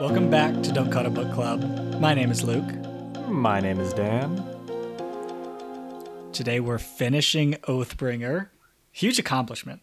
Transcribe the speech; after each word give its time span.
Welcome 0.00 0.30
back 0.30 0.62
to 0.62 0.72
Don't 0.72 0.90
Cut 0.90 1.04
a 1.06 1.10
Book 1.10 1.30
Club. 1.32 1.60
My 2.00 2.14
name 2.14 2.30
is 2.30 2.42
Luke. 2.42 2.64
My 3.28 3.60
name 3.60 3.78
is 3.78 3.92
Dan. 3.92 4.42
Today 6.32 6.58
we're 6.60 6.78
finishing 6.78 7.54
Oathbringer. 7.68 8.48
Huge 8.92 9.18
accomplishment, 9.18 9.82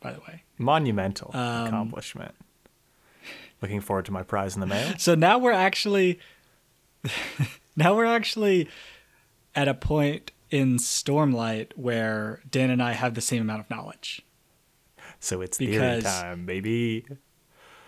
by 0.00 0.12
the 0.12 0.20
way. 0.20 0.44
Monumental 0.58 1.30
Um, 1.34 1.66
accomplishment. 1.66 2.34
Looking 3.60 3.80
forward 3.80 4.06
to 4.06 4.12
my 4.12 4.22
prize 4.22 4.54
in 4.54 4.60
the 4.60 4.66
mail. 4.66 4.94
So 4.98 5.14
now 5.14 5.38
we're 5.38 5.52
actually 5.52 6.18
now 7.76 7.94
we're 7.94 8.06
actually 8.06 8.68
at 9.54 9.68
a 9.68 9.74
point 9.74 10.32
in 10.50 10.76
Stormlight 10.78 11.72
where 11.76 12.40
Dan 12.50 12.70
and 12.70 12.82
I 12.82 12.92
have 12.92 13.14
the 13.14 13.20
same 13.20 13.42
amount 13.42 13.60
of 13.60 13.70
knowledge. 13.70 14.22
So 15.20 15.40
it's 15.42 15.58
theory 15.58 15.72
Because- 15.72 16.04
time, 16.04 16.46
baby. 16.46 17.04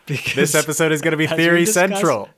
Because 0.07 0.35
This 0.35 0.55
episode 0.55 0.93
is 0.93 1.01
going 1.01 1.13
to 1.13 1.17
be 1.17 1.27
theory 1.27 1.65
central. 1.65 2.29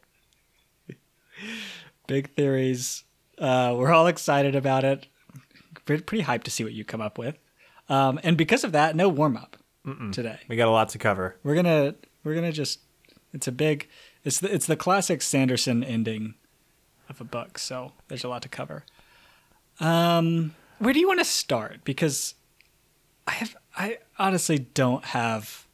big 2.06 2.32
theories. 2.34 3.02
Uh, 3.38 3.74
we're 3.76 3.92
all 3.92 4.06
excited 4.06 4.54
about 4.54 4.84
it. 4.84 5.06
Pretty, 5.84 6.02
pretty 6.02 6.24
hyped 6.24 6.44
to 6.44 6.50
see 6.50 6.62
what 6.62 6.72
you 6.72 6.84
come 6.84 7.00
up 7.00 7.18
with. 7.18 7.36
Um, 7.88 8.20
and 8.22 8.36
because 8.36 8.62
of 8.62 8.72
that, 8.72 8.94
no 8.94 9.08
warm 9.08 9.36
up 9.36 9.56
today. 10.12 10.38
We 10.48 10.56
got 10.56 10.68
a 10.68 10.72
lot 10.72 10.88
to 10.90 10.98
cover. 10.98 11.36
We're 11.44 11.54
gonna 11.54 11.94
we're 12.24 12.34
gonna 12.34 12.50
just 12.52 12.80
it's 13.32 13.46
a 13.46 13.52
big 13.52 13.88
it's 14.24 14.40
the, 14.40 14.52
it's 14.52 14.66
the 14.66 14.76
classic 14.76 15.22
Sanderson 15.22 15.84
ending 15.84 16.34
of 17.08 17.20
a 17.20 17.24
book, 17.24 17.58
so 17.58 17.92
there's 18.08 18.24
a 18.24 18.28
lot 18.28 18.42
to 18.42 18.48
cover. 18.48 18.84
Um, 19.78 20.54
where 20.78 20.92
do 20.92 20.98
you 20.98 21.06
want 21.06 21.20
to 21.20 21.24
start? 21.24 21.84
Because 21.84 22.34
I 23.26 23.32
have 23.32 23.56
I 23.76 23.98
honestly 24.18 24.58
don't 24.58 25.04
have 25.06 25.65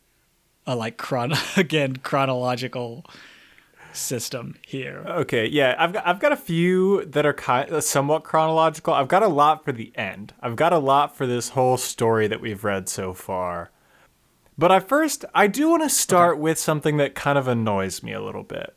a 0.66 0.76
like 0.76 0.96
chron 0.96 1.32
again 1.56 1.96
chronological 1.96 3.04
system 3.92 4.56
here. 4.66 5.04
Okay, 5.06 5.46
yeah, 5.46 5.74
I've 5.78 5.92
got 5.92 6.06
I've 6.06 6.20
got 6.20 6.32
a 6.32 6.36
few 6.36 7.04
that 7.06 7.26
are 7.26 7.32
kind 7.32 7.82
somewhat 7.82 8.24
chronological. 8.24 8.94
I've 8.94 9.08
got 9.08 9.22
a 9.22 9.28
lot 9.28 9.64
for 9.64 9.72
the 9.72 9.92
end. 9.94 10.34
I've 10.40 10.56
got 10.56 10.72
a 10.72 10.78
lot 10.78 11.16
for 11.16 11.26
this 11.26 11.50
whole 11.50 11.76
story 11.76 12.26
that 12.28 12.40
we've 12.40 12.64
read 12.64 12.88
so 12.88 13.12
far. 13.12 13.70
But 14.58 14.70
I 14.70 14.80
first 14.80 15.24
I 15.34 15.46
do 15.46 15.68
want 15.68 15.82
to 15.82 15.88
start 15.88 16.38
with 16.38 16.58
something 16.58 16.96
that 16.98 17.14
kind 17.14 17.38
of 17.38 17.48
annoys 17.48 18.02
me 18.02 18.12
a 18.12 18.22
little 18.22 18.44
bit. 18.44 18.74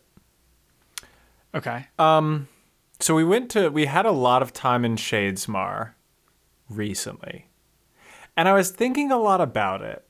Okay. 1.53 1.87
Um 1.99 2.47
So 2.99 3.15
we 3.15 3.23
went 3.23 3.49
to 3.51 3.69
we 3.69 3.85
had 3.85 4.05
a 4.05 4.11
lot 4.11 4.41
of 4.41 4.53
time 4.53 4.85
in 4.85 4.95
Shadesmar 4.95 5.91
recently. 6.69 7.47
And 8.37 8.49
I 8.49 8.53
was 8.53 8.71
thinking 8.71 9.11
a 9.11 9.17
lot 9.17 9.39
about 9.39 9.81
it. 9.81 10.04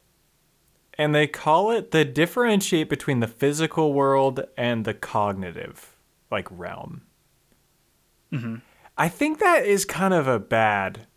And 0.97 1.13
they 1.13 1.27
call 1.27 1.71
it 1.71 1.91
the 1.91 2.05
differentiate 2.05 2.89
between 2.89 3.19
the 3.19 3.27
physical 3.27 3.93
world 3.93 4.41
and 4.57 4.85
the 4.85 4.93
cognitive 4.93 5.95
like 6.31 6.47
realm. 6.49 7.01
Mm-hmm. 8.31 8.55
I 8.97 9.09
think 9.09 9.39
that 9.39 9.65
is 9.65 9.85
kind 9.85 10.13
of 10.13 10.27
a 10.27 10.39
bad 10.39 11.07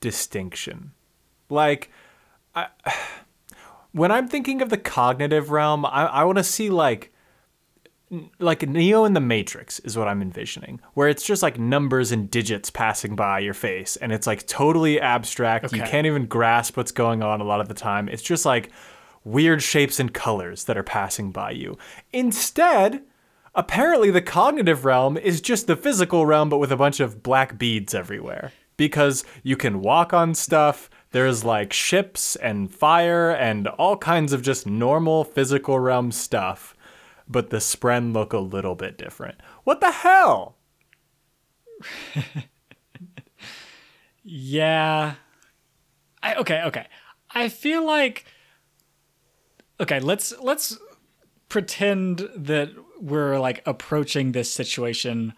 distinction. 0.00 0.92
Like 1.48 1.90
I, 2.54 2.68
when 3.92 4.10
I'm 4.10 4.28
thinking 4.28 4.62
of 4.62 4.70
the 4.70 4.76
cognitive 4.76 5.50
realm, 5.50 5.84
I, 5.86 6.06
I 6.06 6.24
want 6.24 6.38
to 6.38 6.44
see 6.44 6.70
like 6.70 7.10
like 8.38 8.68
Neo 8.68 9.04
in 9.04 9.14
the 9.14 9.20
Matrix 9.20 9.80
is 9.80 9.96
what 9.96 10.06
I'm 10.06 10.22
envisioning, 10.22 10.80
where 10.92 11.08
it's 11.08 11.24
just 11.24 11.42
like 11.42 11.58
numbers 11.58 12.12
and 12.12 12.30
digits 12.30 12.70
passing 12.70 13.16
by 13.16 13.40
your 13.40 13.54
face, 13.54 13.96
and 13.96 14.12
it's 14.12 14.26
like 14.26 14.46
totally 14.46 15.00
abstract. 15.00 15.72
You 15.72 15.82
can't 15.82 16.06
even 16.06 16.26
grasp 16.26 16.76
what's 16.76 16.92
going 16.92 17.22
on 17.22 17.40
a 17.40 17.44
lot 17.44 17.60
of 17.60 17.68
the 17.68 17.74
time. 17.74 18.08
It's 18.08 18.22
just 18.22 18.44
like 18.44 18.70
weird 19.24 19.62
shapes 19.62 19.98
and 19.98 20.12
colors 20.12 20.64
that 20.64 20.76
are 20.76 20.82
passing 20.82 21.32
by 21.32 21.50
you. 21.50 21.76
Instead, 22.12 23.02
apparently 23.54 24.10
the 24.10 24.22
cognitive 24.22 24.84
realm 24.84 25.16
is 25.16 25.40
just 25.40 25.66
the 25.66 25.76
physical 25.76 26.26
realm, 26.26 26.48
but 26.48 26.58
with 26.58 26.72
a 26.72 26.76
bunch 26.76 27.00
of 27.00 27.22
black 27.22 27.58
beads 27.58 27.94
everywhere. 27.94 28.52
Because 28.76 29.24
you 29.42 29.56
can 29.56 29.80
walk 29.80 30.12
on 30.12 30.34
stuff, 30.34 30.90
there's 31.12 31.44
like 31.44 31.72
ships 31.72 32.34
and 32.36 32.72
fire 32.72 33.30
and 33.30 33.68
all 33.68 33.96
kinds 33.96 34.32
of 34.32 34.42
just 34.42 34.66
normal 34.66 35.24
physical 35.24 35.78
realm 35.78 36.10
stuff, 36.10 36.76
but 37.28 37.50
the 37.50 37.58
Spren 37.58 38.12
look 38.12 38.32
a 38.32 38.38
little 38.38 38.74
bit 38.74 38.98
different. 38.98 39.36
What 39.62 39.80
the 39.80 39.92
hell? 39.92 40.56
Yeah. 44.24 45.14
I 46.22 46.34
okay, 46.36 46.62
okay. 46.62 46.86
I 47.30 47.48
feel 47.50 47.84
like 47.84 48.24
okay, 49.80 50.00
let's 50.00 50.32
let's 50.40 50.78
pretend 51.48 52.28
that 52.36 52.70
we're 53.00 53.38
like 53.38 53.62
approaching 53.66 54.32
this 54.32 54.52
situation 54.52 55.34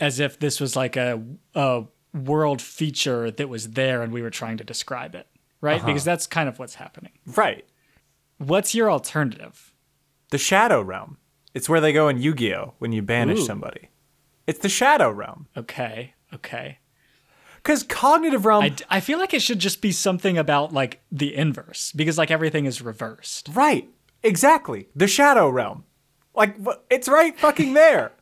as 0.00 0.18
if 0.20 0.38
this 0.38 0.60
was 0.60 0.74
like 0.76 0.96
a 0.96 1.22
a 1.54 1.84
world 2.14 2.60
feature 2.60 3.30
that 3.30 3.48
was 3.48 3.70
there 3.70 4.02
and 4.02 4.12
we 4.12 4.22
were 4.22 4.30
trying 4.30 4.56
to 4.58 4.64
describe 4.64 5.14
it, 5.14 5.26
right? 5.60 5.78
Uh-huh. 5.78 5.86
Because 5.86 6.04
that's 6.04 6.26
kind 6.26 6.48
of 6.48 6.58
what's 6.58 6.74
happening. 6.76 7.12
Right. 7.26 7.64
What's 8.38 8.74
your 8.74 8.90
alternative? 8.90 9.72
The 10.30 10.38
Shadow 10.38 10.82
Realm. 10.82 11.18
It's 11.54 11.68
where 11.68 11.80
they 11.80 11.92
go 11.92 12.08
in 12.08 12.18
Yu 12.18 12.34
Gi 12.34 12.54
Oh! 12.54 12.74
when 12.78 12.92
you 12.92 13.02
banish 13.02 13.40
Ooh. 13.40 13.44
somebody. 13.46 13.88
It's 14.46 14.58
the 14.58 14.68
Shadow 14.68 15.10
Realm. 15.10 15.46
Okay, 15.56 16.14
okay. 16.34 16.78
Because 17.62 17.84
cognitive 17.84 18.44
realm. 18.44 18.74
I, 18.90 19.00
feel 19.00 19.18
like 19.18 19.32
it 19.32 19.42
should 19.42 19.60
just 19.60 19.80
be 19.80 19.92
something 19.92 20.36
about 20.36 20.72
like 20.72 21.00
the 21.12 21.34
inverse 21.34 21.92
because 21.92 22.18
like 22.18 22.30
everything 22.30 22.66
is 22.66 22.82
reversed. 22.82 23.50
Right. 23.52 23.88
Exactly. 24.22 24.88
The 24.94 25.06
Shadow 25.06 25.48
Realm. 25.48 25.84
Like, 26.34 26.56
it's 26.90 27.08
right 27.08 27.38
fucking 27.38 27.74
there. 27.74 28.12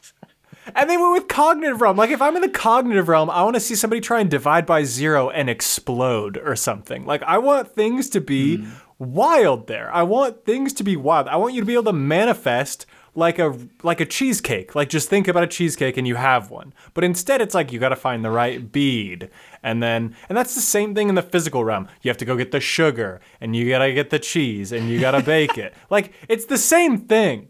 and 0.74 0.90
they 0.90 0.96
went 0.96 1.12
with 1.12 1.28
Cognitive 1.28 1.80
Realm. 1.80 1.96
Like, 1.96 2.10
if 2.10 2.20
I'm 2.20 2.36
in 2.36 2.42
the 2.42 2.48
Cognitive 2.48 3.08
Realm, 3.08 3.30
I 3.30 3.42
want 3.42 3.54
to 3.54 3.60
see 3.60 3.74
somebody 3.74 4.00
try 4.00 4.20
and 4.20 4.30
divide 4.30 4.66
by 4.66 4.84
zero 4.84 5.30
and 5.30 5.48
explode 5.48 6.36
or 6.36 6.56
something. 6.56 7.06
Like, 7.06 7.22
I 7.22 7.38
want 7.38 7.74
things 7.74 8.10
to 8.10 8.20
be 8.20 8.58
hmm. 8.58 8.70
wild 8.98 9.68
there. 9.68 9.92
I 9.94 10.02
want 10.02 10.44
things 10.44 10.72
to 10.74 10.84
be 10.84 10.96
wild. 10.96 11.28
I 11.28 11.36
want 11.36 11.54
you 11.54 11.60
to 11.60 11.66
be 11.66 11.74
able 11.74 11.84
to 11.84 11.92
manifest 11.92 12.86
like 13.14 13.38
a 13.38 13.56
like 13.82 14.00
a 14.00 14.06
cheesecake. 14.06 14.74
Like 14.74 14.88
just 14.88 15.08
think 15.08 15.28
about 15.28 15.42
a 15.42 15.48
cheesecake 15.48 15.96
and 15.96 16.06
you 16.06 16.16
have 16.16 16.50
one. 16.50 16.72
But 16.94 17.04
instead 17.04 17.40
it's 17.40 17.54
like 17.54 17.72
you 17.72 17.78
got 17.78 17.90
to 17.90 17.96
find 17.96 18.24
the 18.24 18.30
right 18.30 18.70
bead. 18.70 19.30
And 19.62 19.82
then 19.82 20.14
and 20.28 20.36
that's 20.36 20.54
the 20.54 20.60
same 20.60 20.94
thing 20.94 21.08
in 21.08 21.14
the 21.14 21.22
physical 21.22 21.64
realm. 21.64 21.88
You 22.02 22.08
have 22.08 22.18
to 22.18 22.24
go 22.24 22.36
get 22.36 22.52
the 22.52 22.60
sugar 22.60 23.20
and 23.40 23.54
you 23.54 23.68
got 23.68 23.78
to 23.78 23.92
get 23.92 24.10
the 24.10 24.18
cheese 24.18 24.72
and 24.72 24.88
you 24.88 25.00
got 25.00 25.12
to 25.12 25.22
bake 25.24 25.58
it. 25.58 25.74
Like 25.88 26.12
it's 26.28 26.46
the 26.46 26.58
same 26.58 26.98
thing. 26.98 27.48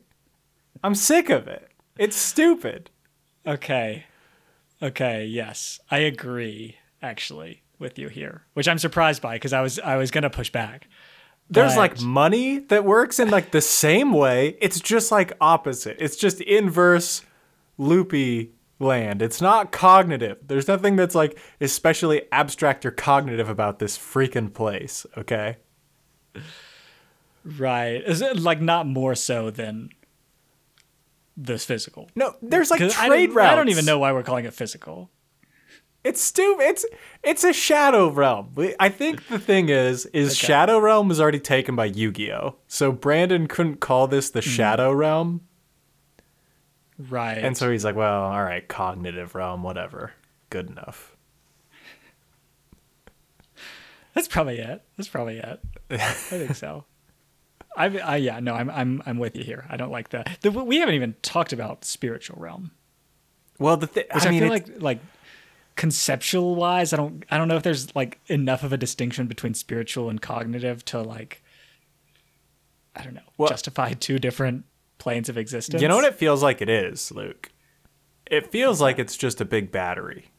I'm 0.83 0.95
sick 0.95 1.29
of 1.31 1.47
it. 1.49 1.69
It's 1.99 2.17
stupid. 2.17 2.91
Okay. 3.47 4.05
Okay, 4.83 5.27
yes. 5.27 5.79
I 5.91 5.99
agree 5.99 6.77
actually 7.03 7.63
with 7.79 7.99
you 7.99 8.09
here, 8.09 8.47
which 8.55 8.69
I'm 8.69 8.79
surprised 8.79 9.21
by 9.23 9.37
because 9.37 9.53
I 9.53 9.61
was 9.61 9.79
I 9.79 9.97
was 9.97 10.11
going 10.11 10.23
to 10.23 10.31
push 10.31 10.51
back. 10.51 10.89
There's 11.51 11.73
But- 11.75 11.79
like 11.81 12.01
money 12.01 12.61
that 12.61 12.85
works 12.85 13.19
in 13.19 13.29
like 13.31 13.51
the 13.51 13.61
same 13.61 14.13
way. 14.13 14.57
It's 14.61 14.79
just 14.81 15.11
like 15.11 15.33
opposite. 15.41 15.97
It's 15.99 16.17
just 16.17 16.41
inverse 16.41 17.23
loopy 17.77 18.53
land. 18.79 19.21
It's 19.21 19.41
not 19.41 19.73
cognitive. 19.73 20.39
There's 20.47 20.69
nothing 20.69 20.95
that's 20.97 21.15
like 21.15 21.39
especially 21.61 22.23
abstract 22.31 22.87
or 22.87 22.91
cognitive 22.93 23.49
about 23.49 23.79
this 23.81 23.99
freaking 23.99 24.55
place, 24.55 25.05
okay? 25.19 25.57
Right. 27.45 28.03
Is 28.07 28.21
it 28.21 28.39
like 28.39 28.61
not 28.61 28.87
more 28.87 29.15
so 29.15 29.51
than 29.51 29.91
this 31.37 31.65
physical? 31.65 32.09
No, 32.15 32.35
there's 32.43 32.71
like 32.71 32.79
trade 32.81 33.27
don't- 33.29 33.35
routes. 33.37 33.53
I 33.53 33.57
don't 33.57 33.71
even 33.71 33.85
know 33.87 33.99
why 33.99 34.13
we're 34.13 34.23
calling 34.23 34.45
it 34.45 34.55
physical. 34.55 35.11
It's 36.03 36.21
stupid. 36.21 36.63
It's 36.65 36.87
it's 37.23 37.45
a 37.45 37.53
shadow 37.53 38.09
realm. 38.09 38.55
I 38.79 38.89
think 38.89 39.29
the 39.29 39.39
thing 39.39 39.69
is, 39.69 40.07
is 40.07 40.37
shadow 40.37 40.79
realm 40.79 41.09
was 41.09 41.21
already 41.21 41.41
taken 41.41 41.77
by 41.77 41.87
Yu-Gi-Oh. 41.87 42.57
So 42.67 42.91
Brandon 42.91 43.47
couldn't 43.47 43.81
call 43.81 44.07
this 44.07 44.31
the 44.31 44.41
hmm. 44.41 44.49
shadow 44.49 44.93
realm, 44.93 45.43
Right. 46.99 47.39
and 47.39 47.57
so 47.57 47.71
he's 47.71 47.85
like, 47.85 47.97
well, 47.97 48.23
all 48.23 48.43
right, 48.43 48.67
cognitive 48.67 49.35
realm, 49.35 49.63
whatever, 49.63 50.13
good 50.49 50.71
enough. 50.71 51.17
That's 54.15 54.29
probably 54.29 54.59
it. 54.59 54.83
That's 54.97 55.09
probably 55.09 55.37
it. 55.39 55.61
I 55.91 55.97
think 55.99 56.55
so. 56.57 56.85
I, 57.77 57.87
I 57.99 58.17
yeah 58.17 58.41
no 58.41 58.55
I'm 58.55 58.69
I'm 58.69 59.03
I'm 59.07 59.19
with 59.19 59.37
you 59.37 59.45
here. 59.45 59.65
I 59.71 59.77
don't 59.77 59.93
like 59.93 60.09
that. 60.11 60.39
The, 60.41 60.51
we 60.51 60.79
haven't 60.79 60.97
even 60.97 61.15
talked 61.23 61.53
about 61.53 61.85
spiritual 61.85 62.37
realm, 62.41 62.73
Well, 63.61 63.77
the 63.77 63.87
thing, 63.87 64.05
I 64.13 64.27
I, 64.27 64.31
mean, 64.31 64.41
feel 64.41 64.51
like 64.51 64.67
like 64.83 64.99
conceptual 65.77 66.55
wise, 66.55 66.93
I 66.93 66.97
don't 66.97 67.25
I 67.31 67.39
don't 67.39 67.49
know 67.49 67.57
if 67.57 67.63
there's 67.63 67.95
like 67.97 68.19
enough 68.27 68.63
of 68.63 68.73
a 68.73 68.77
distinction 68.77 69.27
between 69.27 69.55
spiritual 69.55 70.11
and 70.11 70.21
cognitive 70.21 70.85
to 70.87 71.01
like 71.03 71.43
I 72.95 73.03
don't 73.03 73.15
know 73.15 73.21
Well- 73.39 73.49
justify 73.49 73.93
two 73.93 74.19
different 74.19 74.65
planes 74.99 75.29
of 75.29 75.39
existence. 75.39 75.81
you 75.81 75.89
know 75.89 75.97
what 75.97 76.05
it 76.05 76.15
feels 76.17 76.43
like 76.43 76.61
it 76.61 76.69
is, 76.69 77.11
Luke. 77.13 77.51
It 78.27 78.51
feels 78.53 78.81
like 78.81 78.99
it's 78.99 79.17
just 79.17 79.41
a 79.41 79.45
big 79.45 79.73
battery. 79.73 80.31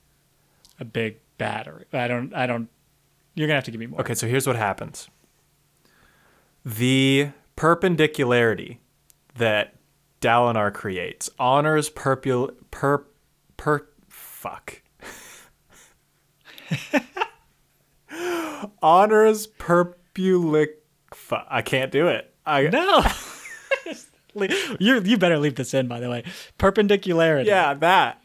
a 0.79 0.85
big 0.85 1.17
battery. 1.37 1.85
I 1.93 2.07
don't 2.07 2.33
I 2.33 2.45
don't. 2.47 2.69
You're 3.35 3.47
gonna 3.47 3.55
have 3.55 3.63
to 3.65 3.71
give 3.71 3.79
me 3.79 3.87
more. 3.87 4.01
Okay, 4.01 4.13
so 4.13 4.27
here's 4.27 4.45
what 4.47 4.55
happens. 4.55 5.09
The 6.63 7.29
perpendicularity 7.55 8.79
that 9.35 9.75
Dalinar 10.21 10.73
creates 10.73 11.29
honors 11.39 11.89
purpul 11.89 12.51
per 12.69 13.05
per 13.57 13.87
fuck. 14.09 14.80
Honors 18.81 19.47
perpulicfa. 19.47 21.45
I 21.49 21.61
can't 21.61 21.91
do 21.91 22.07
it. 22.07 22.33
I 22.45 22.63
No. 22.67 23.03
you 24.79 25.01
you 25.01 25.17
better 25.17 25.37
leave 25.37 25.55
this 25.55 25.73
in, 25.73 25.87
by 25.87 25.99
the 25.99 26.09
way. 26.09 26.23
Perpendicularity. 26.57 27.49
Yeah, 27.49 27.73
that. 27.75 28.17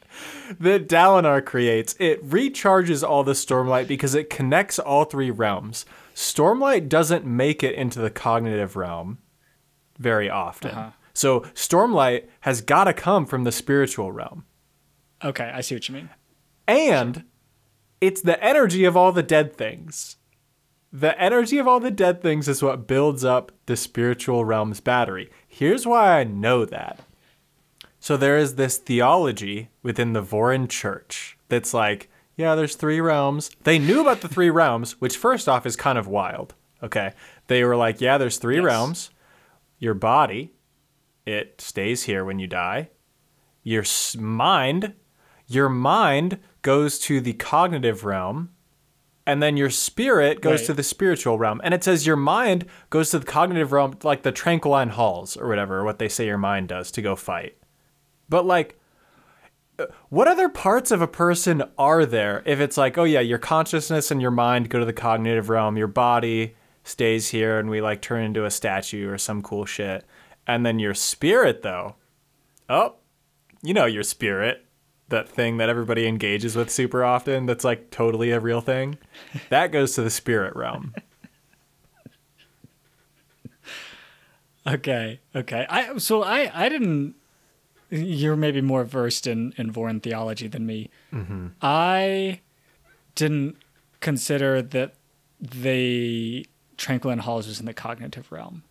That 0.58 0.88
Dalinar 0.88 1.44
creates. 1.44 1.94
It 1.98 2.26
recharges 2.26 3.06
all 3.06 3.22
the 3.22 3.32
Stormlight 3.32 3.86
because 3.86 4.14
it 4.14 4.30
connects 4.30 4.78
all 4.78 5.04
three 5.04 5.30
realms. 5.30 5.84
Stormlight 6.14 6.88
doesn't 6.88 7.26
make 7.26 7.62
it 7.62 7.74
into 7.74 8.00
the 8.00 8.08
cognitive 8.10 8.76
realm 8.76 9.18
very 9.98 10.30
often. 10.30 10.70
Uh-huh. 10.70 10.90
So 11.12 11.40
Stormlight 11.54 12.28
has 12.40 12.62
got 12.62 12.84
to 12.84 12.94
come 12.94 13.26
from 13.26 13.44
the 13.44 13.52
spiritual 13.52 14.12
realm. 14.12 14.46
Okay, 15.22 15.50
I 15.52 15.60
see 15.60 15.74
what 15.74 15.88
you 15.88 15.94
mean. 15.94 16.10
And 16.66 17.24
it's 18.00 18.20
the 18.20 18.42
energy 18.42 18.84
of 18.84 18.96
all 18.96 19.12
the 19.12 19.22
dead 19.22 19.56
things. 19.56 20.16
The 20.92 21.20
energy 21.20 21.58
of 21.58 21.66
all 21.68 21.80
the 21.80 21.90
dead 21.90 22.22
things 22.22 22.48
is 22.48 22.62
what 22.62 22.86
builds 22.86 23.24
up 23.24 23.52
the 23.66 23.76
spiritual 23.76 24.44
realm's 24.44 24.80
battery. 24.80 25.30
Here's 25.46 25.86
why 25.86 26.20
I 26.20 26.24
know 26.24 26.64
that. 26.64 27.00
So 28.00 28.16
there 28.16 28.38
is 28.38 28.54
this 28.54 28.78
theology 28.78 29.68
within 29.82 30.12
the 30.12 30.22
Vorin 30.22 30.68
church 30.68 31.36
that's 31.48 31.74
like, 31.74 32.08
yeah, 32.36 32.54
there's 32.54 32.76
three 32.76 33.00
realms. 33.00 33.50
They 33.64 33.78
knew 33.78 34.00
about 34.00 34.20
the 34.20 34.28
three 34.28 34.50
realms, 34.50 35.00
which 35.00 35.16
first 35.16 35.48
off 35.48 35.66
is 35.66 35.74
kind 35.76 35.98
of 35.98 36.06
wild. 36.06 36.54
Okay. 36.82 37.12
They 37.48 37.64
were 37.64 37.76
like, 37.76 38.00
yeah, 38.00 38.18
there's 38.18 38.38
three 38.38 38.56
Yes. 38.56 38.64
realms. 38.64 39.10
Your 39.78 39.94
body, 39.94 40.52
it 41.26 41.60
stays 41.60 42.04
here 42.04 42.24
when 42.24 42.38
you 42.38 42.46
die. 42.46 42.90
Your 43.62 43.84
mind, 44.16 44.94
your 45.48 45.68
mind 45.68 46.38
goes 46.66 46.98
to 46.98 47.20
the 47.20 47.32
cognitive 47.34 48.04
realm, 48.04 48.50
and 49.24 49.40
then 49.40 49.56
your 49.56 49.70
spirit 49.70 50.40
goes 50.40 50.62
Right. 50.62 50.66
to 50.66 50.74
the 50.74 50.82
spiritual 50.82 51.38
realm. 51.38 51.60
And 51.62 51.72
it 51.72 51.84
says 51.84 52.08
your 52.08 52.16
mind 52.16 52.66
goes 52.90 53.10
to 53.10 53.20
the 53.20 53.24
cognitive 53.24 53.70
realm, 53.70 53.96
like 54.02 54.24
the 54.24 54.32
Tranquiline 54.32 54.90
Halls 54.90 55.36
or 55.36 55.46
whatever, 55.46 55.84
what 55.84 56.00
they 56.00 56.08
say 56.08 56.26
your 56.26 56.38
mind 56.38 56.66
does 56.66 56.90
to 56.90 57.00
go 57.02 57.14
fight. 57.14 57.56
But 58.28 58.46
like, 58.46 58.80
what 60.08 60.26
other 60.26 60.48
parts 60.48 60.90
of 60.90 61.00
a 61.00 61.06
person 61.06 61.62
are 61.78 62.04
there 62.04 62.42
if 62.46 62.58
it's 62.58 62.76
like, 62.76 62.98
oh 62.98 63.04
yeah, 63.04 63.20
your 63.20 63.38
consciousness 63.38 64.10
and 64.10 64.20
your 64.20 64.32
mind 64.32 64.68
go 64.68 64.80
to 64.80 64.84
the 64.84 64.92
cognitive 64.92 65.48
realm, 65.48 65.76
your 65.76 65.86
body 65.86 66.56
stays 66.82 67.28
here, 67.28 67.60
and 67.60 67.70
we 67.70 67.80
like 67.80 68.02
turn 68.02 68.24
into 68.24 68.44
a 68.44 68.50
statue 68.50 69.08
or 69.08 69.18
some 69.18 69.40
cool 69.40 69.66
shit, 69.66 70.04
and 70.48 70.66
then 70.66 70.80
your 70.80 70.94
spirit 70.94 71.62
though, 71.62 71.94
oh, 72.68 72.96
you 73.62 73.72
know 73.72 73.86
your 73.86 74.02
spirit, 74.02 74.65
that 75.08 75.28
thing 75.28 75.56
that 75.58 75.68
everybody 75.68 76.06
engages 76.06 76.56
with 76.56 76.70
super 76.70 77.04
often, 77.04 77.46
that's 77.46 77.64
like 77.64 77.90
totally 77.90 78.30
a 78.30 78.40
real 78.40 78.60
thing, 78.60 78.98
that 79.50 79.72
goes 79.72 79.94
to 79.94 80.02
the 80.02 80.10
spirit 80.10 80.54
realm. 80.56 80.94
Okay, 84.66 85.20
okay. 85.34 85.64
I 85.68 85.98
so 85.98 86.22
I 86.22 86.50
I 86.52 86.68
didn't. 86.68 87.14
You're 87.88 88.34
maybe 88.36 88.60
more 88.60 88.84
versed 88.84 89.26
in 89.26 89.54
in 89.56 89.72
Vorin 89.72 90.02
theology 90.02 90.48
than 90.48 90.66
me. 90.66 90.90
Mm-hmm. 91.12 91.48
I 91.62 92.40
didn't 93.14 93.58
consider 94.00 94.60
that 94.60 94.94
the 95.40 96.46
Tranquiline 96.76 97.20
Halls 97.20 97.46
was 97.46 97.60
in 97.60 97.66
the 97.66 97.74
cognitive 97.74 98.32
realm. 98.32 98.64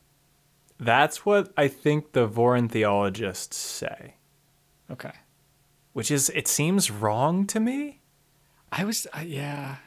That's 0.77 1.25
what 1.25 1.53
I 1.55 1.69
think 1.69 2.11
the 2.11 2.27
Vorin 2.27 2.69
theologists 2.69 3.55
say, 3.55 4.15
Okay, 4.91 5.13
which 5.95 6.11
is 6.11 6.29
it 6.35 6.47
seems 6.47 6.91
wrong 6.91 7.47
to 7.47 7.59
me. 7.59 8.01
I 8.71 8.83
was 8.83 9.07
uh, 9.13 9.23
yeah. 9.25 9.77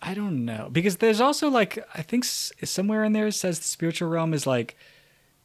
I 0.00 0.14
don't 0.14 0.44
know 0.44 0.68
because 0.72 0.96
there's 0.98 1.20
also 1.20 1.48
like 1.50 1.78
I 1.94 2.02
think 2.02 2.24
s- 2.24 2.52
somewhere 2.64 3.04
in 3.04 3.12
there 3.12 3.26
it 3.28 3.32
says 3.32 3.58
the 3.58 3.64
spiritual 3.68 4.08
realm 4.08 4.32
is 4.32 4.46
like 4.46 4.76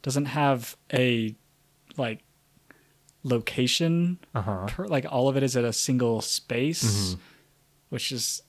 doesn't 0.04 0.26
have 0.28 0.78
a 0.94 1.36
like 1.98 2.22
location 3.24 4.20
Uh-huh. 4.36 4.66
per, 4.68 4.86
like 4.88 5.06
all 5.10 5.28
of 5.30 5.38
it 5.38 5.44
is 5.44 5.56
at 5.58 5.64
a 5.64 5.74
single 5.74 6.22
space, 6.22 6.84
Mm-hmm. 6.84 7.20
which 7.90 8.12
is 8.12 8.42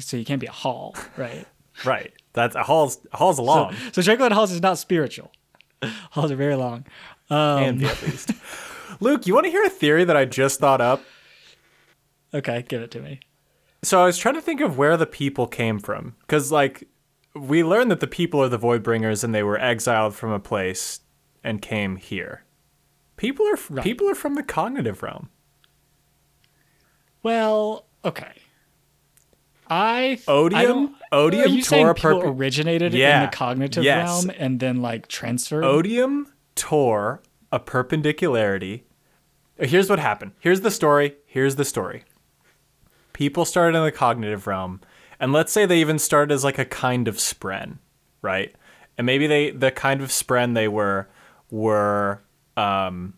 so 0.00 0.16
you 0.16 0.24
can't 0.24 0.40
be 0.40 0.46
a 0.46 0.52
hall, 0.52 0.96
right? 1.16 1.46
Right. 1.84 2.12
That's 2.34 2.54
a 2.54 2.62
hall's 2.62 2.98
hall's 3.12 3.40
long. 3.40 3.74
so 3.92 4.00
Tranquiline 4.00 4.30
Halls 4.32 4.52
is 4.52 4.62
not 4.62 4.78
spiritual. 4.78 5.32
Halls 6.12 6.30
are 6.30 6.36
very 6.36 6.54
long. 6.54 6.86
Um, 7.30 7.82
at 7.84 8.02
least. 8.02 8.30
Luke, 9.04 9.26
you 9.26 9.34
want 9.34 9.44
to 9.44 9.50
hear 9.50 9.62
a 9.64 9.68
theory 9.70 10.04
that 10.04 10.16
I 10.16 10.24
just 10.24 10.58
thought 10.60 10.80
up? 10.80 11.02
okay, 12.32 12.64
give 12.68 12.82
it 12.82 12.90
to 12.90 13.00
me. 13.00 13.20
So 13.82 14.02
I 14.02 14.06
was 14.06 14.16
trying 14.18 14.34
to 14.34 14.40
think 14.40 14.60
of 14.62 14.76
where 14.78 14.96
the 14.96 15.06
people 15.06 15.46
came 15.46 15.78
from, 15.78 16.16
because 16.22 16.50
like 16.50 16.88
we 17.36 17.62
learned 17.62 17.90
that 17.90 18.00
the 18.00 18.06
people 18.06 18.42
are 18.42 18.48
the 18.48 18.58
Voidbringers 18.58 19.22
and 19.22 19.34
they 19.34 19.42
were 19.42 19.60
exiled 19.60 20.14
from 20.14 20.30
a 20.32 20.40
place 20.40 21.00
and 21.44 21.60
came 21.60 21.96
here. 21.96 22.44
People 23.16 23.46
are 23.46 23.58
Right. 23.70 23.84
people 23.84 24.08
are 24.10 24.14
from 24.14 24.34
the 24.36 24.42
cognitive 24.42 25.02
realm. 25.02 25.28
Well, 27.22 27.86
okay. 28.04 28.32
I 29.68 30.18
Odium? 30.28 30.94
I 31.12 31.16
Odium, 31.16 31.44
Are 31.44 31.48
you 31.48 31.62
Tor, 31.62 31.94
people 31.94 32.20
Purple- 32.20 32.30
originated 32.30 32.94
in 32.94 33.20
the 33.22 33.28
cognitive 33.32 33.84
Yes. 33.84 34.08
realm 34.08 34.36
and 34.38 34.60
then 34.60 34.82
like 34.82 35.08
transferred? 35.08 35.64
Odium 35.64 36.32
tore 36.54 37.22
a 37.52 37.58
perpendicularity. 37.60 38.84
Here's 39.58 39.88
what 39.88 39.98
happened. 39.98 40.32
Here's 40.40 40.62
the 40.62 40.70
story. 40.70 41.16
Here's 41.26 41.56
the 41.56 41.64
story. 41.64 42.04
People 43.12 43.44
started 43.44 43.78
in 43.78 43.84
the 43.84 43.92
cognitive 43.92 44.46
realm, 44.46 44.80
and 45.20 45.32
let's 45.32 45.52
say 45.52 45.64
they 45.64 45.80
even 45.80 45.98
started 45.98 46.34
as 46.34 46.42
like 46.42 46.58
a 46.58 46.64
kind 46.64 47.06
of 47.06 47.16
spren, 47.16 47.78
right? 48.20 48.54
And 48.98 49.06
maybe 49.06 49.26
they 49.26 49.50
the 49.50 49.70
kind 49.70 50.00
of 50.00 50.08
spren 50.08 50.54
they 50.54 50.66
were 50.66 51.08
were 51.50 52.22
um 52.56 53.14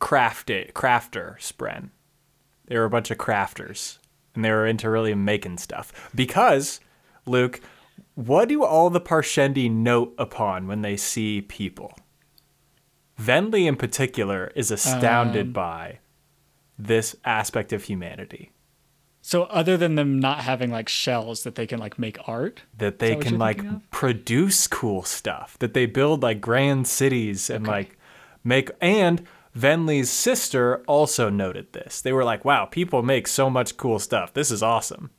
crafted 0.00 0.72
crafter 0.72 1.36
spren. 1.38 1.90
They 2.66 2.76
were 2.76 2.84
a 2.84 2.90
bunch 2.90 3.10
of 3.10 3.18
crafters, 3.18 3.98
and 4.34 4.44
they 4.44 4.50
were 4.50 4.66
into 4.66 4.88
really 4.88 5.14
making 5.14 5.58
stuff. 5.58 6.10
Because, 6.14 6.80
Luke, 7.26 7.60
what 8.14 8.48
do 8.48 8.62
all 8.62 8.90
the 8.90 9.00
Parshendi 9.00 9.70
note 9.70 10.14
upon 10.18 10.66
when 10.66 10.82
they 10.82 10.96
see 10.96 11.40
people? 11.40 11.94
Venli, 13.20 13.66
in 13.66 13.76
particular, 13.76 14.52
is 14.54 14.70
astounded 14.70 15.48
Um. 15.48 15.52
by 15.52 15.98
this 16.78 17.16
aspect 17.24 17.72
of 17.72 17.84
humanity. 17.84 18.52
So 19.20 19.42
other 19.44 19.76
than 19.76 19.96
them 19.96 20.20
not 20.20 20.38
having 20.40 20.70
like 20.70 20.88
shells 20.88 21.42
that 21.42 21.54
they 21.56 21.66
can 21.66 21.78
like 21.80 21.98
make 21.98 22.16
art, 22.26 22.62
That 22.78 22.98
they 23.00 23.14
what 23.14 23.24
can 23.24 23.38
like 23.38 23.62
produce 23.90 24.66
cool 24.66 25.02
stuff. 25.02 25.58
That 25.58 25.74
they 25.74 25.86
build 25.86 26.22
like 26.22 26.40
grand 26.40 26.86
cities 26.86 27.50
and 27.50 27.66
Okay. 27.66 27.72
like 27.78 27.98
make. 28.44 28.70
And 28.80 29.24
Venli's 29.56 30.08
sister 30.08 30.82
also 30.86 31.28
noted 31.28 31.72
this. 31.72 32.00
They 32.00 32.12
were 32.12 32.24
like, 32.24 32.44
"Wow, 32.44 32.66
people 32.66 33.02
make 33.02 33.26
so 33.26 33.50
much 33.50 33.76
cool 33.76 33.98
stuff. 33.98 34.32
This 34.32 34.50
is 34.50 34.62
awesome. 34.62 35.10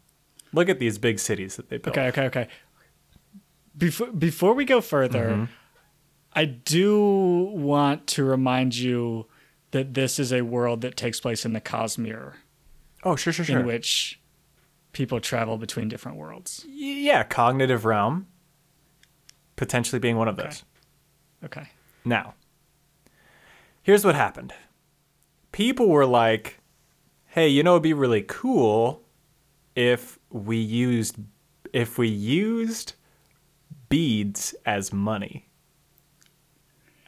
Look 0.53 0.69
at 0.69 0.79
these 0.79 0.97
big 0.97 1.19
cities 1.19 1.57
that 1.57 1.69
they 1.69 1.77
built." 1.77 1.97
Okay, 1.97 2.07
okay, 2.07 2.25
okay. 2.27 2.47
Before 3.77 4.07
before 4.11 4.53
we 4.53 4.65
go 4.65 4.81
further, 4.81 5.29
Mm-hmm. 5.29 5.45
I 6.39 6.45
do 6.45 7.51
want 7.53 8.07
to 8.07 8.23
remind 8.23 8.73
you 8.75 9.25
that 9.71 9.93
this 9.93 10.19
is 10.19 10.31
a 10.31 10.41
world 10.41 10.79
that 10.81 10.95
takes 10.95 11.19
place 11.19 11.43
in 11.45 11.51
the 11.51 11.59
Cosmere, 11.59 12.35
Oh, 13.03 13.15
sure, 13.17 13.33
sure, 13.33 13.43
sure. 13.43 13.59
in 13.59 13.65
which 13.65 14.21
people 14.93 15.19
travel 15.19 15.57
between 15.57 15.89
different 15.89 16.17
worlds. 16.17 16.65
yeah, 16.69 17.23
cognitive 17.23 17.83
realm 17.83 18.27
potentially 19.57 19.99
being 19.99 20.15
one 20.15 20.29
of 20.29 20.37
those. 20.37 20.63
Okay. 21.43 21.67
Now, 22.05 22.35
here's 23.83 24.05
what 24.05 24.15
happened. 24.15 24.53
People 25.51 25.89
were 25.89 26.05
like, 26.05 26.59
"Hey, 27.25 27.49
you 27.49 27.63
know 27.63 27.73
it'd 27.73 27.83
be 27.83 27.91
really 27.93 28.21
cool 28.25 29.03
if 29.75 30.17
we 30.29 30.55
used 30.57 31.17
if 31.73 31.97
we 31.97 32.07
used 32.07 32.93
beads 33.89 34.55
as 34.65 34.93
money." 34.93 35.48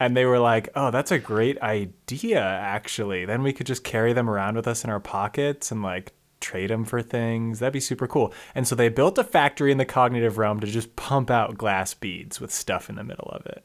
And 0.02 0.18
they 0.18 0.26
were 0.26 0.40
like, 0.40 0.68
"Oh, 0.76 0.90
that's 0.90 1.12
a 1.12 1.20
great 1.20 1.62
idea 1.62 2.42
actually. 2.42 3.24
Then 3.24 3.44
we 3.44 3.54
could 3.54 3.68
just 3.68 3.84
carry 3.84 4.14
them 4.14 4.28
around 4.28 4.56
with 4.56 4.68
us 4.68 4.84
in 4.84 4.90
our 4.90 5.00
pockets 5.00 5.72
and 5.72 5.84
like 5.84 6.14
trade 6.40 6.72
them 6.72 6.86
for 6.86 7.04
things. 7.04 7.60
That'd 7.60 7.74
be 7.74 7.80
super 7.80 8.08
cool." 8.08 8.34
And 8.56 8.68
so 8.68 8.74
they 8.74 8.90
built 8.90 9.20
a 9.20 9.24
factory 9.24 9.72
in 9.72 9.78
the 9.78 9.86
cognitive 9.86 10.40
realm 10.40 10.60
to 10.62 10.66
just 10.66 10.96
pump 10.96 11.30
out 11.30 11.56
glass 11.56 11.94
beads 11.94 12.42
with 12.42 12.52
stuff 12.52 12.90
in 12.90 12.96
the 12.96 13.04
middle 13.04 13.30
of 13.32 13.46
it. 13.46 13.64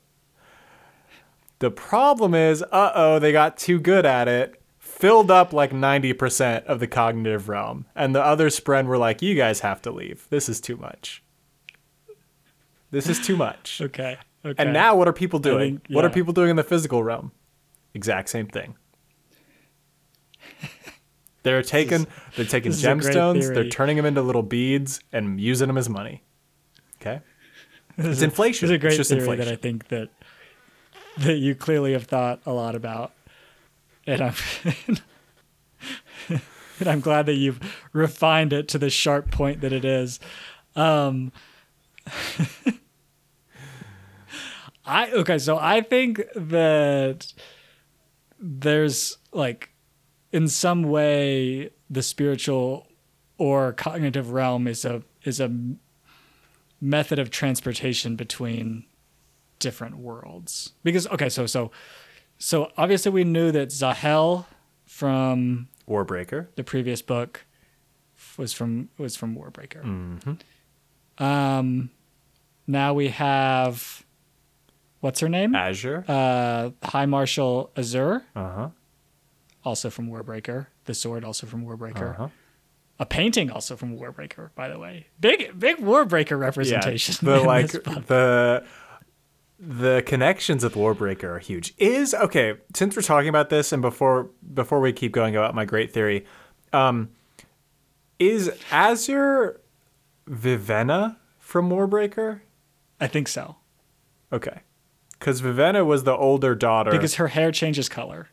The 1.61 1.71
problem 1.71 2.35
is, 2.35 2.63
uh 2.63 2.93
oh, 2.95 3.19
they 3.19 3.33
got 3.33 3.57
too 3.57 3.81
good 3.81 4.05
at 4.05 4.29
it, 4.29 4.61
filled 4.79 5.31
up 5.31 5.55
like 5.55 5.73
90% 5.73 6.65
of 6.65 6.81
the 6.81 6.87
cognitive 6.87 7.49
realm. 7.49 7.87
And 7.95 8.15
the 8.15 8.23
other 8.23 8.51
Spren 8.51 8.85
were 8.85 8.99
like, 8.99 9.23
you 9.23 9.35
guys 9.35 9.61
have 9.61 9.81
to 9.83 9.91
leave. 9.91 10.27
This 10.29 10.51
is 10.51 10.61
too 10.61 10.77
much. 10.77 11.23
This 12.91 13.09
is 13.09 13.19
too 13.21 13.39
much. 13.39 13.81
Okay. 13.87 14.19
Okay. 14.47 14.63
And 14.63 14.73
now 14.73 14.95
what 14.97 15.09
are 15.09 15.13
people 15.13 15.39
doing? 15.39 15.79
think- 15.79 15.95
What 15.97 16.05
are 16.05 16.11
people 16.11 16.33
doing 16.33 16.51
in 16.51 16.57
the 16.57 16.65
physical 16.65 17.03
realm? 17.03 17.33
Exact 17.95 18.29
same 18.29 18.47
thing. 18.47 18.75
They're 21.43 21.63
taking 21.63 22.07
they're 22.37 22.45
taking 22.45 22.73
this 22.73 22.81
is 22.81 22.85
a 22.85 22.95
great 22.97 23.15
gemstones, 23.15 23.55
they're 23.55 23.69
turning 23.69 23.97
them 23.97 24.05
into 24.05 24.21
little 24.21 24.43
beads 24.43 24.99
and 25.13 25.41
using 25.41 25.69
them 25.69 25.79
as 25.79 25.89
money. 25.89 26.23
Okay? 27.01 27.21
It's 27.99 28.21
inflation. 28.21 28.67
It's 28.67 28.73
a 28.73 28.75
It's 28.75 28.83
great 28.83 28.97
just 28.97 29.11
theory 29.11 29.21
inflation. 29.21 29.45
that 29.47 29.53
I 29.53 29.57
think 29.57 29.89
that 29.89 30.09
that 31.19 31.37
you 31.37 31.55
clearly 31.55 31.93
have 31.93 32.05
thought 32.05 32.41
a 32.45 32.53
lot 32.53 32.75
about, 32.75 33.13
and 34.07 34.21
I'm 34.21 34.35
and 36.29 36.89
I'm 36.89 37.01
glad 37.01 37.25
that 37.27 37.37
you've 37.37 37.59
refined 37.95 38.53
it 38.53 38.69
to 38.69 38.79
the 38.79 38.91
sharp 38.91 39.31
point 39.31 39.63
that 39.63 39.73
it 39.73 39.85
is. 39.85 40.21
Um, 40.75 41.33
I 44.87 45.11
okay, 45.11 45.39
so 45.39 45.59
I 45.59 45.81
think 45.81 46.23
that 46.35 47.33
there's 48.39 49.19
like 49.33 49.71
in 50.33 50.49
some 50.49 50.85
way 50.85 51.71
the 51.91 52.03
spiritual 52.03 52.87
or 53.39 53.73
cognitive 53.73 54.31
realm 54.31 54.67
is 54.67 54.85
a 54.85 55.03
is 55.25 55.41
a 55.41 55.51
method 56.81 57.19
of 57.19 57.31
transportation 57.31 58.17
between 58.17 58.85
different 59.59 59.99
worlds. 59.99 60.73
Because 60.85 61.07
okay, 61.09 61.29
so 61.29 61.47
so 61.47 61.71
so 62.39 62.71
obviously 62.77 63.11
we 63.11 63.25
knew 63.25 63.51
that 63.53 63.73
Zahel 63.73 64.47
from 64.85 65.69
Warbreaker. 65.89 66.49
the 66.55 66.65
previous 66.65 67.03
book 67.03 67.45
was 68.37 68.53
from 68.53 68.89
was 68.99 69.17
from 69.17 69.35
Warbreaker. 69.37 69.85
Um, 71.19 71.91
now 72.67 72.95
we 72.95 73.09
have 73.09 74.06
what's 75.01 75.21
her 75.21 75.29
name? 75.29 75.55
Azure. 75.55 76.05
Uh, 76.09 76.71
High 76.83 77.07
Marshal 77.07 77.71
Azure. 77.77 78.25
Uh-huh. 78.35 78.69
also 79.65 79.91
from 79.91 80.09
Warbreaker. 80.09 80.67
The 80.85 80.95
sword, 80.95 81.25
also 81.25 81.47
from 81.47 81.65
Warbreaker. 81.65 82.11
Uh-huh. 82.11 82.29
A 82.99 83.07
painting, 83.07 83.51
also 83.51 83.77
from 83.77 83.99
Warbreaker. 83.99 84.51
By 84.55 84.69
the 84.69 84.79
way, 84.79 85.09
big 85.21 85.59
big 85.59 85.79
Warbreaker 85.79 86.39
representation. 86.39 87.15
Yeah, 87.21 87.39
the 87.39 87.41
like 87.45 87.71
the 87.73 88.65
the 89.59 90.03
connections 90.07 90.65
with 90.65 90.75
Warbreaker 90.75 91.25
are 91.25 91.39
huge. 91.39 91.75
Is 91.79 92.15
okay, 92.15 92.55
since 92.75 92.97
we're 92.97 93.03
talking 93.03 93.29
about 93.29 93.51
this 93.51 93.73
and 93.73 93.83
before 93.83 94.31
before 94.55 94.81
we 94.81 94.93
keep 94.93 95.13
going 95.13 95.37
about 95.37 95.55
my 95.55 95.65
great 95.67 95.93
theory, 95.93 96.25
um 96.73 97.11
is 98.19 98.51
Azure 98.71 99.61
Vivenna 100.27 101.17
from 101.39 101.69
Warbreaker? 101.69 102.41
I 102.99 103.09
think 103.09 103.29
so 103.29 103.57
Okay. 104.33 104.61
Cuz 105.27 105.41
Vivenna 105.43 105.85
was 105.85 106.05
the 106.05 106.17
older 106.17 106.55
daughter. 106.55 106.91
because 106.93 107.17
her 107.17 107.29
hair 107.29 107.51
changes 107.51 107.89
color. 107.89 108.29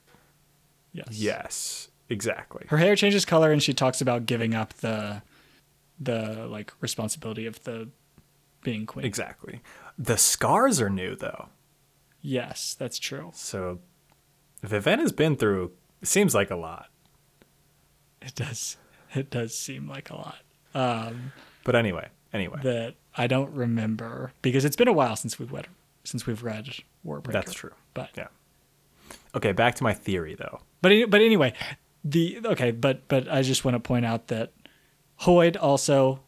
Yes. 0.91 1.07
yes, 1.11 1.87
exactly. 2.07 2.65
her 2.69 2.77
hair 2.77 2.95
changes 2.95 3.25
color 3.25 3.51
and 3.51 3.63
she 3.63 3.73
talks 3.73 3.99
about 3.99 4.27
giving 4.27 4.53
up 4.53 4.73
the 4.75 5.23
the 5.99 6.45
like 6.47 6.71
responsibility 6.81 7.47
of 7.47 7.63
the 7.63 7.89
being 8.61 8.85
queen 8.85 9.03
Exactly. 9.05 9.61
The 9.97 10.17
scars 10.17 10.79
are 10.79 10.89
new 10.91 11.15
though. 11.15 11.49
yes 12.21 12.75
that's 12.77 12.99
true 12.99 13.31
So 13.33 13.79
Vivenna's 14.63 15.11
been 15.11 15.35
through 15.35 15.71
seems 16.03 16.35
like 16.35 16.51
a 16.51 16.55
lot. 16.55 16.89
it 18.21 18.35
does 18.35 18.77
it 19.15 19.31
does 19.31 19.57
seem 19.57 19.87
like 19.89 20.11
a 20.11 20.15
lot 20.15 20.39
um 20.75 21.31
But 21.63 21.75
anyway, 21.75 22.09
anyway. 22.31 22.59
that 22.61 22.93
i 23.17 23.25
don't 23.27 23.51
remember 23.51 24.31
because 24.43 24.63
it's 24.63 24.75
been 24.75 24.87
a 24.87 24.93
while 24.93 25.15
since 25.15 25.39
we've 25.39 25.51
read 25.51 25.67
since 26.03 26.25
we've 26.27 26.43
read 26.43 26.67
warbreaker 27.05 27.31
That's 27.33 27.53
true. 27.53 27.71
but 27.93 28.09
Yeah. 28.15 28.27
Okay, 29.35 29.51
back 29.51 29.75
to 29.75 29.83
my 29.83 29.93
theory 29.93 30.35
though. 30.35 30.59
but 30.81 30.91
but 31.09 31.21
anyway 31.21 31.53
the 32.03 32.39
okay 32.45 32.71
but 32.71 33.07
but 33.07 33.27
i 33.29 33.41
just 33.41 33.63
want 33.63 33.75
to 33.75 33.79
point 33.79 34.05
out 34.05 34.27
that 34.27 34.51
Hoid 35.21 35.55
also 35.59 36.19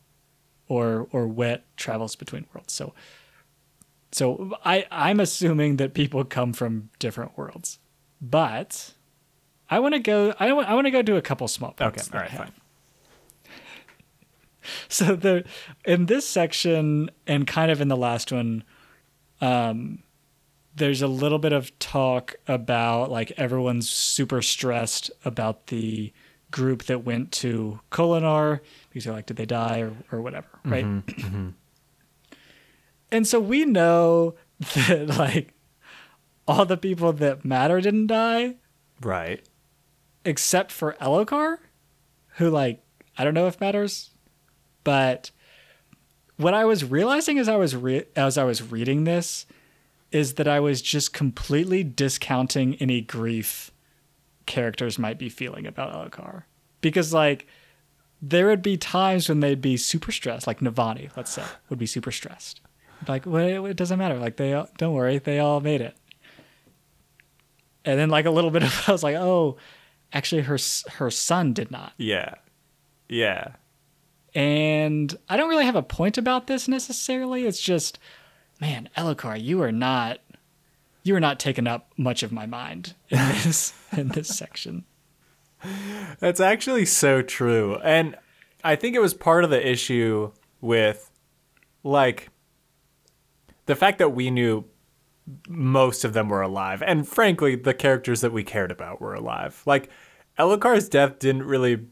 or 0.69 1.07
or 1.11 1.27
Wit 1.27 1.63
travels 1.75 2.15
between 2.15 2.45
worlds 2.53 2.71
so 2.73 2.93
so 4.13 4.57
i 4.63 4.85
i'm 4.91 5.19
assuming 5.19 5.75
that 5.77 5.93
people 5.93 6.23
come 6.23 6.53
from 6.53 6.89
different 6.99 7.37
worlds 7.37 7.79
but 8.21 8.93
i 9.69 9.77
want 9.79 9.93
to 9.95 9.99
go 9.99 10.33
i 10.39 10.53
want 10.53 10.69
i 10.69 10.73
want 10.73 10.87
to 10.87 10.91
go 10.91 11.01
do 11.01 11.17
a 11.17 11.21
couple 11.21 11.47
small 11.49 11.71
Okay, 11.71 11.83
points 11.83 12.09
all 12.13 12.19
that 12.19 12.31
I 12.31 12.37
right, 12.37 12.37
fine. 12.37 12.51
so 14.87 15.15
there 15.15 15.43
in 15.83 16.05
this 16.05 16.25
section 16.27 17.11
and 17.27 17.45
kind 17.45 17.69
of 17.71 17.81
in 17.81 17.87
the 17.89 17.97
last 17.97 18.31
one 18.31 18.63
um 19.41 19.99
there's 20.75 21.01
a 21.01 21.07
little 21.07 21.39
bit 21.39 21.53
of 21.53 21.77
talk 21.79 22.35
about 22.47 23.09
like 23.09 23.31
everyone's 23.37 23.89
super 23.89 24.41
stressed 24.41 25.09
about 25.23 25.67
the 25.67 26.11
group 26.51 26.83
that 26.83 27.03
went 27.05 27.31
to 27.31 27.79
Kholinar 27.91 28.59
because 28.89 29.05
they're 29.05 29.13
like, 29.13 29.25
did 29.25 29.37
they 29.37 29.45
die 29.45 29.79
or, 29.79 29.93
or 30.11 30.21
whatever, 30.21 30.47
right? 30.65 30.85
And 33.11 33.25
so 33.27 33.39
we 33.39 33.65
know 33.65 34.35
that 34.87 35.07
like 35.17 35.53
all 36.47 36.65
the 36.65 36.77
people 36.77 37.13
that 37.13 37.45
matter 37.45 37.79
didn't 37.81 38.07
die 38.07 38.55
Right. 39.01 39.41
except 40.23 40.71
for 40.71 40.93
Elhokar, 41.01 41.57
who 42.37 42.49
like 42.49 42.81
I 43.17 43.23
don't 43.23 43.33
know 43.33 43.47
if 43.47 43.59
matters, 43.61 44.11
but 44.83 45.31
what 46.37 46.53
I 46.53 46.65
was 46.65 46.83
realizing 46.83 47.39
as 47.39 47.47
I 47.47 47.55
was 47.55 47.75
re- 47.75 48.05
as 48.15 48.37
I 48.37 48.43
was 48.43 48.61
reading 48.61 49.03
this 49.03 49.45
is 50.11 50.35
that 50.35 50.47
I 50.47 50.59
was 50.59 50.81
just 50.81 51.13
completely 51.13 51.83
discounting 51.83 52.75
any 52.75 53.01
grief 53.01 53.71
characters 54.45 54.99
might 54.99 55.17
be 55.17 55.29
feeling 55.29 55.65
about 55.65 55.93
Elhokar 55.93 56.43
because 56.81 57.13
like 57.13 57.47
there 58.21 58.47
would 58.47 58.61
be 58.61 58.77
times 58.77 59.29
when 59.29 59.39
they'd 59.39 59.61
be 59.61 59.77
super 59.77 60.11
stressed, 60.11 60.47
like 60.47 60.59
Navani, 60.59 61.15
let's 61.15 61.31
say, 61.31 61.43
would 61.69 61.79
be 61.79 61.85
super 61.85 62.11
stressed. 62.11 62.61
Like, 63.07 63.25
well, 63.25 63.65
it 63.65 63.75
doesn't 63.77 63.99
matter. 63.99 64.17
Like, 64.17 64.37
they 64.37 64.53
all, 64.53 64.69
don't 64.77 64.93
worry, 64.93 65.19
they 65.19 65.39
all 65.39 65.59
made 65.59 65.81
it. 65.81 65.95
And 67.83 67.99
then, 67.99 68.09
like 68.09 68.25
a 68.25 68.31
little 68.31 68.49
bit 68.49 68.63
of, 68.63 68.83
I 68.87 68.91
was 68.91 69.03
like, 69.03 69.15
oh, 69.15 69.57
actually, 70.11 70.43
her 70.43 70.57
her 70.93 71.11
son 71.11 71.53
did 71.53 71.69
not. 71.69 71.93
Yeah. 71.97 72.35
Yeah. 73.07 73.55
And 74.35 75.17
I 75.29 75.37
don't 75.37 75.49
really 75.49 75.65
have 75.65 75.77
a 75.77 75.81
point 75.81 76.17
about 76.17 76.47
this 76.47 76.67
necessarily. 76.67 77.45
It's 77.45 77.61
just, 77.61 77.97
man, 78.59 78.89
Elhokar, 78.97 79.41
you 79.41 79.61
are 79.61 79.71
not, 79.71 80.19
you 81.03 81.15
are 81.15 81.21
not 81.21 81.39
taking 81.39 81.67
up 81.67 81.91
much 81.97 82.21
of 82.21 82.33
my 82.33 82.45
mind 82.45 82.93
in 83.09 83.17
this 83.29 83.73
in 83.95 84.09
this 84.09 84.27
section. 84.27 84.83
That's 86.19 86.41
actually 86.41 86.85
so 86.85 87.21
true. 87.21 87.77
And 87.77 88.17
I 88.63 88.75
think 88.75 88.95
it 88.95 89.01
was 89.01 89.13
part 89.13 89.45
of 89.45 89.49
the 89.49 89.67
issue 89.67 90.31
with 90.59 91.09
like 91.83 92.29
the 93.65 93.75
fact 93.75 93.99
that 93.99 94.09
we 94.09 94.29
knew 94.29 94.65
most 95.47 96.03
of 96.03 96.13
them 96.13 96.29
were 96.29 96.41
alive. 96.41 96.83
And 96.83 97.07
frankly, 97.07 97.55
the 97.55 97.73
characters 97.73 98.21
that 98.21 98.33
we 98.33 98.43
cared 98.43 98.71
about 98.71 98.99
were 98.99 99.15
alive. 99.15 99.63
Like 99.65 99.89
Elhokar's 100.37 100.89
death 100.89 101.19
didn't 101.19 101.43
really 101.43 101.87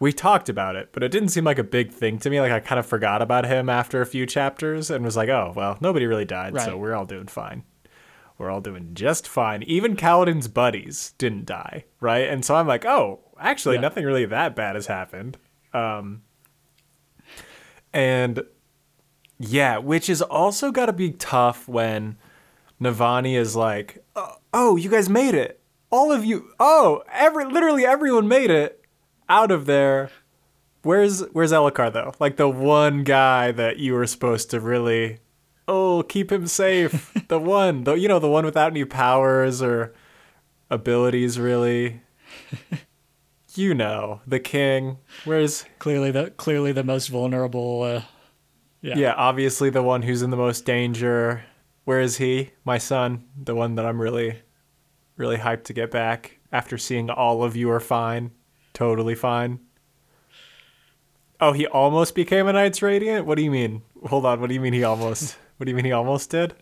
we 0.00 0.12
talked 0.12 0.48
about 0.48 0.76
it, 0.76 0.90
but 0.92 1.02
it 1.02 1.10
didn't 1.10 1.30
seem 1.30 1.44
like 1.44 1.58
a 1.58 1.64
big 1.64 1.92
thing 1.92 2.18
to 2.20 2.30
me. 2.30 2.40
Like 2.40 2.52
I 2.52 2.60
kind 2.60 2.78
of 2.78 2.86
forgot 2.86 3.20
about 3.22 3.46
him 3.46 3.68
after 3.68 4.00
a 4.00 4.06
few 4.06 4.26
chapters 4.26 4.90
and 4.90 5.04
was 5.04 5.16
like, 5.16 5.28
"Oh, 5.28 5.52
well, 5.56 5.76
nobody 5.80 6.06
really 6.06 6.24
died, 6.24 6.58
so 6.60 6.76
we're 6.76 6.94
all 6.94 7.06
doing 7.06 7.26
fine." 7.26 7.64
We're 8.38 8.50
all 8.50 8.60
doing 8.60 8.90
just 8.94 9.26
fine. 9.26 9.64
Even 9.64 9.96
Kaladin's 9.96 10.46
buddies 10.46 11.12
didn't 11.18 11.44
die, 11.46 11.86
right? 12.00 12.28
And 12.28 12.44
so 12.44 12.54
I'm 12.54 12.68
like, 12.68 12.84
oh, 12.84 13.18
actually, 13.36 13.74
Yeah. 13.74 13.80
nothing 13.80 14.04
really 14.04 14.26
that 14.26 14.54
bad 14.54 14.76
has 14.76 14.86
happened. 14.86 15.38
Um, 15.74 16.22
and 17.92 18.42
yeah, 19.38 19.78
which 19.78 20.08
is 20.08 20.22
also 20.22 20.70
got 20.70 20.86
to 20.86 20.92
be 20.92 21.10
tough 21.10 21.68
when 21.68 22.16
Navani 22.80 23.36
is 23.36 23.56
like, 23.56 24.04
oh, 24.14 24.36
oh, 24.52 24.76
you 24.76 24.88
guys 24.88 25.08
made 25.08 25.34
it. 25.34 25.60
All 25.90 26.12
of 26.12 26.24
you. 26.24 26.50
Oh, 26.60 27.02
every 27.10 27.44
literally 27.44 27.84
everyone 27.86 28.28
made 28.28 28.50
it 28.50 28.84
out 29.28 29.50
of 29.50 29.66
there. 29.66 30.10
Where's 30.82 31.20
where's 31.32 31.52
Elhokar 31.52 31.92
though? 31.92 32.14
Like 32.18 32.36
the 32.36 32.48
one 32.48 33.04
guy 33.04 33.52
that 33.52 33.78
you 33.78 33.94
were 33.94 34.06
supposed 34.06 34.50
to 34.50 34.60
really 34.60 35.18
oh, 35.66 36.02
keep 36.02 36.32
him 36.32 36.46
safe. 36.46 37.12
the 37.28 37.38
one, 37.38 37.84
the 37.84 37.94
you 37.94 38.08
know, 38.08 38.18
the 38.18 38.30
one 38.30 38.44
without 38.44 38.72
any 38.72 38.84
powers 38.84 39.62
or 39.62 39.94
abilities 40.70 41.38
really. 41.38 42.00
you 43.54 43.74
know, 43.74 44.20
the 44.26 44.40
king. 44.40 44.98
Where's 45.24 45.64
Clearly, 45.78 46.10
the 46.10 46.30
clearly 46.30 46.72
the 46.72 46.84
most 46.84 47.08
vulnerable. 47.08 47.82
Uh, 47.82 48.02
yeah. 48.80 48.96
yeah, 48.96 49.14
obviously 49.16 49.70
the 49.70 49.82
one 49.82 50.02
who's 50.02 50.22
in 50.22 50.30
the 50.30 50.36
most 50.36 50.64
danger. 50.64 51.44
Where 51.84 52.00
is 52.00 52.18
he? 52.18 52.50
My 52.64 52.78
son, 52.78 53.24
the 53.36 53.54
one 53.54 53.74
that 53.74 53.86
I'm 53.86 54.00
really 54.00 54.42
really 55.16 55.36
hyped 55.36 55.64
to 55.64 55.72
get 55.72 55.90
back 55.90 56.38
after 56.52 56.78
seeing 56.78 57.10
all 57.10 57.42
of 57.42 57.56
you 57.56 57.70
are 57.70 57.80
fine. 57.80 58.30
Totally 58.78 59.16
fine. 59.16 59.58
Oh, 61.40 61.50
he 61.50 61.66
almost 61.66 62.14
became 62.14 62.46
a 62.46 62.52
Knights 62.52 62.80
Radiant? 62.80 63.26
What 63.26 63.34
do 63.34 63.42
you 63.42 63.50
mean? 63.50 63.82
Hold 64.06 64.24
on, 64.24 64.40
what 64.40 64.46
do 64.46 64.54
you 64.54 64.60
mean 64.60 64.72
he 64.72 64.84
almost? 64.84 65.36
what 65.56 65.64
do 65.64 65.70
you 65.72 65.74
mean 65.74 65.84
he 65.84 65.90
almost 65.90 66.30
did? 66.30 66.54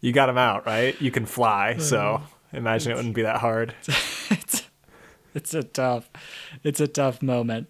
you 0.00 0.10
got 0.10 0.28
him 0.28 0.36
out, 0.36 0.66
right? 0.66 1.00
You 1.00 1.12
can 1.12 1.26
fly, 1.26 1.76
so 1.76 2.22
imagine 2.52 2.90
it 2.90 2.96
wouldn't 2.96 3.14
be 3.14 3.22
that 3.22 3.36
hard. 3.36 3.72
it's 4.30 4.64
it's 5.32 5.54
a 5.54 5.62
tough 5.62 6.10
it's 6.64 6.80
a 6.80 6.88
tough 6.88 7.22
moment. 7.22 7.68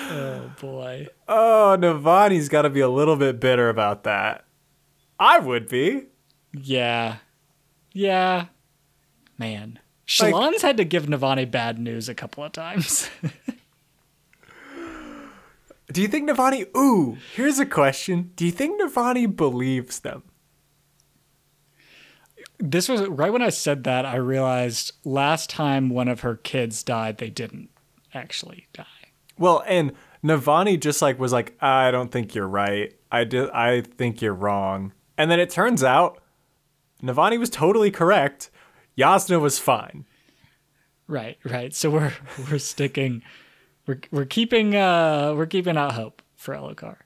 Oh 0.00 0.52
boy. 0.60 1.06
Oh, 1.28 1.78
Navani's 1.80 2.50
got 2.50 2.62
to 2.62 2.70
be 2.70 2.80
a 2.80 2.90
little 2.90 3.16
bit 3.16 3.40
bitter 3.40 3.70
about 3.70 4.04
that. 4.04 4.44
I 5.18 5.38
would 5.38 5.66
be. 5.66 6.08
Yeah. 6.52 7.16
Yeah. 7.94 8.48
Man. 9.38 9.79
Like- 10.18 10.60
had 10.62 10.76
to 10.78 10.84
give 10.84 11.06
Navani 11.06 11.50
bad 11.50 11.78
news 11.78 12.08
a 12.08 12.14
couple 12.14 12.42
of 12.44 12.52
times. 12.52 13.08
Do 15.92 16.00
you 16.00 16.08
think 16.08 16.28
Navani? 16.28 16.66
Ooh, 16.76 17.16
here's 17.34 17.58
a 17.58 17.66
question. 17.66 18.30
Do 18.36 18.46
you 18.46 18.52
think 18.52 18.80
Navani 18.80 19.34
believes 19.34 20.00
them? 20.00 20.22
this 22.60 22.88
was 22.88 23.06
right 23.08 23.32
when 23.32 23.42
I 23.42 23.48
said 23.48 23.84
that 23.84 24.04
I 24.04 24.16
realized 24.16 24.92
last 25.04 25.50
time 25.50 25.88
one 25.88 26.08
of 26.08 26.20
her 26.20 26.36
kids 26.36 26.82
died, 26.82 27.18
they 27.18 27.30
didn't 27.30 27.70
actually 28.12 28.66
die. 28.72 28.84
Well, 29.38 29.62
and 29.66 29.92
Navani 30.22 30.78
just 30.78 31.00
like 31.00 31.18
was 31.18 31.32
like, 31.32 31.56
I 31.62 31.90
don't 31.90 32.12
think 32.12 32.34
you're 32.34 32.48
right. 32.48 32.94
I 33.10 33.24
do. 33.24 33.50
I 33.52 33.80
think 33.80 34.20
you're 34.20 34.34
wrong. 34.34 34.92
And 35.16 35.30
then 35.30 35.40
it 35.40 35.50
turns 35.50 35.82
out 35.82 36.22
Navani 37.02 37.38
was 37.38 37.50
totally 37.50 37.90
correct. 37.90 38.49
Jasnah 38.98 39.40
was 39.40 39.58
fine. 39.58 40.04
Right, 41.06 41.38
right. 41.44 41.74
So 41.74 41.90
we're 41.90 42.12
we're 42.50 42.58
sticking 42.58 43.22
we're 43.86 44.00
we're 44.10 44.24
keeping 44.26 44.76
uh 44.76 45.34
we're 45.36 45.46
keeping 45.46 45.76
out 45.76 45.92
hope 45.92 46.22
for 46.36 46.54
Elhokar. 46.54 46.96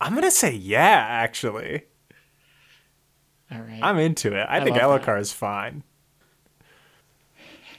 I'm 0.00 0.14
gonna 0.14 0.30
say 0.30 0.52
yeah. 0.52 1.04
Actually, 1.08 1.82
All 3.52 3.60
right. 3.60 3.80
I'm 3.82 3.98
into 3.98 4.34
it. 4.36 4.46
I, 4.48 4.64
think 4.64 4.76
love. 4.76 5.02
Elhokar 5.02 5.20
is 5.20 5.32
fine. 5.32 5.82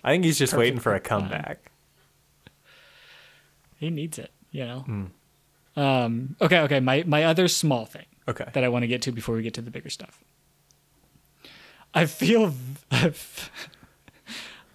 I 0.04 0.12
think 0.12 0.24
he's 0.24 0.38
just 0.40 0.54
waiting 0.54 0.80
for 0.80 0.94
a 0.96 1.00
comeback. 1.00 1.72
he 3.78 3.90
needs 3.90 4.18
it, 4.20 4.32
you 4.52 4.66
know. 4.66 4.80
Hmm. 4.82 5.06
Um 5.76 6.36
okay, 6.42 6.60
okay, 6.62 6.80
my 6.80 7.04
my 7.08 7.24
other 7.24 7.48
small 7.48 7.86
thing 7.86 8.06
Okay. 8.28 8.46
that 8.54 8.64
I 8.64 8.70
want 8.70 8.84
to 8.84 8.88
get 8.88 9.02
to 9.04 9.12
before 9.12 9.36
we 9.36 9.42
get 9.42 9.54
to 9.56 9.62
the 9.62 9.72
bigger 9.72 9.90
stuff. 9.90 10.24
I 11.94 12.06
feel 12.06 12.54
I've, 12.90 13.52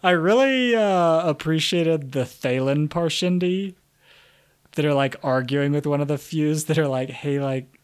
I 0.02 0.10
really 0.10 0.74
uh, 0.74 1.28
appreciated 1.28 2.12
the 2.12 2.24
Thaylen 2.24 2.88
Parshendi 2.88 3.74
that 4.72 4.84
are 4.84 4.94
like 4.94 5.16
arguing 5.22 5.72
with 5.72 5.86
one 5.86 6.00
of 6.00 6.08
the 6.08 6.18
Fused 6.18 6.68
that 6.68 6.78
are 6.78 6.88
like, 6.88 7.10
hey, 7.10 7.40
like, 7.40 7.80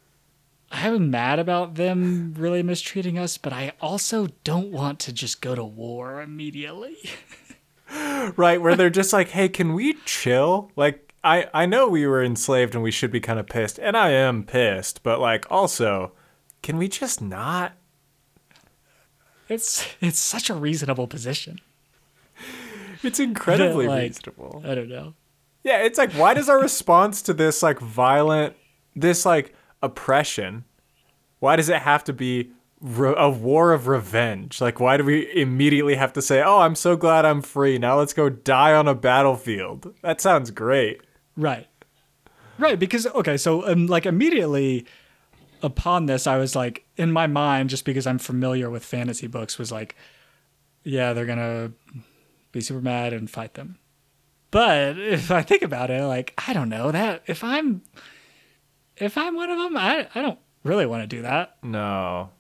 I'm 0.71 1.11
mad 1.11 1.39
about 1.39 1.75
them 1.75 2.35
really 2.37 2.63
mistreating 2.63 3.19
us, 3.19 3.37
but 3.37 3.53
I 3.53 3.73
also 3.81 4.29
don't 4.45 4.71
want 4.71 5.01
to 5.01 5.13
just 5.13 5.43
go 5.43 5.55
to 5.55 5.65
war 5.65 6.23
immediately. 6.23 6.97
right 8.37 8.61
where 8.61 8.75
they're 8.75 8.91
just 8.91 9.13
like 9.13 9.29
hey 9.29 9.49
can 9.49 9.75
we 9.75 9.95
chill 10.05 10.71
like 10.77 11.13
i 11.23 11.47
i 11.53 11.67
know 11.67 11.89
we 11.89 12.07
were 12.07 12.23
enslaved 12.23 12.75
and 12.75 12.83
we 12.83 12.91
should 12.91 13.11
be 13.11 13.21
kind 13.21 13.39
of 13.39 13.47
pissed 13.47 13.79
and 13.79 13.97
i 13.97 14.11
am 14.11 14.43
pissed 14.43 15.03
but 15.03 15.21
like 15.21 15.45
also 15.51 16.13
can 16.63 16.79
we 16.79 16.89
just 16.89 17.21
not 17.21 17.73
It's 19.53 19.87
it's 20.01 20.19
such 20.19 20.51
a 20.51 20.55
reasonable 20.55 21.07
position. 21.07 21.61
it's 23.03 23.21
incredibly 23.21 23.87
Like- 23.87 24.03
reasonable 24.03 24.63
I 24.67 24.75
don't 24.75 24.89
know. 24.89 25.15
yeah 25.65 25.79
it's 25.79 25.99
like 25.99 26.13
why 26.13 26.35
does 26.35 26.49
our 26.49 26.61
response 26.69 27.23
to 27.23 27.33
this 27.35 27.63
like 27.63 27.79
violent 27.81 28.55
this 28.97 29.25
like 29.27 29.55
oppression 29.83 30.65
why 31.41 31.57
does 31.57 31.69
it 31.69 31.83
have 31.83 32.05
to 32.05 32.13
be 32.13 32.51
re- 32.81 33.15
a 33.17 33.29
war 33.29 33.73
of 33.73 33.87
revenge 33.89 34.61
like 34.61 34.79
why 34.81 34.97
do 34.97 35.05
we 35.05 35.33
immediately 35.35 35.95
have 35.97 36.13
to 36.13 36.23
say 36.23 36.43
oh 36.43 36.61
i'm 36.61 36.75
so 36.77 36.97
glad 36.97 37.25
i'm 37.25 37.43
free 37.43 37.79
now 37.79 37.99
let's 37.99 38.13
go 38.13 38.29
die 38.29 38.73
on 38.75 38.87
a 38.89 38.95
battlefield 38.95 39.93
that 40.03 40.21
sounds 40.21 40.51
great 40.51 41.01
Right. 41.37 41.67
Right, 42.59 42.79
because 42.79 43.07
okay, 43.07 43.39
so 43.39 43.67
um, 43.67 43.87
like 43.87 44.05
immediately 44.05 44.85
upon 45.63 46.07
this 46.07 46.27
I 46.27 46.37
was 46.39 46.55
like 46.57 46.85
in 46.97 47.13
my 47.13 47.27
mind 47.27 47.71
just 47.71 47.85
because 47.85 48.07
I'm 48.07 48.19
familiar 48.19 48.69
with 48.71 48.85
fantasy 48.85 49.27
books 49.27 49.59
was 49.59 49.71
like 49.73 49.97
yeah, 50.85 51.13
they're 51.13 51.27
to 51.27 51.73
be 52.51 52.61
super 52.61 52.81
mad 52.81 53.13
and 53.13 53.31
fight 53.31 53.55
them. 53.55 53.79
But 54.51 54.99
if 54.99 55.31
I 55.31 55.43
think 55.43 55.63
about 55.63 55.91
it 55.91 56.03
like 56.05 56.35
I 56.47 56.53
don't 56.53 56.69
know 56.69 56.91
that 56.91 57.23
if 57.27 57.43
I'm 57.45 57.83
if 58.97 59.17
I'm 59.17 59.35
one 59.37 59.51
of 59.51 59.59
them 59.59 59.77
I 59.77 60.09
I 60.15 60.23
don't 60.23 60.39
really 60.65 60.87
want 60.87 61.03
to 61.03 61.07
do 61.07 61.23
that. 61.23 61.57
No, 61.63 62.31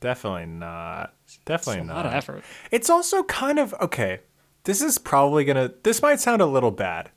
definitely 0.00 0.46
not. 0.46 1.14
Definitely 1.44 1.80
It's 1.80 1.84
a 1.84 1.86
not. 1.88 1.96
lot 1.96 2.06
of 2.06 2.12
effort. 2.14 2.44
It's 2.70 2.90
also 2.90 3.22
kind 3.24 3.58
of 3.58 3.74
okay. 3.80 4.20
This 4.64 4.82
is 4.82 4.98
probably 4.98 5.44
gonna. 5.44 5.72
This 5.84 6.02
might 6.02 6.18
sound 6.20 6.42
a 6.42 6.46
little 6.46 6.70
bad. 6.72 7.10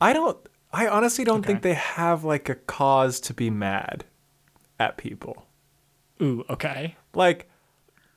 I 0.00 0.12
don't. 0.12 0.38
I 0.72 0.86
honestly 0.88 1.24
don't 1.24 1.44
think 1.44 1.62
they 1.62 1.74
have 1.74 2.24
like 2.24 2.48
a 2.48 2.54
cause 2.54 3.20
to 3.20 3.34
be 3.34 3.50
mad 3.50 4.04
at 4.80 4.96
people. 4.96 5.46
Ooh, 6.20 6.44
okay. 6.50 6.96
Like, 7.14 7.48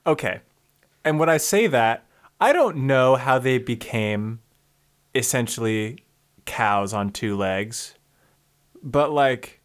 okay. 0.06 0.40
And 1.04 1.20
when 1.20 1.28
I 1.28 1.36
say 1.36 1.68
that, 1.68 2.06
I 2.40 2.52
don't 2.52 2.78
know 2.78 3.14
how 3.14 3.38
they 3.38 3.58
became 3.58 4.40
essentially 5.14 5.98
cows 6.46 6.92
on 6.92 7.10
two 7.10 7.36
legs, 7.36 7.94
but 8.82 9.12
like 9.12 9.60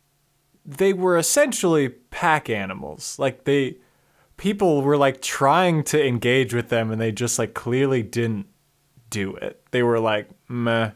they 0.65 0.93
were 0.93 1.17
essentially 1.17 1.89
pack 1.89 2.49
animals. 2.49 3.17
Like 3.17 3.45
they 3.45 3.77
people 4.37 4.81
were 4.81 4.97
like 4.97 5.21
trying 5.21 5.83
to 5.83 6.05
engage 6.05 6.53
with 6.53 6.69
them 6.69 6.91
and 6.91 7.01
they 7.01 7.11
just 7.11 7.39
like 7.39 7.53
clearly 7.53 8.03
didn't 8.03 8.47
do 9.09 9.35
it. 9.35 9.61
They 9.71 9.83
were 9.83 9.99
like, 9.99 10.29
meh. 10.47 10.91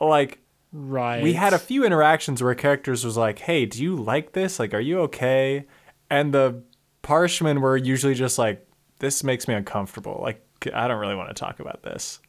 Like 0.00 0.38
Right. 0.78 1.22
we 1.22 1.32
had 1.32 1.54
a 1.54 1.58
few 1.58 1.86
interactions 1.86 2.42
where 2.42 2.54
characters 2.54 3.02
was 3.02 3.16
like, 3.16 3.38
"Hey, 3.38 3.64
do 3.64 3.82
you 3.82 3.96
like 3.96 4.32
this? 4.32 4.58
Like, 4.58 4.74
are 4.74 4.80
you 4.80 5.00
okay?" 5.00 5.64
And 6.10 6.34
the 6.34 6.62
parshmen 7.00 7.62
were 7.62 7.78
usually 7.78 8.14
just 8.14 8.38
like, 8.38 8.66
"This 8.98 9.24
makes 9.24 9.48
me 9.48 9.54
uncomfortable. 9.54 10.20
Like, 10.22 10.44
I 10.74 10.86
don't 10.86 10.98
really 10.98 11.14
want 11.14 11.30
to 11.30 11.34
talk 11.34 11.60
about 11.60 11.82
this." 11.82 12.20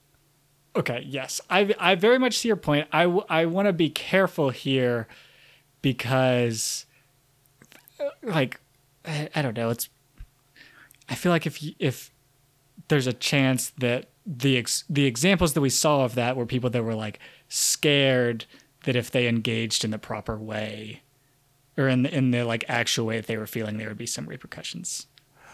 Okay, 0.78 1.04
yes. 1.06 1.42
I 1.50 1.76
I 1.78 1.96
very 1.96 2.20
much 2.20 2.38
see 2.38 2.48
your 2.48 2.56
point. 2.56 2.88
I 2.94 3.04
I 3.04 3.46
want 3.48 3.66
to 3.68 3.74
be 3.74 3.90
careful 3.90 4.50
here 4.52 5.08
because 5.82 6.86
uh, 8.00 8.10
like 8.24 8.62
I, 9.04 9.30
I 9.36 9.42
don't 9.42 9.58
know, 9.58 9.70
it's 9.72 9.90
I 11.10 11.16
feel 11.16 11.34
like 11.34 11.46
if 11.46 11.62
you, 11.62 11.74
if 11.80 12.12
there's 12.88 13.08
a 13.08 13.14
chance 13.14 13.72
that 13.80 14.06
the 14.28 14.58
ex, 14.58 14.84
the 14.90 15.06
examples 15.06 15.54
that 15.54 15.62
we 15.62 15.70
saw 15.70 16.04
of 16.04 16.16
that 16.16 16.36
were 16.36 16.46
people 16.46 16.70
that 16.70 16.84
were 16.84 16.96
like 16.96 17.20
scared 17.48 18.46
that 18.84 18.96
if 18.96 19.10
they 19.10 19.28
engaged 19.28 19.86
in 19.86 19.92
the 19.92 19.98
proper 19.98 20.38
way 20.38 21.02
or 21.78 21.88
in 21.88 22.04
the, 22.04 22.14
in 22.14 22.32
the 22.32 22.44
like 22.44 22.66
actual 22.68 23.06
way 23.06 23.18
that 23.18 23.28
they 23.28 23.38
were 23.38 23.48
feeling 23.48 23.78
there 23.78 23.88
would 23.88 23.98
be 23.98 24.06
some 24.06 24.26
repercussions. 24.26 25.08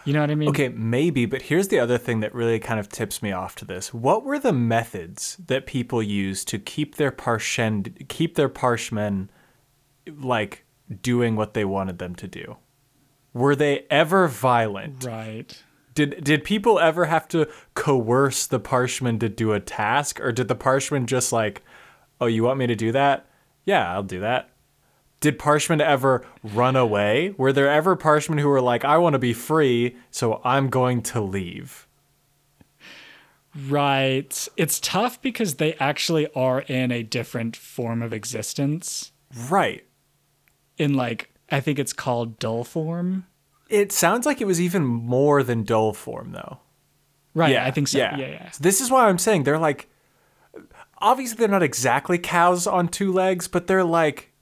You 0.04 0.12
know 0.12 0.20
what 0.20 0.30
I 0.30 0.34
mean? 0.34 0.48
Okay, 0.50 0.68
maybe, 0.68 1.24
but 1.24 1.42
here's 1.42 1.68
the 1.68 1.78
other 1.78 1.96
thing 1.96 2.20
that 2.20 2.34
really 2.34 2.58
kind 2.58 2.78
of 2.78 2.90
tips 2.90 3.22
me 3.22 3.32
off 3.32 3.54
to 3.56 3.64
this. 3.64 3.94
What 3.94 4.22
were 4.22 4.38
the 4.38 4.52
methods 4.52 5.38
that 5.46 5.64
people 5.64 6.02
used 6.02 6.46
to 6.48 6.58
keep 6.58 6.96
their 6.96 7.10
parshen 7.10 8.06
keep 8.08 8.34
their 8.34 8.50
parshmen 8.50 9.30
like 10.06 10.64
doing 11.00 11.36
what 11.36 11.54
they 11.54 11.64
wanted 11.64 11.98
them 11.98 12.14
to 12.16 12.28
do? 12.28 12.56
Were 13.32 13.56
they 13.56 13.86
ever 13.88 14.28
violent? 14.28 15.04
Right. 15.04 15.62
Did 15.94 16.24
did 16.24 16.44
people 16.44 16.78
ever 16.78 17.04
have 17.06 17.28
to 17.28 17.48
coerce 17.74 18.46
the 18.46 18.58
parshmen 18.58 19.18
to 19.20 19.28
do 19.28 19.52
a 19.52 19.60
task, 19.60 20.20
or 20.20 20.32
did 20.32 20.48
the 20.48 20.54
parshmen 20.54 21.06
just 21.06 21.32
like, 21.32 21.62
oh, 22.20 22.26
you 22.26 22.42
want 22.42 22.58
me 22.58 22.66
to 22.66 22.74
do 22.74 22.92
that? 22.92 23.26
Yeah, 23.64 23.92
I'll 23.92 24.02
do 24.02 24.20
that. 24.20 24.50
Did 25.20 25.38
parshmen 25.38 25.80
ever 25.80 26.26
run 26.42 26.76
away? 26.76 27.34
Were 27.38 27.52
there 27.52 27.70
ever 27.70 27.96
parshmen 27.96 28.38
who 28.38 28.48
were 28.48 28.60
like, 28.60 28.84
I 28.84 28.98
want 28.98 29.14
to 29.14 29.18
be 29.18 29.32
free, 29.32 29.96
so 30.10 30.40
I'm 30.44 30.68
going 30.68 31.00
to 31.04 31.20
leave? 31.20 31.86
Right. 33.68 34.48
It's 34.56 34.80
tough 34.80 35.22
because 35.22 35.54
they 35.54 35.74
actually 35.74 36.26
are 36.34 36.60
in 36.62 36.90
a 36.90 37.02
different 37.02 37.56
form 37.56 38.02
of 38.02 38.12
existence. 38.12 39.12
Right. 39.48 39.86
In 40.76 40.94
like, 40.94 41.30
I 41.50 41.60
think 41.60 41.78
it's 41.78 41.92
called 41.92 42.38
dull 42.38 42.64
form. 42.64 43.26
It 43.74 43.92
sounds 43.92 44.24
like 44.26 44.40
it 44.40 44.46
was 44.46 44.60
even 44.60 44.84
more 44.84 45.42
than 45.42 45.64
dull 45.64 45.92
form, 45.92 46.32
though. 46.32 46.58
Right. 47.34 47.52
yeah, 47.52 47.64
I 47.64 47.72
think 47.72 47.88
so. 47.88 47.98
Yeah. 47.98 48.16
Yeah. 48.16 48.50
So 48.52 48.62
this 48.62 48.80
is 48.80 48.90
why 48.90 49.08
I'm 49.08 49.18
saying 49.18 49.42
they're 49.42 49.58
like, 49.58 49.88
obviously 50.98 51.36
they're 51.36 51.48
not 51.48 51.62
exactly 51.62 52.16
cows 52.16 52.66
on 52.66 52.88
two 52.88 53.12
legs, 53.12 53.48
but 53.48 53.66
they're 53.66 53.84
like, 53.84 54.32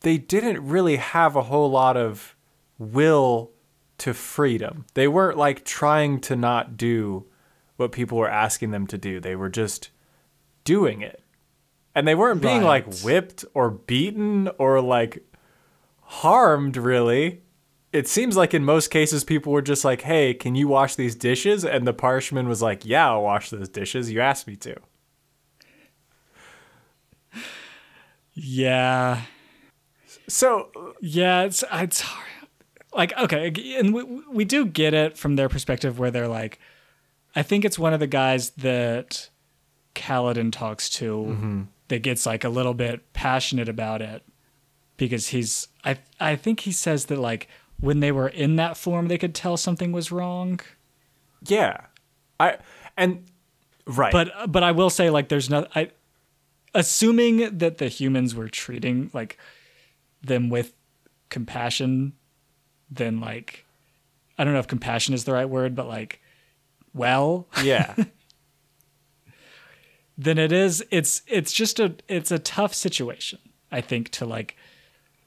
they 0.00 0.18
didn't 0.18 0.66
really 0.66 0.96
have 0.96 1.34
a 1.34 1.42
whole 1.42 1.70
lot 1.70 1.96
of 1.96 2.36
will 2.78 3.50
to 3.98 4.14
freedom. 4.14 4.86
They 4.94 5.08
weren't 5.08 5.36
like 5.36 5.64
trying 5.64 6.20
to 6.20 6.36
not 6.36 6.76
do 6.76 7.26
what 7.76 7.90
people 7.92 8.18
were 8.18 8.30
asking 8.30 8.70
them 8.70 8.86
to 8.86 8.98
do. 8.98 9.18
They 9.18 9.34
were 9.34 9.48
just 9.48 9.90
doing 10.64 11.02
it. 11.02 11.22
And 11.94 12.06
they 12.06 12.14
weren't 12.14 12.40
being 12.40 12.62
like 12.62 13.00
whipped 13.00 13.44
or 13.54 13.70
beaten 13.70 14.48
or 14.58 14.80
like 14.80 15.24
harmed 16.02 16.76
really. 16.76 17.42
It 17.92 18.06
seems 18.06 18.36
like 18.36 18.52
in 18.54 18.64
most 18.64 18.88
cases 18.90 19.24
people 19.24 19.52
were 19.52 19.62
just 19.62 19.84
like, 19.84 20.02
"Hey, 20.02 20.34
can 20.34 20.54
you 20.54 20.68
wash 20.68 20.94
these 20.94 21.14
dishes?" 21.14 21.64
And 21.64 21.86
the 21.86 21.94
parshman 21.94 22.46
was 22.46 22.60
like, 22.60 22.84
"Yeah, 22.84 23.10
I'll 23.10 23.22
wash 23.22 23.50
those 23.50 23.68
dishes. 23.68 24.10
You 24.10 24.20
asked 24.20 24.46
me 24.46 24.56
to." 24.56 24.76
Yeah. 28.34 29.22
So 30.28 30.70
Yeah, 31.00 31.42
it's 31.42 31.64
it's 31.72 32.00
hard. 32.02 32.26
like 32.92 33.16
okay, 33.16 33.52
and 33.78 33.94
we 33.94 34.02
we 34.30 34.44
do 34.44 34.66
get 34.66 34.94
it 34.94 35.16
from 35.16 35.36
their 35.36 35.48
perspective 35.48 35.98
where 35.98 36.10
they're 36.10 36.28
like, 36.28 36.58
I 37.34 37.42
think 37.42 37.64
it's 37.64 37.78
one 37.78 37.94
of 37.94 38.00
the 38.00 38.06
guys 38.06 38.50
that 38.50 39.30
Kaladin 39.94 40.52
talks 40.52 40.88
to 40.90 41.16
mm-hmm. 41.16 41.62
that 41.88 42.02
gets 42.02 42.26
like 42.26 42.44
a 42.44 42.48
little 42.48 42.74
bit 42.74 43.12
passionate 43.12 43.68
about 43.68 44.02
it 44.02 44.22
because 44.98 45.28
he's 45.28 45.68
I 45.84 45.98
I 46.20 46.36
think 46.36 46.60
he 46.60 46.72
says 46.72 47.06
that 47.06 47.18
like 47.18 47.48
when 47.80 48.00
they 48.00 48.12
were 48.12 48.28
in 48.28 48.56
that 48.56 48.76
form 48.76 49.08
they 49.08 49.18
could 49.18 49.34
tell 49.34 49.56
something 49.56 49.92
was 49.92 50.10
wrong. 50.12 50.60
yeah, 51.46 51.80
I 52.40 52.58
and 52.96 53.24
right, 53.86 54.12
But 54.12 54.50
but 54.50 54.62
I 54.62 54.72
will 54.72 54.90
say 54.90 55.10
like 55.10 55.28
there's 55.28 55.50
no 55.50 55.66
I 55.74 55.90
assuming 56.74 57.58
that 57.58 57.78
the 57.78 57.88
humans 57.88 58.34
were 58.34 58.48
treating 58.48 59.10
like 59.14 59.38
them 60.22 60.50
with 60.50 60.74
compassion 61.30 62.12
then 62.90 63.20
like 63.20 63.64
I 64.36 64.44
don't 64.44 64.52
know 64.52 64.60
if 64.60 64.66
compassion 64.66 65.14
is 65.14 65.24
the 65.24 65.32
right 65.32 65.48
word 65.48 65.74
but 65.74 65.88
like 65.88 66.20
well. 66.94 67.46
Yeah, 67.62 67.94
then 70.18 70.38
it 70.38 70.52
is 70.52 70.84
it's 70.90 71.22
it's 71.26 71.52
just 71.52 71.78
a 71.78 71.94
it's 72.08 72.30
a 72.30 72.38
tough 72.38 72.74
situation 72.74 73.38
I 73.70 73.80
think 73.80 74.10
to 74.10 74.26
like 74.26 74.56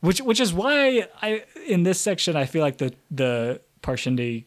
which 0.01 0.21
which 0.21 0.39
is 0.39 0.53
why 0.53 1.07
I 1.21 1.43
in 1.67 1.83
this 1.83 1.99
section 1.99 2.35
I 2.35 2.45
feel 2.45 2.61
like 2.61 2.77
the 2.77 2.93
the 3.09 3.61
Parshendi 3.81 4.45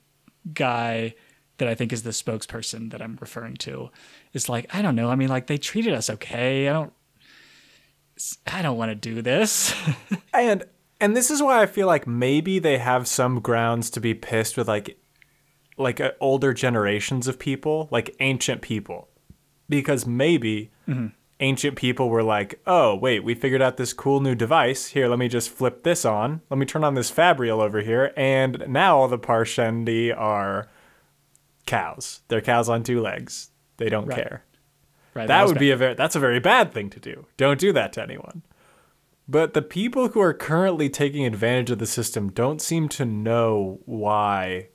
guy 0.53 1.15
that 1.59 1.69
I 1.69 1.75
think 1.75 1.93
is 1.93 2.03
the 2.03 2.11
spokesperson 2.11 2.91
that 2.91 3.01
I'm 3.01 3.17
referring 3.21 3.55
to 3.59 3.91
is 4.33 4.49
like 4.49 4.73
I 4.75 4.83
don't 4.83 4.97
know. 4.97 5.09
I 5.09 5.15
mean 5.15 5.29
like 5.29 5.47
they 5.47 5.59
treated 5.59 5.95
us 5.95 6.11
okay. 6.11 6.69
I 6.69 6.73
don't 6.73 6.93
I 8.47 8.63
don't 8.63 8.77
want 8.77 8.91
to 8.91 8.95
do 8.95 9.23
this. 9.23 9.75
And 10.33 10.65
and 11.01 11.17
this 11.17 11.31
is 11.31 11.41
why 11.41 11.63
I 11.63 11.67
feel 11.67 11.87
like 11.87 12.07
maybe 12.07 12.59
they 12.59 12.79
have 12.79 13.07
some 13.07 13.41
grounds 13.41 13.89
to 13.91 14.01
be 14.01 14.15
pissed 14.15 14.57
with 14.57 14.67
like 14.67 14.99
like 15.77 16.01
uh, 16.01 16.13
older 16.21 16.53
generations 16.53 17.29
of 17.29 17.39
people, 17.39 17.89
like 17.91 18.15
ancient 18.21 18.63
people, 18.63 19.09
because 19.69 20.07
maybe 20.07 20.71
ancient 21.41 21.77
people 21.77 22.09
were 22.09 22.23
like, 22.23 22.61
oh 22.67 22.95
wait, 22.95 23.21
we 23.25 23.35
figured 23.35 23.63
out 23.63 23.77
this 23.77 23.93
cool 23.93 24.21
new 24.21 24.35
device. 24.35 24.89
Here, 24.89 25.09
let 25.09 25.19
me 25.19 25.29
just 25.29 25.51
flip 25.51 25.83
this 25.83 26.05
on. 26.05 26.41
Let 26.51 26.59
me 26.59 26.67
turn 26.67 26.85
on 26.85 26.95
this 26.95 27.11
Fabrial 27.11 27.61
over 27.61 27.81
here, 27.81 28.13
and 28.17 28.65
now 28.69 28.99
all 28.99 29.09
the 29.09 29.19
Parshendi 29.19 30.17
are 30.17 30.69
cows. 31.67 32.21
They're 32.29 32.41
cows 32.41 32.69
on 32.69 32.83
two 32.83 33.01
legs. 33.01 33.51
They 33.77 33.89
don't 33.89 34.07
Right. 34.07 34.17
care. 34.17 34.45
right 35.15 35.29
That 35.29 35.47
would 35.47 35.59
be 35.59 35.71
a 35.71 35.77
very 35.77 35.95
that's 35.95 36.17
a 36.17 36.21
very 36.21 36.41
bad 36.41 36.73
thing 36.73 36.91
to 36.91 37.01
do. 37.01 37.27
Don't 37.37 37.59
do 37.61 37.73
that 37.73 37.93
to 37.95 38.03
anyone. 38.03 38.43
But 39.27 39.55
the 39.55 39.63
people 39.63 40.09
who 40.09 40.21
are 40.21 40.35
currently 40.35 40.91
taking 40.91 41.25
advantage 41.25 41.71
of 41.71 41.79
the 41.79 41.87
system 41.87 42.31
don't 42.31 42.61
seem 42.61 42.89
to 42.91 43.07
know 43.07 43.81
why 43.87 44.69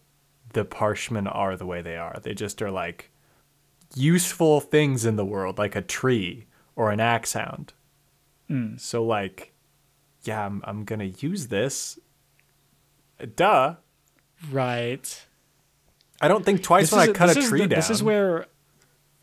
the 0.54 0.66
Parshmen 0.66 1.28
are 1.28 1.56
the 1.56 1.68
way 1.68 1.84
they 1.84 1.98
are. 1.98 2.20
They 2.24 2.34
just 2.34 2.60
are 2.62 2.72
like 2.72 3.12
useful 3.96 4.60
things 4.60 5.06
in 5.06 5.16
the 5.18 5.26
world, 5.26 5.58
like 5.60 5.76
a 5.76 5.82
tree 5.82 6.46
or 6.76 6.92
an 6.92 7.00
axe 7.00 7.34
hound. 7.34 7.74
Hmm. 8.48 8.78
So 8.78 9.04
like, 9.04 9.54
yeah, 10.24 10.46
I'm 10.46 10.62
I'm 10.66 10.84
gonna 10.86 11.06
use 11.20 11.48
this. 11.48 12.00
Duh. 13.36 13.76
right 14.50 15.26
I 16.22 16.30
don't 16.30 16.46
think 16.46 16.64
twice 16.64 16.90
when 16.92 17.02
I 17.02 17.12
cut 17.12 17.36
a 17.36 17.42
tree 17.42 17.62
the- 17.62 17.68
down. 17.68 17.80
This 17.80 17.90
is 17.90 18.02
where 18.02 18.46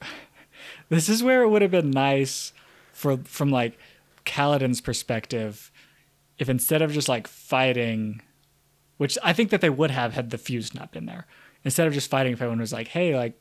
this 0.90 1.08
is 1.08 1.22
where 1.22 1.42
it 1.42 1.48
would 1.48 1.62
have 1.62 1.70
been 1.70 1.90
nice 1.90 2.52
for 2.92 3.18
from 3.24 3.50
like 3.50 3.78
Kaladin's 4.24 4.80
perspective 4.80 5.70
if 6.38 6.48
instead 6.48 6.82
of 6.82 6.92
just 6.92 7.08
like 7.08 7.26
fighting 7.26 8.20
which 8.98 9.18
I 9.22 9.32
think 9.32 9.50
that 9.50 9.60
they 9.60 9.70
would 9.70 9.90
have 9.90 10.14
had 10.14 10.30
the 10.30 10.38
Fused 10.38 10.74
not 10.74 10.90
been 10.90 11.04
there. 11.06 11.26
Instead 11.64 11.86
of 11.86 11.92
just 11.92 12.08
fighting 12.10 12.32
if 12.32 12.40
everyone 12.40 12.60
was 12.60 12.72
like, 12.72 12.88
hey, 12.88 13.14
like 13.16 13.38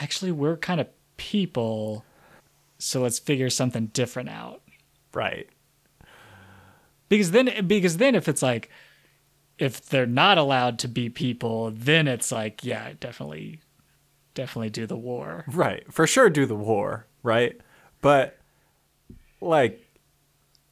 actually 0.00 0.32
we're 0.32 0.56
kind 0.56 0.80
of 0.80 0.88
people, 1.16 2.04
so 2.82 3.00
let's 3.00 3.18
figure 3.18 3.48
something 3.48 3.86
different 3.86 4.28
out. 4.28 4.62
right. 5.14 5.48
Because 7.08 7.30
then 7.30 7.66
because 7.66 7.98
then 7.98 8.14
if 8.14 8.26
it's 8.26 8.42
like 8.42 8.70
if 9.58 9.84
they're 9.86 10.06
not 10.06 10.38
allowed 10.38 10.78
to 10.80 10.88
be 10.88 11.10
people, 11.10 11.70
then 11.70 12.08
it's 12.08 12.32
like, 12.32 12.64
yeah, 12.64 12.92
definitely 12.98 13.60
definitely 14.34 14.70
do 14.70 14.86
the 14.86 14.96
war. 14.96 15.44
Right. 15.48 15.90
For 15.92 16.06
sure 16.06 16.30
do 16.30 16.46
the 16.46 16.56
war, 16.56 17.06
right? 17.22 17.60
But 18.00 18.38
like 19.40 19.80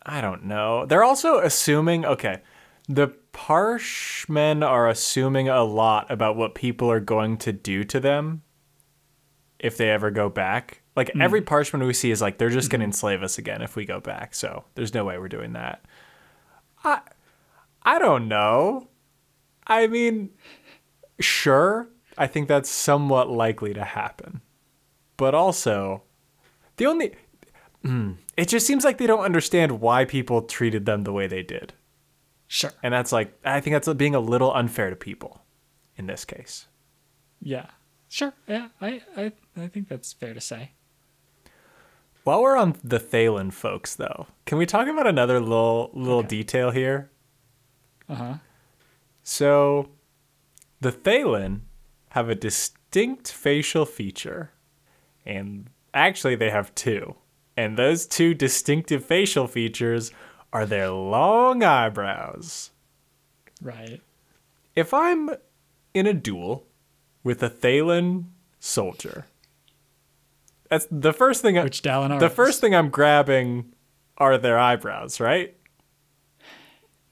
I 0.03 0.23
don't 0.23 0.44
know. 0.44 0.87
They're 0.87 1.05
also 1.05 1.38
assuming 1.38 2.07
okay, 2.07 2.40
the 2.88 3.09
Parshmen 3.33 4.62
are 4.62 4.88
assuming 4.88 5.49
a 5.49 5.62
lot 5.62 6.11
about 6.11 6.37
what 6.37 6.55
people 6.55 6.90
are 6.90 7.01
going 7.01 7.37
to 7.38 7.53
do 7.53 7.85
to 7.85 8.01
them 8.01 8.42
if 9.59 9.77
they 9.77 9.90
ever 9.90 10.11
go 10.11 10.29
back. 10.29 10.79
Like 10.96 11.11
every 11.20 11.40
parshman 11.40 11.87
we 11.87 11.92
see 11.92 12.11
is 12.11 12.20
like 12.20 12.38
they're 12.38 12.50
just 12.50 12.68
going 12.68 12.81
to 12.81 12.85
enslave 12.85 13.22
us 13.22 13.38
again 13.38 13.62
if 13.62 13.76
we 13.76 13.85
go 13.85 14.00
back. 14.00 14.35
So 14.35 14.64
there's 14.74 14.92
no 14.92 15.05
way 15.05 15.18
we're 15.18 15.29
doing 15.29 15.53
that. 15.53 15.85
I 16.85 17.00
I 17.83 17.98
don't 17.98 18.29
know. 18.29 18.88
I 19.66 19.87
mean, 19.87 20.31
sure, 21.20 21.88
I 22.18 22.26
think 22.26 22.48
that's 22.48 22.68
somewhat 22.68 23.31
likely 23.31 23.72
to 23.74 23.85
happen. 23.85 24.40
But 25.16 25.35
also, 25.35 26.03
the 26.76 26.87
only 26.87 27.14
mm, 27.85 28.16
it 28.37 28.48
just 28.48 28.66
seems 28.66 28.85
like 28.85 28.98
they 28.98 29.07
don't 29.07 29.24
understand 29.24 29.81
why 29.81 30.05
people 30.05 30.42
treated 30.42 30.87
them 30.87 31.05
the 31.05 31.12
way 31.12 31.26
they 31.26 31.42
did. 31.42 31.72
Sure. 32.48 32.72
And 32.83 32.92
that's 32.92 33.12
like 33.12 33.38
I 33.44 33.61
think 33.61 33.74
that's 33.74 33.92
being 33.94 34.14
a 34.14 34.20
little 34.20 34.53
unfair 34.53 34.90
to 34.90 34.96
people 34.96 35.42
in 35.96 36.07
this 36.07 36.24
case. 36.24 36.66
Yeah. 37.40 37.66
Sure. 38.09 38.33
Yeah. 38.48 38.68
I 38.81 39.03
I, 39.16 39.33
I 39.57 39.68
think 39.68 39.88
that's 39.88 40.12
fair 40.12 40.35
to 40.35 40.40
say. 40.40 40.72
While 42.24 42.42
we're 42.42 42.56
on 42.56 42.76
the 42.85 42.98
Thaylen 43.00 43.52
folks 43.52 43.94
though, 43.94 44.26
can 44.44 44.59
we 44.59 44.66
talk 44.66 44.87
about 44.88 45.06
another 45.06 45.40
little 45.40 45.90
little 45.94 46.18
Okay. 46.18 46.28
detail 46.28 46.70
here? 46.70 47.11
Uh-huh. 48.09 48.35
So, 49.22 49.90
the 50.80 50.92
Thaylen 50.92 51.61
have 52.11 52.28
a 52.28 52.35
distinct 52.35 53.30
facial 53.33 53.87
feature. 53.87 54.50
And 55.24 55.70
actually, 55.94 56.35
they 56.37 56.50
have 56.50 56.74
two. 56.74 57.14
And 57.56 57.76
those 57.76 58.06
two 58.06 58.35
distinctive 58.35 59.04
facial 59.04 59.46
features 59.46 60.11
are 60.52 60.66
their 60.66 60.90
long 60.90 61.62
eyebrows. 61.62 62.70
Right. 63.62 64.00
If 64.74 64.92
I'm 64.94 65.30
in 65.94 66.06
a 66.06 66.14
duel 66.14 66.66
with 67.22 67.42
a 67.42 67.50
Thaylen 67.50 68.24
soldier, 68.59 69.26
that's 70.70 70.87
the 70.90 71.12
first 71.12 71.42
thing. 71.42 71.56
Which 71.62 71.83
the 71.83 72.33
first 72.35 72.61
thing 72.61 72.74
I'm 72.74 72.88
grabbing 72.88 73.74
are 74.16 74.38
their 74.38 74.59
eyebrows, 74.59 75.20
right? 75.20 75.56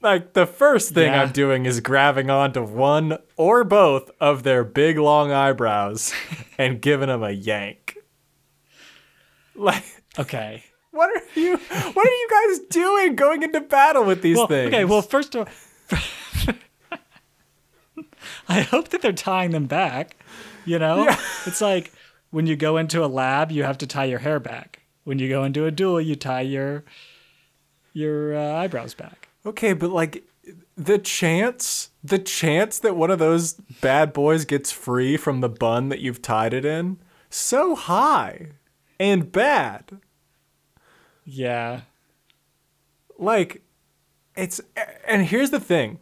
Like 0.01 0.33
the 0.35 0.47
first 0.47 0.94
thing 0.94 1.12
Yeah. 1.12 1.23
I'm 1.23 1.33
doing 1.33 1.66
is 1.66 1.81
grabbing 1.81 2.31
onto 2.31 2.62
one 2.62 3.18
or 3.37 3.64
both 3.64 4.11
of 4.21 4.44
their 4.44 4.62
big 4.62 4.97
long 4.97 5.33
eyebrows 5.33 6.14
and 6.59 6.81
giving 6.81 7.09
them 7.09 7.23
a 7.25 7.33
yank. 7.33 7.97
Like, 9.57 9.85
Okay. 10.18 10.62
what 10.92 11.11
are 11.11 11.23
you? 11.40 11.57
What 11.57 12.07
are 12.07 12.11
you 12.11 12.29
guys 12.31 12.59
doing 12.71 13.16
going 13.16 13.42
into 13.42 13.61
battle 13.61 14.05
with 14.05 14.23
these 14.23 14.37
Well, 14.37 14.47
things? 14.47 14.68
okay, 14.73 14.85
well 14.85 15.03
first 15.03 15.35
of 15.35 15.49
all 15.49 15.99
I 18.49 18.61
hope 18.62 18.88
that 18.90 19.03
they're 19.03 19.12
tying 19.12 19.51
them 19.51 19.66
back. 19.66 20.16
You 20.64 20.79
know? 20.79 21.05
Yeah. 21.05 21.18
It's 21.47 21.61
like 21.61 21.92
when 22.31 22.47
you 22.47 22.57
go 22.57 22.77
into 22.77 23.05
a 23.05 23.07
lab, 23.07 23.51
you 23.51 23.62
have 23.64 23.79
to 23.79 23.87
tie 23.87 24.05
your 24.05 24.19
hair 24.21 24.41
back. 24.41 24.83
When 25.05 25.19
you 25.19 25.29
go 25.29 25.45
into 25.45 25.64
a 25.64 25.71
duel, 25.71 26.01
you 26.01 26.17
tie 26.17 26.43
your 26.43 26.85
your 27.93 28.37
uh, 28.37 28.55
eyebrows 28.55 28.95
back. 28.95 29.29
Okay, 29.47 29.73
but 29.73 29.91
like 29.91 30.25
the 30.77 30.99
chance, 30.99 31.91
the 32.05 32.19
chance 32.19 32.79
that 32.79 32.97
one 32.97 33.11
of 33.11 33.19
those 33.19 33.55
bad 33.81 34.12
boys 34.12 34.45
gets 34.45 34.71
free 34.71 35.17
from 35.17 35.41
the 35.41 35.49
bun 35.49 35.88
that 35.88 36.01
you've 36.01 36.23
tied 36.23 36.55
it 36.55 36.64
in, 36.64 36.99
so 37.31 37.75
high 37.75 38.49
and 39.01 39.33
bad. 39.33 39.99
Yeah. 41.25 41.83
Like 43.19 43.62
it's 44.37 44.61
and 45.07 45.27
here's 45.27 45.51
the 45.51 45.61
thing. 45.61 45.99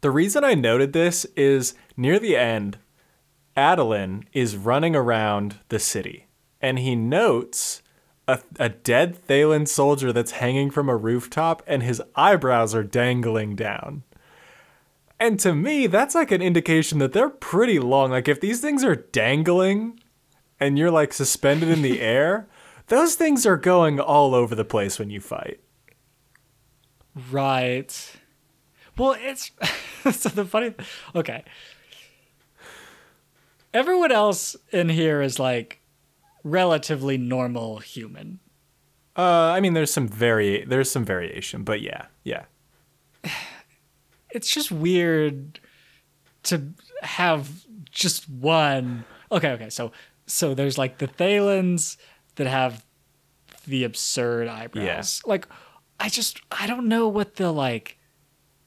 The 0.00 0.10
reason 0.10 0.44
I 0.44 0.54
noted 0.54 0.92
this 0.92 1.24
is 1.36 1.74
near 1.96 2.18
the 2.18 2.36
end, 2.36 2.78
Adolin 3.58 4.22
is 4.32 4.56
running 4.56 4.94
around 4.94 5.56
the 5.68 5.80
city 5.80 6.26
and 6.60 6.78
he 6.78 6.94
notes 6.94 7.82
a, 8.28 8.38
a 8.60 8.68
dead 8.68 9.26
Thaylen 9.26 9.66
soldier 9.66 10.12
that's 10.12 10.32
hanging 10.32 10.70
from 10.70 10.88
a 10.88 10.96
rooftop 10.96 11.64
and 11.66 11.82
his 11.82 12.00
eyebrows 12.14 12.72
are 12.72 12.84
dangling 12.84 13.56
down. 13.56 14.04
And 15.18 15.40
to 15.40 15.56
me, 15.56 15.88
that's 15.88 16.14
like 16.14 16.30
an 16.30 16.40
indication 16.40 17.00
that 17.00 17.12
they're 17.12 17.28
pretty 17.28 17.80
long. 17.80 18.12
Like 18.12 18.28
if 18.28 18.40
these 18.40 18.60
things 18.60 18.84
are 18.84 18.94
dangling 18.94 19.98
and 20.60 20.78
you're 20.78 20.92
like 20.92 21.12
suspended 21.12 21.68
in 21.68 21.82
the 21.82 22.00
air, 22.16 22.46
those 22.86 23.16
things 23.16 23.44
are 23.44 23.56
going 23.56 23.98
all 23.98 24.36
over 24.36 24.54
the 24.54 24.64
place 24.64 25.00
when 25.00 25.10
you 25.10 25.20
fight. 25.20 25.58
Right. 27.32 28.12
Well, 28.96 29.16
it's 29.18 29.50
so 30.12 30.28
the 30.28 30.44
funny. 30.44 30.74
Okay. 31.16 31.44
Everyone 33.78 34.10
else 34.10 34.56
in 34.72 34.88
here 34.88 35.22
is 35.22 35.38
like 35.38 35.80
relatively 36.42 37.16
normal 37.16 37.78
human. 37.78 38.40
Uh, 39.16 39.52
I 39.54 39.60
mean, 39.60 39.74
there's 39.74 39.92
some 39.92 40.08
vari- 40.08 40.64
there's 40.64 40.90
some 40.90 41.04
variation, 41.04 41.62
but 41.62 41.80
yeah, 41.80 42.06
yeah. 42.24 42.46
It's 44.30 44.52
just 44.52 44.72
weird 44.72 45.60
to 46.42 46.74
have 47.02 47.64
just 47.90 48.28
one. 48.28 49.04
Okay, 49.30 49.52
okay. 49.52 49.70
So 49.70 49.92
so 50.26 50.54
there's 50.54 50.76
like 50.76 50.98
the 50.98 51.06
Thaylens 51.08 51.96
that 52.34 52.48
have 52.48 52.84
the 53.66 53.84
absurd 53.84 54.48
eyebrows. 54.48 55.22
Like 55.24 55.46
I 56.00 56.08
just 56.08 56.40
I 56.50 56.66
don't 56.66 56.88
know 56.88 57.06
what 57.06 57.36
the 57.36 57.52
like 57.52 57.97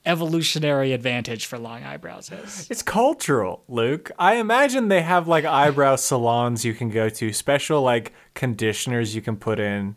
evolutionary 0.06 0.94
advantage 0.94 1.46
for 1.46 1.58
long 1.58 1.84
eyebrows 1.84 2.32
is. 2.32 2.68
It's 2.70 2.82
cultural, 2.82 3.64
Luke. 3.68 4.12
I 4.18 4.36
imagine 4.36 4.88
they 4.88 5.02
have 5.02 5.28
like 5.28 5.46
eyebrow 5.46 5.96
salons 5.96 6.66
you 6.66 6.74
can 6.74 6.90
go 6.90 7.10
to, 7.10 7.34
special 7.34 7.82
like 7.82 8.14
conditioners 8.34 9.16
you 9.16 9.22
can 9.22 9.38
put 9.38 9.60
in 9.60 9.96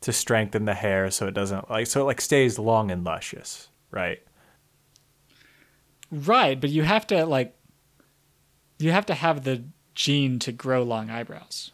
to 0.00 0.12
strengthen 0.12 0.64
the 0.64 0.74
hair 0.74 1.10
so 1.10 1.28
it 1.28 1.34
doesn't 1.34 1.70
like 1.70 1.86
so 1.86 2.00
it 2.00 2.04
like 2.04 2.20
stays 2.20 2.58
long 2.58 2.90
and 2.90 3.04
luscious, 3.04 3.68
right? 3.90 4.20
Right, 6.10 6.60
but 6.60 6.70
you 6.70 6.82
have 6.82 7.06
to 7.08 7.24
like 7.24 7.54
you 8.78 8.90
have 8.90 9.06
to 9.06 9.14
have 9.14 9.44
the 9.44 9.64
gene 9.94 10.38
to 10.40 10.52
grow 10.52 10.82
long 10.82 11.10
eyebrows. 11.10 11.70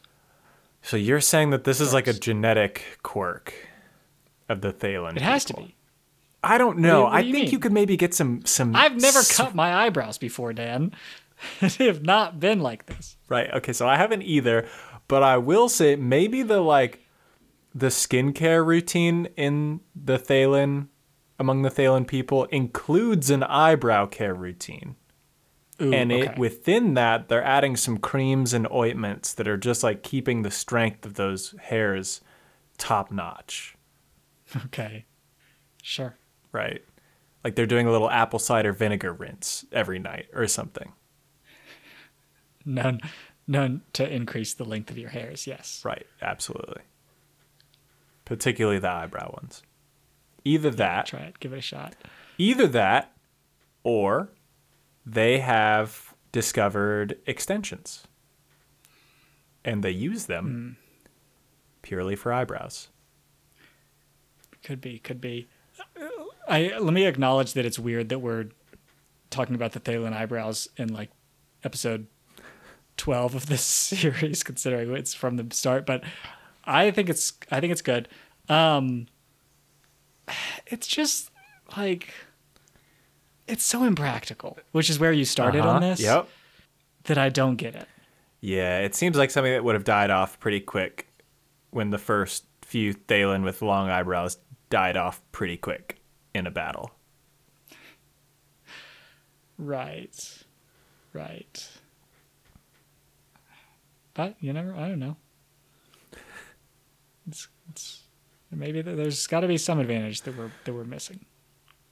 So 0.82 0.96
you're 0.96 1.20
saying 1.20 1.50
that 1.50 1.64
this 1.64 1.80
is 1.80 1.92
like 1.92 2.06
a 2.06 2.12
genetic 2.12 2.98
quirk 3.02 3.54
of 4.48 4.60
the 4.60 4.72
Thaylen. 4.72 5.16
It 5.16 5.22
has 5.22 5.44
to 5.46 5.54
be. 5.54 5.74
I 6.42 6.58
don't 6.58 6.78
know. 6.78 7.04
what 7.04 7.10
do 7.10 7.16
I 7.16 7.20
you 7.20 7.32
think 7.32 7.44
mean? 7.46 7.52
you 7.52 7.58
could 7.58 7.72
maybe 7.72 7.96
get 7.96 8.14
some 8.14 8.44
some 8.44 8.74
I've 8.76 9.00
never 9.00 9.18
s- 9.18 9.36
cut 9.36 9.54
my 9.54 9.86
eyebrows 9.86 10.18
before, 10.18 10.52
Dan. 10.52 10.92
they 11.60 11.86
have 11.86 12.02
not 12.02 12.40
been 12.40 12.60
like 12.60 12.86
this. 12.86 13.16
Right. 13.28 13.52
Okay. 13.52 13.72
So 13.72 13.88
I 13.88 13.96
haven't 13.96 14.22
either, 14.22 14.68
but 15.08 15.22
I 15.22 15.38
will 15.38 15.68
say 15.68 15.96
maybe 15.96 16.42
the 16.42 16.60
like 16.60 17.04
the 17.74 17.88
skincare 17.88 18.64
routine 18.64 19.28
in 19.36 19.80
the 19.94 20.18
Thaylen 20.18 20.88
among 21.38 21.62
the 21.62 21.70
Thaylen 21.70 22.06
people 22.06 22.44
includes 22.46 23.30
an 23.30 23.42
eyebrow 23.44 24.06
care 24.06 24.34
routine. 24.34 24.96
Ooh, 25.80 25.92
and 25.92 26.10
okay. 26.10 26.32
it 26.32 26.38
within 26.38 26.94
that 26.94 27.28
they're 27.28 27.44
adding 27.44 27.76
some 27.76 27.98
creams 27.98 28.52
and 28.52 28.66
ointments 28.72 29.32
that 29.34 29.46
are 29.46 29.56
just 29.56 29.84
like 29.84 30.02
keeping 30.02 30.42
the 30.42 30.50
strength 30.50 31.06
of 31.06 31.14
those 31.14 31.54
hairs 31.60 32.20
top 32.78 33.12
notch. 33.12 33.76
okay. 34.66 35.04
Sure. 35.82 36.16
Right. 36.58 36.82
Like 37.44 37.54
they're 37.54 37.66
doing 37.66 37.86
a 37.86 37.92
little 37.92 38.10
apple 38.10 38.40
cider 38.40 38.72
vinegar 38.72 39.12
rinse 39.12 39.64
every 39.72 40.00
night 40.00 40.26
or 40.34 40.48
something. 40.48 40.92
None 42.64 43.00
none 43.46 43.82
to 43.92 44.12
increase 44.12 44.54
the 44.54 44.64
length 44.64 44.90
of 44.90 44.98
your 44.98 45.10
hairs, 45.10 45.46
yes. 45.46 45.82
Right, 45.84 46.06
absolutely. 46.20 46.82
Particularly 48.24 48.80
the 48.80 48.90
eyebrow 48.90 49.32
ones. 49.40 49.62
Either 50.44 50.70
that, 50.70 51.06
Try 51.06 51.20
it. 51.20 51.38
Give 51.38 51.52
it 51.52 51.58
a 51.58 51.62
shot. 51.62 51.94
either 52.36 52.66
that, 52.66 53.12
or 53.84 54.30
they 55.06 55.38
have 55.38 56.14
discovered 56.32 57.18
extensions. 57.24 58.06
And 59.64 59.82
they 59.82 59.90
use 59.90 60.26
them 60.26 60.76
hmm. 60.76 61.08
purely 61.82 62.16
for 62.16 62.32
eyebrows. 62.32 62.88
Could 64.62 64.80
be, 64.80 64.98
could 64.98 65.20
be. 65.20 65.48
I 66.48 66.78
let 66.78 66.92
me 66.94 67.04
acknowledge 67.06 67.52
that 67.54 67.64
it's 67.66 67.78
weird 67.78 68.08
that 68.08 68.20
we're 68.20 68.46
talking 69.30 69.54
about 69.54 69.72
the 69.72 69.80
Thaylen 69.80 70.12
eyebrows 70.12 70.68
in 70.76 70.92
like 70.92 71.10
episode 71.64 72.06
twelve 72.96 73.34
of 73.34 73.46
this 73.46 73.62
series, 73.64 74.42
considering 74.42 74.94
it's 74.96 75.14
from 75.14 75.36
the 75.36 75.54
start. 75.54 75.86
But 75.86 76.02
I 76.64 76.90
think 76.90 77.08
it's 77.08 77.32
I 77.50 77.60
think 77.60 77.72
it's 77.72 77.82
good. 77.82 78.08
Um, 78.48 79.06
it's 80.66 80.86
just 80.86 81.30
like 81.76 82.12
it's 83.46 83.64
so 83.64 83.84
impractical, 83.84 84.58
which 84.72 84.90
is 84.90 84.98
where 84.98 85.12
you 85.12 85.24
started 85.24 85.60
on 85.62 85.76
Uh-huh, 85.82 85.90
this. 85.90 86.00
Yep. 86.00 86.28
That 87.04 87.18
I 87.18 87.28
don't 87.30 87.56
get 87.56 87.74
it. 87.74 87.86
Yeah, 88.40 88.80
it 88.80 88.94
seems 88.94 89.16
like 89.16 89.30
something 89.30 89.52
that 89.52 89.64
would 89.64 89.74
have 89.74 89.84
died 89.84 90.10
off 90.10 90.38
pretty 90.38 90.60
quick 90.60 91.08
when 91.70 91.90
the 91.90 91.98
first 91.98 92.44
few 92.62 92.92
Thaylen 92.94 93.42
with 93.44 93.62
long 93.62 93.88
eyebrows 93.88 94.36
died 94.70 94.96
off 94.96 95.22
pretty 95.32 95.56
quick 95.56 95.97
in 96.38 96.46
a 96.46 96.50
battle. 96.50 96.90
Right. 99.58 100.14
Right. 101.12 101.68
But 104.14 104.36
you 104.40 104.52
never 104.52 104.74
I 104.74 104.88
don't 104.88 104.98
know. 104.98 105.16
It's 107.28 107.48
it's 107.70 108.02
maybe 108.50 108.82
there's 108.82 109.26
got 109.26 109.40
to 109.40 109.48
be 109.48 109.58
some 109.58 109.78
advantage 109.80 110.22
that 110.22 110.36
we're 110.36 110.50
that 110.64 110.72
we're 110.72 110.84
missing. 110.84 111.24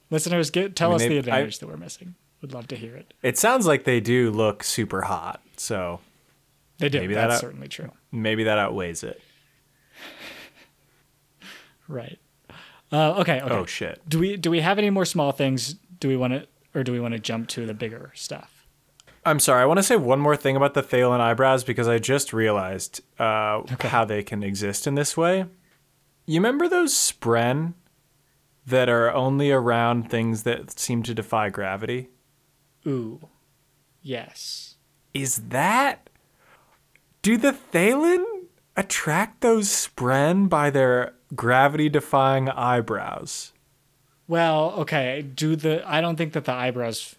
Listeners, 0.09 0.49
get 0.49 0.75
tell 0.75 0.89
I 0.89 0.91
mean, 0.93 0.95
us 0.95 1.01
the 1.03 1.07
they- 1.09 1.15
I- 1.15 1.19
advantage 1.19 1.59
that 1.59 1.67
we're 1.67 1.77
missing. 1.77 2.15
Would 2.41 2.53
love 2.53 2.67
to 2.67 2.75
hear 2.75 2.95
it. 2.95 3.15
It 3.23 3.37
sounds 3.39 3.65
like 3.65 3.83
they 3.83 3.99
do 3.99 4.29
look 4.29 4.63
super 4.63 5.01
hot, 5.01 5.41
so 5.57 5.99
They 6.77 6.87
do. 6.87 6.99
Maybe 6.99 7.15
that 7.15 7.27
That's 7.27 7.35
out- 7.37 7.41
certainly 7.41 7.67
true. 7.67 7.91
maybe 8.11 8.43
that 8.43 8.59
outweighs 8.59 9.03
it. 9.03 9.19
Right. 11.87 12.19
Uh, 12.91 13.15
okay. 13.19 13.41
Okay. 13.41 13.53
Oh 13.53 13.65
shit. 13.65 14.01
do 14.07 14.19
we 14.19 14.37
do 14.37 14.49
we 14.49 14.61
have 14.61 14.77
any 14.77 14.89
more 14.89 15.05
small 15.05 15.31
things? 15.31 15.75
Do 15.99 16.07
we 16.07 16.17
want 16.17 16.33
to 16.33 16.47
or 16.73 16.83
do 16.83 16.91
we 16.91 16.99
want 16.99 17.13
to 17.13 17.19
jump 17.19 17.47
to 17.49 17.65
the 17.65 17.73
bigger 17.73 18.11
stuff? 18.15 18.65
I'm 19.25 19.41
sorry. 19.41 19.61
I 19.61 19.65
want 19.65 19.77
to 19.77 19.83
say 19.83 19.97
one 19.97 20.21
more 20.21 20.37
thing 20.37 20.55
about 20.55 20.73
the 20.73 20.81
Thaylen 20.81 21.19
eyebrows 21.19 21.65
because 21.65 21.87
I 21.87 21.99
just 21.99 22.31
realized 22.31 23.01
uh, 23.19 23.61
how 23.81 24.05
they 24.05 24.23
can 24.23 24.41
exist 24.41 24.87
in 24.87 24.95
this 24.95 25.17
way. 25.17 25.45
You 26.25 26.39
remember 26.39 26.69
those 26.69 26.93
spren 26.93 27.73
that 28.65 28.87
are 28.87 29.11
only 29.11 29.51
around 29.51 30.09
things 30.09 30.43
that 30.43 30.79
seem 30.79 31.03
to 31.03 31.13
defy 31.13 31.49
gravity? 31.49 32.09
Ooh. 32.85 33.27
Yes. 34.01 34.75
Is 35.13 35.37
that. 35.49 36.09
Do 37.21 37.35
the 37.35 37.51
Thaylen 37.73 38.23
attract 38.77 39.41
those 39.41 39.67
spren 39.67 40.47
by 40.47 40.69
their 40.69 41.13
gravity 41.35 41.89
defying 41.89 42.49
eyebrows? 42.49 43.53
Well, 44.27 44.71
okay. 44.79 45.21
Do 45.21 45.55
the 45.55 45.87
I 45.89 46.01
don't 46.01 46.15
think 46.15 46.33
that 46.33 46.45
the 46.45 46.53
eyebrows 46.53 47.15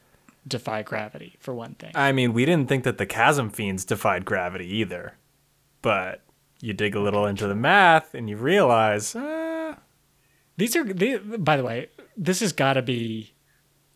defy 0.47 0.83
gravity 0.83 1.37
for 1.41 1.55
one 1.55 1.75
thing. 1.75 1.93
I 1.95 2.13
mean, 2.13 2.33
we 2.33 2.45
didn't 2.45 2.69
think 2.69 2.85
that 2.85 2.99
the 2.99 3.07
chasm 3.07 3.51
fiends 3.51 3.85
defied 3.85 4.25
gravity 4.25 4.67
either. 4.77 5.15
But 5.83 6.23
you 6.61 6.73
dig 6.73 6.95
a 6.95 7.01
little 7.01 7.27
into 7.27 7.47
the 7.47 7.55
math 7.55 8.15
and 8.15 8.29
you 8.29 8.37
realize, 8.37 9.15
uh, 9.15 9.77
These 10.57 10.75
are, 10.75 10.85
they, 10.85 11.19
by 11.19 11.57
the 11.57 11.63
way, 11.65 11.89
this 12.17 12.41
has 12.41 12.53
got 12.53 12.75
to 12.75 12.83
be 12.83 13.33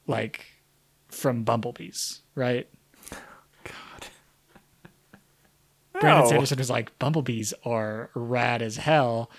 like 0.07 0.47
from 1.09 1.43
bumblebees, 1.43 2.21
right? 2.35 2.69
God. 3.65 4.07
Brandon 5.93 6.25
No. 6.25 6.29
Sanderson 6.29 6.59
was 6.59 6.71
like, 6.71 6.97
bumblebees 6.99 7.53
are 7.65 8.11
rad 8.15 8.63
as 8.63 8.77
hell, 8.77 9.31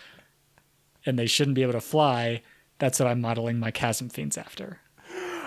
and 1.06 1.18
they 1.18 1.28
shouldn't 1.28 1.56
be 1.56 1.63
able 1.63 1.74
to 1.74 1.82
fly. 1.82 2.42
That's 2.80 3.00
what 3.00 3.08
I'm 3.08 3.22
modeling 3.22 3.60
my 3.60 3.72
chasm 3.72 4.10
fiends 4.10 4.38
after. 4.38 4.80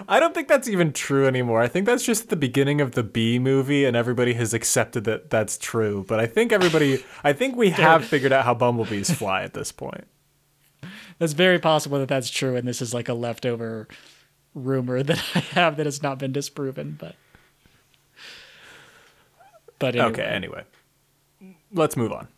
I 0.08 0.20
don't 0.20 0.34
think 0.34 0.48
that's 0.48 0.68
even 0.68 0.92
true 0.92 1.26
anymore. 1.26 1.62
I 1.62 1.68
think 1.68 1.86
that's 1.86 2.04
just 2.04 2.28
the 2.28 2.36
beginning 2.36 2.80
of 2.80 2.92
the 2.92 3.02
B 3.02 3.38
movie, 3.38 3.84
and 3.84 3.96
everybody 3.96 4.34
has 4.34 4.52
accepted 4.52 5.04
that 5.04 5.30
that's 5.30 5.56
true. 5.56 6.04
But 6.06 6.20
I 6.20 6.26
think 6.26 6.52
everybody, 6.52 7.04
I 7.24 7.32
think 7.32 7.56
we 7.56 7.70
have 7.70 8.04
figured 8.04 8.32
out 8.32 8.44
how 8.44 8.54
bumblebees 8.54 9.10
fly 9.10 9.42
at 9.42 9.54
this 9.54 9.72
point. 9.72 10.06
That's 11.18 11.32
very 11.32 11.58
possible 11.58 11.98
that 11.98 12.08
that's 12.08 12.28
true, 12.30 12.56
and 12.56 12.68
this 12.68 12.82
is 12.82 12.92
like 12.92 13.08
a 13.08 13.14
leftover 13.14 13.88
rumor 14.54 15.02
that 15.02 15.22
I 15.34 15.38
have 15.40 15.76
that 15.78 15.86
has 15.86 16.02
not 16.02 16.18
been 16.18 16.32
disproven. 16.32 16.96
But, 16.98 17.16
but 19.78 19.96
anyway. 19.96 20.10
Okay, 20.10 20.24
anyway, 20.24 20.64
let's 21.72 21.96
move 21.96 22.12
on. 22.12 22.28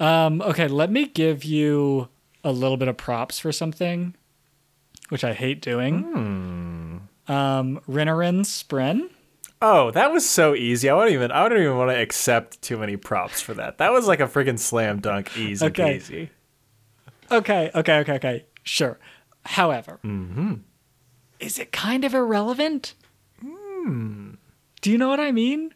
Um, 0.00 0.40
okay, 0.42 0.66
let 0.66 0.90
me 0.90 1.06
give 1.06 1.44
you 1.44 2.08
a 2.42 2.50
little 2.52 2.76
bit 2.78 2.88
of 2.88 2.96
props 2.96 3.38
for 3.38 3.52
something, 3.52 4.14
which 5.10 5.22
I 5.24 5.34
hate 5.34 5.60
doing. 5.60 7.06
Um, 7.28 7.80
Renarin 7.88 8.40
Spren. 8.40 9.10
Oh, 9.62 9.90
that 9.90 10.10
was 10.10 10.26
so 10.26 10.54
easy. 10.54 10.88
I 10.88 10.94
wouldn't 10.94 11.12
even, 11.12 11.30
I 11.30 11.46
don't 11.48 11.60
even 11.60 11.76
want 11.76 11.90
to 11.90 12.00
accept 12.00 12.62
too 12.62 12.78
many 12.78 12.96
props 12.96 13.42
for 13.42 13.52
that. 13.54 13.76
That 13.78 13.92
was 13.92 14.06
like 14.06 14.20
a 14.20 14.26
freaking 14.26 14.58
slam 14.58 15.00
dunk, 15.00 15.36
easy 15.36 15.66
Okay. 15.66 15.98
peasy. 15.98 16.28
Okay, 17.30 17.70
okay, 17.74 17.98
okay, 17.98 18.14
okay. 18.14 18.44
Sure. 18.64 18.98
However, 19.44 20.00
is 21.38 21.58
it 21.58 21.72
kind 21.72 22.04
of 22.04 22.14
irrelevant? 22.14 22.94
Hmm. 23.42 24.32
Do 24.80 24.90
you 24.90 24.96
know 24.98 25.08
what 25.10 25.20
I 25.20 25.30
mean? 25.30 25.74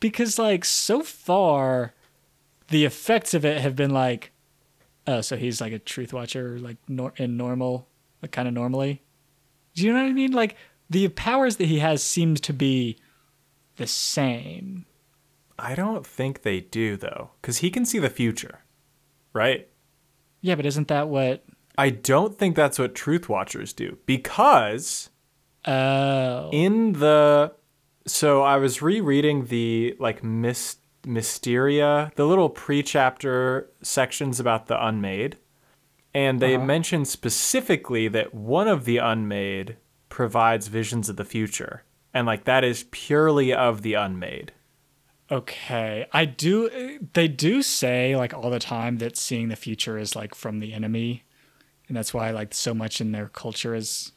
Because 0.00 0.38
like 0.38 0.64
so 0.64 1.02
far, 1.02 1.94
the 2.70 2.84
effects 2.84 3.34
of 3.34 3.44
it 3.44 3.60
have 3.60 3.76
been 3.76 3.90
like, 3.90 4.32
oh, 5.06 5.20
so 5.20 5.36
he's 5.36 5.60
like 5.60 5.72
a 5.72 5.78
truth 5.78 6.12
watcher, 6.12 6.58
like 6.58 6.76
nor- 6.88 7.12
in 7.16 7.36
normal, 7.36 7.88
like 8.22 8.32
kind 8.32 8.48
of 8.48 8.54
normally. 8.54 9.02
Do 9.74 9.84
you 9.84 9.92
know 9.92 10.02
what 10.02 10.08
I 10.08 10.12
mean? 10.12 10.32
Like 10.32 10.56
the 10.88 11.08
powers 11.08 11.56
that 11.56 11.66
he 11.66 11.78
has 11.80 12.02
seems 12.02 12.40
to 12.42 12.52
be 12.52 12.96
the 13.76 13.86
same. 13.86 14.86
I 15.58 15.74
don't 15.74 16.06
think 16.06 16.42
they 16.42 16.60
do 16.60 16.96
though, 16.96 17.30
because 17.40 17.58
he 17.58 17.70
can 17.70 17.84
see 17.84 17.98
the 17.98 18.10
future, 18.10 18.60
right? 19.32 19.68
Yeah, 20.40 20.54
but 20.54 20.64
isn't 20.66 20.88
that 20.88 21.08
what? 21.08 21.44
I 21.76 21.90
don't 21.90 22.38
think 22.38 22.56
that's 22.56 22.78
what 22.78 22.94
truth 22.94 23.28
watchers 23.28 23.72
do 23.72 23.98
because 24.06 25.10
Oh, 25.66 26.48
in 26.52 26.92
the 26.92 27.52
so 28.06 28.42
I 28.42 28.56
was 28.56 28.80
rereading 28.80 29.46
the 29.46 29.94
like 29.98 30.24
Mys- 30.24 30.76
Mysteria, 31.06 32.12
the 32.16 32.26
little 32.26 32.50
pre-chapter 32.50 33.70
sections 33.82 34.38
about 34.40 34.66
the 34.66 34.84
unmade, 34.86 35.36
and 36.14 36.40
they 36.40 36.56
Uh-huh. 36.56 36.64
mention 36.64 37.04
specifically 37.04 38.08
that 38.08 38.34
one 38.34 38.68
of 38.68 38.84
the 38.84 38.98
unmade 38.98 39.76
provides 40.08 40.66
visions 40.68 41.08
of 41.08 41.16
the 41.16 41.24
future, 41.24 41.84
and 42.12 42.26
like 42.26 42.44
that 42.44 42.64
is 42.64 42.84
purely 42.90 43.52
of 43.52 43.82
the 43.82 43.94
unmade. 43.94 44.52
okay. 45.32 46.06
I 46.12 46.24
do. 46.24 46.98
They 47.12 47.28
do 47.28 47.62
say 47.62 48.16
like 48.16 48.34
all 48.34 48.50
the 48.50 48.58
time 48.58 48.98
that 48.98 49.16
seeing 49.16 49.48
the 49.48 49.54
future 49.56 49.96
is 49.96 50.16
like 50.16 50.34
from 50.34 50.58
the 50.58 50.72
enemy, 50.72 51.22
and 51.86 51.96
that's 51.96 52.12
why 52.12 52.30
like 52.32 52.52
so 52.52 52.74
much 52.74 53.00
in 53.00 53.12
their 53.12 53.28
culture 53.28 53.74
is. 53.74 54.10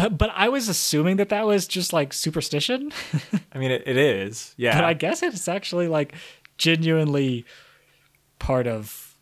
But 0.00 0.16
but 0.16 0.30
I 0.34 0.48
was 0.48 0.68
assuming 0.68 1.16
that 1.16 1.28
that 1.28 1.46
was 1.46 1.66
just 1.66 1.92
like 1.92 2.12
superstition. 2.12 2.92
I 3.52 3.58
mean, 3.58 3.70
it, 3.70 3.82
it 3.86 3.96
is, 3.96 4.54
yeah. 4.56 4.74
but 4.76 4.84
I 4.84 4.94
guess 4.94 5.22
it's 5.22 5.48
actually 5.48 5.88
like 5.88 6.14
genuinely 6.56 7.44
part 8.38 8.66
of 8.66 9.16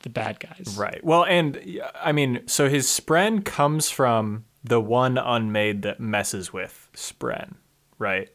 the 0.00 0.10
bad 0.10 0.40
guys. 0.40 0.76
Right. 0.78 1.02
Well, 1.02 1.24
and 1.24 1.80
I 2.02 2.12
mean, 2.12 2.42
so 2.46 2.68
his 2.68 2.86
spren 2.86 3.44
comes 3.44 3.90
from 3.90 4.44
the 4.62 4.80
one 4.80 5.16
unmade 5.16 5.82
that 5.82 6.00
messes 6.00 6.52
with 6.52 6.88
spren, 6.94 7.54
right? 7.98 8.28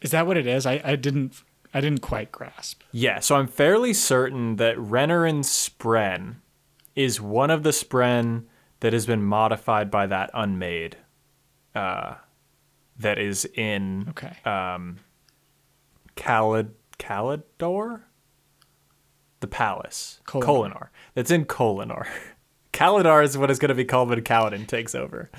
Is 0.00 0.12
that 0.12 0.26
what 0.26 0.36
it 0.36 0.46
is? 0.46 0.64
I, 0.66 0.80
I 0.82 0.96
didn't 0.96 1.42
I 1.74 1.80
didn't 1.80 2.00
quite 2.00 2.32
grasp. 2.32 2.82
Yeah, 2.90 3.20
so 3.20 3.36
I'm 3.36 3.46
fairly 3.48 3.92
certain 3.92 4.56
that 4.56 4.76
Renarin 4.76 5.40
spren 5.40 6.36
is 6.94 7.20
one 7.20 7.50
of 7.50 7.62
the 7.62 7.70
spren 7.70 8.44
that 8.80 8.92
has 8.92 9.06
been 9.06 9.22
modified 9.22 9.90
by 9.90 10.06
that 10.06 10.30
unmade 10.34 10.96
uh 11.74 12.14
that 12.98 13.18
is 13.18 13.44
in 13.54 14.06
Okay. 14.10 14.32
um 14.44 14.98
Calid 16.16 16.70
Calidor? 16.98 18.02
The 19.40 19.46
palace. 19.48 20.20
Kholinar. 20.26 20.42
Kholinar. 20.44 20.88
That's 21.14 21.30
in 21.30 21.46
Kholinar. 21.46 22.06
Kalidar 22.72 23.24
is 23.24 23.36
what 23.36 23.50
is 23.50 23.58
going 23.58 23.70
to 23.70 23.74
be 23.74 23.84
called 23.84 24.08
when 24.10 24.20
Kaladin 24.20 24.66
takes 24.68 24.94
over. 24.94 25.30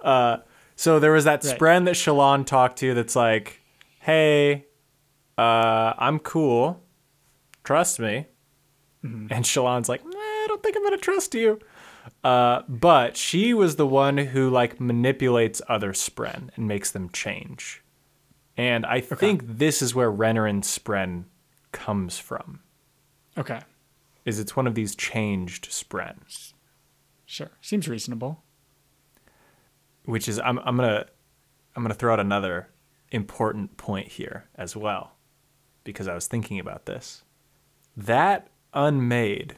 Uh, 0.00 0.36
so 0.76 1.00
there 1.00 1.10
was 1.12 1.24
that 1.24 1.42
Right. 1.44 1.58
spren 1.58 1.84
that 1.86 1.94
Shallan 1.96 2.46
talked 2.46 2.78
to 2.78 2.94
that's 2.94 3.16
like, 3.16 3.60
hey, 4.00 4.66
uh, 5.36 5.94
I'm 5.98 6.20
cool. 6.20 6.84
Trust 7.64 7.98
me. 7.98 8.26
And 9.02 9.30
Shallan's 9.30 9.88
like, 9.88 10.04
nah, 10.04 10.10
I 10.12 10.44
don't 10.48 10.62
think 10.62 10.76
I'm 10.76 10.82
going 10.82 10.92
to 10.96 10.98
trust 11.02 11.34
you. 11.34 11.58
Uh, 12.24 12.62
but 12.68 13.16
she 13.16 13.54
was 13.54 13.76
the 13.76 13.86
one 13.86 14.18
who 14.18 14.50
like 14.50 14.80
manipulates 14.80 15.60
other 15.68 15.92
spren 15.92 16.50
and 16.56 16.66
makes 16.68 16.90
them 16.90 17.10
change. 17.10 17.82
And 18.56 18.84
I 18.86 19.00
think 19.00 19.42
this 19.46 19.80
is 19.82 19.94
where 19.94 20.10
Renarin 20.10 20.62
spren 20.62 21.24
comes 21.72 22.18
from. 22.18 22.60
Okay. 23.36 23.60
Is 24.24 24.38
it's 24.40 24.56
one 24.56 24.66
of 24.66 24.74
these 24.74 24.94
changed 24.94 25.70
spren, 25.70 26.16
Sure. 27.24 27.50
Seems 27.60 27.86
reasonable. 27.88 28.42
which 30.04 30.28
is 30.28 30.38
I'm 30.40 30.58
I'm 30.60 30.76
gonna 30.76 31.06
I'm 31.76 31.82
gonna 31.82 31.94
throw 31.94 32.12
out 32.12 32.20
another 32.20 32.68
important 33.10 33.76
point 33.76 34.08
here 34.08 34.48
as 34.54 34.74
well, 34.76 35.12
because 35.84 36.08
I 36.08 36.14
was 36.14 36.26
thinking 36.26 36.58
about 36.58 36.86
this. 36.86 37.22
That 37.96 38.48
unmade 38.74 39.56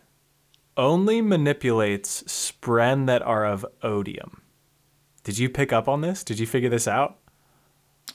only 0.76 1.20
manipulates 1.20 2.22
spren 2.24 3.06
that 3.06 3.22
are 3.22 3.44
of 3.44 3.66
odium. 3.82 4.42
Did 5.24 5.38
you 5.38 5.48
pick 5.48 5.72
up 5.72 5.88
on 5.88 6.00
this? 6.00 6.24
Did 6.24 6.38
you 6.38 6.46
figure 6.46 6.68
this 6.68 6.88
out? 6.88 7.18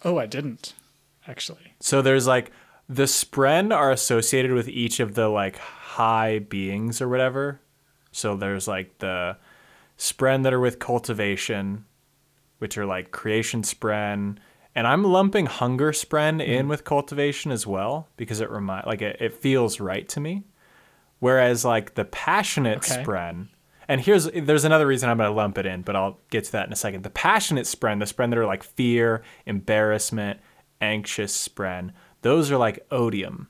Oh, 0.04 0.18
I 0.18 0.26
didn't 0.26 0.74
actually. 1.28 1.76
So 1.80 2.02
there's 2.02 2.28
like 2.28 2.52
the 2.88 3.04
spren 3.04 3.76
are 3.76 3.91
associated 3.91 4.52
with 4.52 4.68
each 4.68 5.00
of 5.00 5.15
the 5.15 5.28
like 5.28 5.58
high 5.58 6.39
beings 6.39 7.02
or 7.02 7.10
whatever. 7.10 7.62
So 8.12 8.36
there's 8.36 8.68
like 8.68 8.98
the 9.00 9.38
spren 9.98 10.44
that 10.44 10.54
are 10.54 10.60
with 10.60 10.80
cultivation, 10.80 11.86
which 12.60 12.78
are 12.78 12.86
like 12.86 13.12
creation 13.12 13.62
spren, 13.62 14.38
and 14.74 14.88
I'm 14.88 15.04
lumping 15.04 15.46
hunger 15.46 15.91
spren 15.91 16.46
in 16.46 16.60
mm-hmm. 16.60 16.68
with 16.68 16.84
cultivation 16.84 17.52
as 17.52 17.65
well 17.65 18.10
because 18.18 18.41
it 18.41 18.50
remind 18.50 18.86
like 18.86 19.02
it, 19.02 19.18
it 19.20 19.34
feels 19.34 19.80
right 19.80 20.08
to 20.10 20.20
me. 20.20 20.44
Whereas 21.26 21.66
like 21.66 21.96
the 21.96 22.06
passionate 22.06 22.78
Okay. 22.88 23.04
spren, 23.04 23.48
and 23.88 24.00
here's 24.00 24.26
there's 24.26 24.64
another 24.64 24.86
reason 24.86 25.10
I'm 25.10 25.18
gonna 25.18 25.32
lump 25.32 25.58
it 25.58 25.66
in, 25.66 25.82
but 25.82 25.96
I'll 25.96 26.20
get 26.30 26.44
to 26.44 26.52
that 26.52 26.68
in 26.68 26.72
a 26.72 26.76
second. 26.76 27.02
The 27.04 27.10
passionate 27.10 27.66
spren, 27.66 27.98
the 27.98 28.06
spren 28.06 28.30
that 28.30 28.38
are 28.38 28.46
like 28.46 28.62
fear, 28.62 29.24
embarrassment, 29.48 30.40
anxious 30.82 31.36
spren, 31.36 31.94
those 32.22 32.52
are 32.52 32.58
like 32.58 32.86
odium 32.92 33.48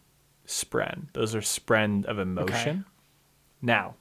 spren. 0.47 1.07
Those 1.11 1.35
are 1.35 1.41
spren 1.41 2.05
of 2.05 2.17
emotion. 2.17 2.85
Now, 3.61 3.95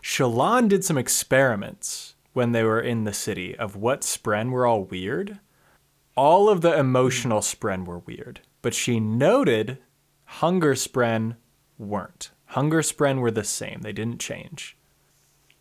Shallan 0.00 0.68
did 0.68 0.84
some 0.84 0.96
experiments 0.96 2.14
when 2.34 2.52
they 2.52 2.62
were 2.62 2.80
in 2.80 3.02
the 3.02 3.12
city 3.12 3.56
of 3.56 3.74
what 3.74 4.02
spren 4.02 4.52
were 4.52 4.64
all 4.64 4.84
weird. 4.84 5.40
All 6.16 6.48
of 6.48 6.60
the 6.60 6.78
emotional 6.78 7.40
spren 7.40 7.84
were 7.84 7.98
weird, 7.98 8.42
but 8.62 8.74
she 8.74 9.00
noted 9.00 9.78
hunger 10.24 10.74
spren 10.74 11.34
weren't. 11.76 12.30
Hunger 12.50 12.80
spren 12.82 13.20
were 13.20 13.30
the 13.30 13.44
same. 13.44 13.80
They 13.82 13.92
didn't 13.92 14.18
change. 14.20 14.76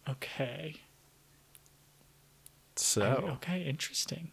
Okay. 0.10 0.76
So 2.76 3.04
Okay, 3.36 3.64
interesting. 3.64 4.32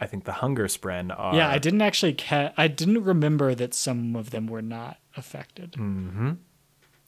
I 0.00 0.06
think 0.06 0.24
the 0.24 0.32
hunger 0.32 0.66
spren 0.66 1.14
are 1.16 1.34
Yeah, 1.34 1.48
I 1.48 1.58
didn't 1.58 1.82
actually 1.82 2.14
ca- 2.14 2.52
I 2.56 2.66
didn't 2.66 3.04
remember 3.04 3.54
that 3.54 3.74
some 3.74 4.16
of 4.16 4.30
them 4.30 4.46
were 4.46 4.62
not 4.62 4.98
affected. 5.16 5.74
Hmm. 5.76 6.32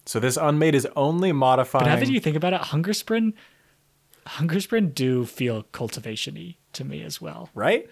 So 0.06 0.20
this 0.20 0.36
unmade 0.36 0.74
is 0.74 0.86
only 0.94 1.32
modifying 1.32 1.86
But 1.86 1.94
now 1.94 2.00
that 2.00 2.08
you 2.10 2.20
think 2.20 2.36
about 2.36 2.52
it, 2.52 2.60
Hunger 2.60 2.92
Spren, 2.92 3.32
Hunger 4.26 4.56
Spren 4.56 4.94
do 4.94 5.24
feel 5.24 5.62
cultivation-y 5.72 6.56
to 6.74 6.84
me 6.84 7.02
as 7.02 7.20
well. 7.20 7.48
right? 7.54 7.88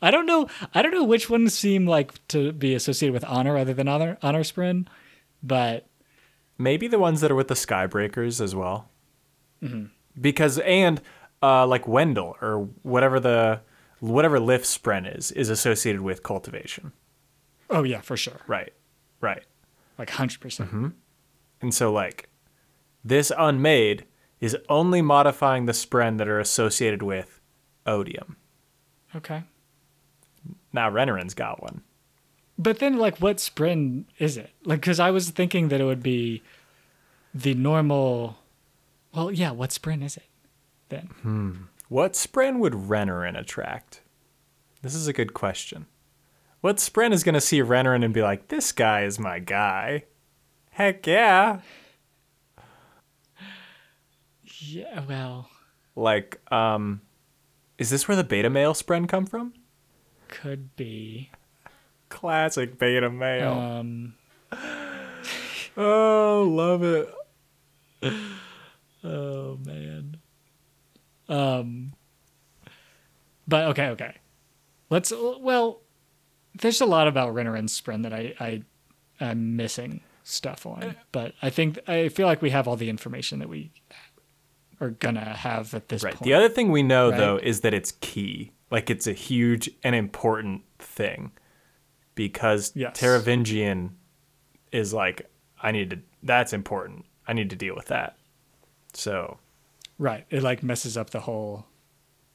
I 0.00 0.10
don't 0.10 0.26
know. 0.26 0.48
I 0.74 0.82
don't 0.82 0.92
know 0.92 1.04
which 1.04 1.28
ones 1.30 1.52
seem 1.54 1.86
like 1.86 2.26
to 2.28 2.52
be 2.52 2.74
associated 2.74 3.12
with 3.12 3.24
honor 3.24 3.54
rather 3.54 3.74
than 3.74 3.86
honor 3.88 4.18
honor 4.22 4.42
Spren, 4.44 4.86
but 5.42 5.86
Maybe 6.58 6.86
the 6.88 6.98
ones 6.98 7.20
that 7.20 7.30
are 7.30 7.34
with 7.34 7.48
the 7.48 7.54
Skybreakers 7.54 8.40
as 8.40 8.54
well. 8.54 8.88
Mm-hmm. 9.62 9.86
Because 10.20 10.58
and 10.60 11.00
uh, 11.42 11.66
like 11.66 11.84
Wyndle 11.86 12.36
or 12.42 12.68
whatever 12.82 13.18
the 13.20 13.60
whatever 14.00 14.38
Lift 14.40 14.64
Spren 14.64 15.16
is 15.16 15.30
is 15.32 15.48
associated 15.48 16.02
with 16.02 16.22
cultivation. 16.22 16.92
oh 17.70 17.82
yeah, 17.82 18.00
for 18.00 18.16
sure, 18.16 18.40
Right. 18.46 18.72
Right. 19.20 19.44
like 19.98 20.08
100 20.10 20.40
percent. 20.40 20.68
Mm-hmm. 20.68 20.88
And 21.62 21.72
so 21.74 21.92
like 21.92 22.28
this 23.04 23.30
unmade 23.36 24.04
is 24.40 24.56
only 24.68 25.00
modifying 25.02 25.66
the 25.66 25.72
spren 25.72 26.18
that 26.18 26.26
are 26.28 26.40
associated 26.40 27.02
with 27.02 27.40
odium. 27.86 28.36
Okay, 29.14 29.42
Now 30.72 30.90
Renarin's 30.90 31.34
got 31.34 31.62
one. 31.62 31.82
But 32.62 32.78
then 32.78 32.96
like, 32.98 33.18
what 33.18 33.36
Spren 33.38 34.04
is 34.18 34.36
it? 34.36 34.50
Like, 34.64 34.80
because 34.80 35.00
I 35.00 35.10
was 35.10 35.30
thinking 35.30 35.68
that 35.68 35.80
it 35.80 35.84
would 35.84 36.02
be 36.02 36.42
the 37.34 37.54
normal. 37.54 38.38
Well, 39.14 39.30
yeah. 39.30 39.50
What 39.50 39.70
Spren 39.70 40.02
is 40.04 40.16
it 40.16 40.24
then? 40.88 41.06
hmm. 41.22 41.52
What 41.88 42.14
spren 42.14 42.58
would 42.60 42.72
Renarin 42.72 43.38
attract? 43.38 44.00
This 44.80 44.94
is 44.94 45.08
a 45.08 45.12
good 45.12 45.34
question. 45.34 45.84
What 46.62 46.76
spren 46.78 47.12
is 47.12 47.22
going 47.22 47.34
to 47.34 47.40
see 47.40 47.60
Renarin 47.60 48.02
and 48.02 48.14
be 48.14 48.22
like, 48.22 48.48
this 48.48 48.72
guy 48.72 49.02
is 49.02 49.18
my 49.18 49.38
guy? 49.40 50.04
Heck 50.70 51.06
yeah. 51.06 51.60
Yeah. 54.58 55.04
Well, 55.06 55.50
Like, 55.94 56.40
um, 56.52 57.02
is 57.78 57.90
this 57.90 58.08
where 58.08 58.16
the 58.16 58.24
beta 58.24 58.48
male 58.48 58.74
spren 58.74 59.08
come 59.08 59.26
from? 59.26 59.52
could 60.28 60.74
be. 60.76 61.30
Classic 62.12 62.78
beta 62.78 63.10
male. 63.10 63.52
Um. 63.52 64.14
oh, 65.76 66.46
love 66.48 66.82
it. 66.82 67.12
Oh 69.02 69.58
man. 69.64 70.18
Um 71.28 71.94
But 73.48 73.68
okay, 73.68 73.88
okay. 73.88 74.16
Let's 74.90 75.12
well. 75.40 75.80
There's 76.54 76.82
a 76.82 76.86
lot 76.86 77.08
about 77.08 77.34
Renarin 77.34 77.64
Spren 77.64 78.02
that 78.02 78.12
I 78.12 78.34
I 78.38 78.62
am 79.20 79.56
missing 79.56 80.02
stuff 80.22 80.66
on, 80.66 80.94
but 81.12 81.32
I 81.40 81.48
think 81.50 81.78
I 81.88 82.08
feel 82.10 82.26
like 82.26 82.42
we 82.42 82.50
have 82.50 82.68
all 82.68 82.76
the 82.76 82.90
information 82.90 83.38
that 83.38 83.48
we 83.48 83.72
are 84.80 84.90
gonna 84.90 85.34
have 85.34 85.72
at 85.74 85.88
this 85.88 86.02
Right. 86.04 86.14
point. 86.14 86.24
The 86.24 86.34
other 86.34 86.48
thing 86.50 86.70
we 86.70 86.82
know 86.82 87.08
Right. 87.10 87.16
though 87.16 87.36
is 87.42 87.62
that 87.62 87.72
it's 87.72 87.92
key. 88.00 88.52
Like 88.70 88.90
it's 88.90 89.06
a 89.06 89.12
huge 89.14 89.70
and 89.82 89.94
important 89.94 90.62
thing 90.78 91.32
because 92.14 92.72
Yes. 92.74 92.98
Taravangian 92.98 93.90
is 94.70 94.92
like 94.92 95.28
I 95.62 95.72
need 95.72 95.90
to 95.90 95.98
that's 96.22 96.52
important. 96.52 97.04
I 97.26 97.32
need 97.32 97.50
to 97.50 97.56
deal 97.56 97.74
with 97.74 97.86
that. 97.86 98.16
So, 98.94 99.38
right. 99.98 100.24
It 100.30 100.42
like 100.42 100.62
messes 100.62 100.96
up 100.96 101.10
the 101.10 101.20
whole 101.20 101.66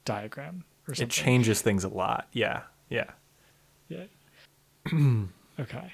diagram 0.06 0.64
or 0.88 0.96
something. 0.96 1.08
it 1.08 1.12
changes 1.12 1.62
things 1.62 1.84
a 1.84 1.90
lot. 1.90 2.28
Yeah. 2.32 2.62
Yeah. 2.90 3.12
Yeah. 3.90 4.06
okay. 5.60 5.94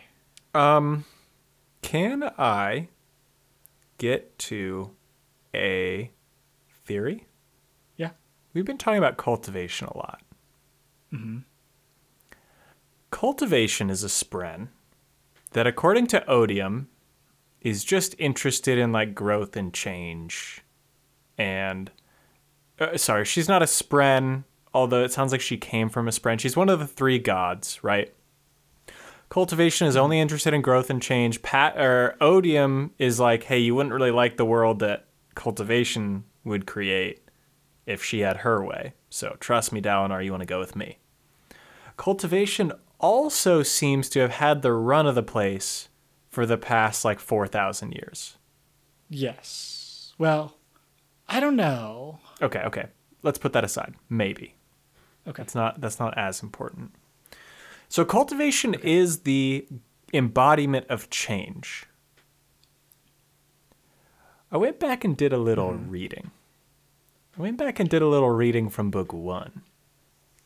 Um 0.53 1.05
can 1.81 2.23
I 2.37 2.87
get 3.97 4.37
to 4.39 4.91
a 5.53 6.11
theory? 6.85 7.27
Yeah. 7.97 8.11
We've 8.53 8.65
been 8.65 8.77
talking 8.77 8.97
about 8.97 9.17
cultivation 9.17 9.87
a 9.87 9.97
lot. 9.97 10.21
Cultivation 13.13 13.91
is 13.91 14.03
a 14.03 14.07
spren 14.07 14.69
that, 15.51 15.67
according 15.67 16.07
to 16.07 16.27
Odium, 16.27 16.87
is 17.61 17.83
just 17.83 18.15
interested 18.17 18.79
in 18.79 18.91
like 18.91 19.13
growth 19.13 19.55
and 19.55 19.71
change. 19.71 20.63
And 21.37 21.91
uh, 22.79 22.97
sorry, 22.97 23.25
she's 23.25 23.47
not 23.47 23.61
a 23.61 23.67
spren, 23.67 24.45
although 24.73 25.03
it 25.03 25.11
sounds 25.11 25.31
like 25.31 25.41
she 25.41 25.57
came 25.57 25.89
from 25.89 26.07
a 26.07 26.11
spren. 26.11 26.39
She's 26.39 26.57
one 26.57 26.69
of 26.69 26.79
the 26.79 26.87
three 26.87 27.19
gods, 27.19 27.83
right? 27.83 28.11
Cultivation 29.29 29.85
is 29.85 29.95
only 29.95 30.19
interested 30.19 30.55
in 30.55 30.63
growth 30.63 30.89
and 30.89 30.99
change. 30.99 31.43
Pat 31.43 31.77
or 31.77 32.17
Odium 32.19 32.95
is 32.97 33.19
like, 33.19 33.43
hey, 33.43 33.59
you 33.59 33.75
wouldn't 33.75 33.93
really 33.93 34.09
like 34.09 34.37
the 34.37 34.43
world 34.43 34.79
that 34.79 35.05
cultivation 35.35 36.23
would 36.43 36.65
create 36.65 37.21
if 37.85 38.03
she 38.03 38.21
had 38.21 38.37
her 38.37 38.65
way. 38.65 38.95
So 39.11 39.37
trust 39.39 39.71
me, 39.71 39.83
Dalinar, 39.83 40.25
you 40.25 40.31
want 40.31 40.41
to 40.41 40.47
go 40.47 40.59
with 40.59 40.75
me. 40.75 40.97
Cultivation 41.95 42.71
also 43.03 43.61
seems 43.61 44.07
to 44.09 44.19
have 44.21 44.31
had 44.31 44.61
the 44.61 44.71
run 44.71 45.05
of 45.05 45.13
the 45.13 45.21
place 45.21 45.89
for 46.29 46.45
the 46.45 46.57
past 46.57 47.03
like 47.03 47.19
4,000 47.19 47.91
years. 47.91 48.37
Yes. 49.09 50.13
Well, 50.17 50.55
I 51.27 51.41
don't 51.41 51.57
know. 51.57 52.19
Okay, 52.41 52.61
okay. 52.61 52.87
Let's 53.21 53.37
put 53.37 53.53
that 53.53 53.65
aside. 53.65 53.95
Maybe. 54.09 54.55
Okay. 55.27 55.41
That's 55.41 55.53
not 55.53 55.79
that's 55.79 55.99
not 55.99 56.17
as 56.17 56.41
important. 56.41 56.95
So 57.87 58.03
cultivation 58.03 58.73
is 58.73 59.19
the 59.19 59.67
embodiment 60.13 60.87
of 60.89 61.09
change. 61.09 61.85
I 64.51 64.57
went 64.57 64.79
back 64.79 65.03
and 65.03 65.15
did 65.15 65.33
a 65.33 65.37
little 65.37 65.73
hmm. 65.73 65.89
reading. 65.89 66.31
I 67.37 67.41
went 67.41 67.57
back 67.57 67.79
and 67.79 67.89
did 67.89 68.01
a 68.01 68.07
little 68.07 68.29
reading 68.29 68.69
from 68.69 68.91
book 68.91 69.11
1. 69.11 69.61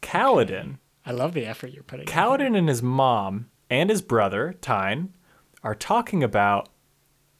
Kaladin 0.02 0.78
I 1.08 1.12
love 1.12 1.34
the 1.34 1.46
effort 1.46 1.72
you're 1.72 1.84
putting. 1.84 2.06
in. 2.06 2.14
Kaladin 2.14 2.58
and 2.58 2.68
his 2.68 2.84
mom 2.84 3.48
and 3.70 3.90
his 3.90 4.02
brother, 4.02 4.54
Tien, 4.60 5.16
are 5.64 5.74
talking 5.74 6.22
about 6.22 6.68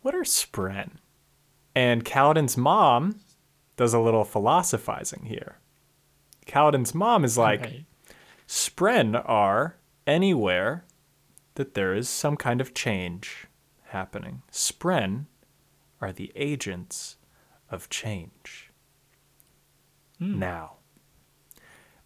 what 0.02 0.16
are 0.16 0.24
spren? 0.24 0.92
And 1.76 2.06
Kaladin's 2.06 2.56
mom 2.56 3.20
does 3.76 3.94
a 3.94 4.00
little 4.00 4.24
philosophizing 4.24 5.26
here. 5.26 5.58
Kaladin's 6.46 6.96
mom 6.96 7.26
is 7.26 7.38
like, 7.38 7.84
spren 8.48 9.22
are 9.28 9.76
anywhere 10.08 10.86
that 11.56 11.74
there 11.74 11.94
is 11.94 12.08
some 12.08 12.38
kind 12.38 12.62
of 12.62 12.74
change 12.74 13.48
happening. 13.88 14.44
Spren 14.50 15.26
are 16.00 16.14
the 16.14 16.32
agents 16.36 17.18
of 17.70 17.90
change. 17.90 18.72
Hmm. 20.20 20.40
Now, 20.40 20.77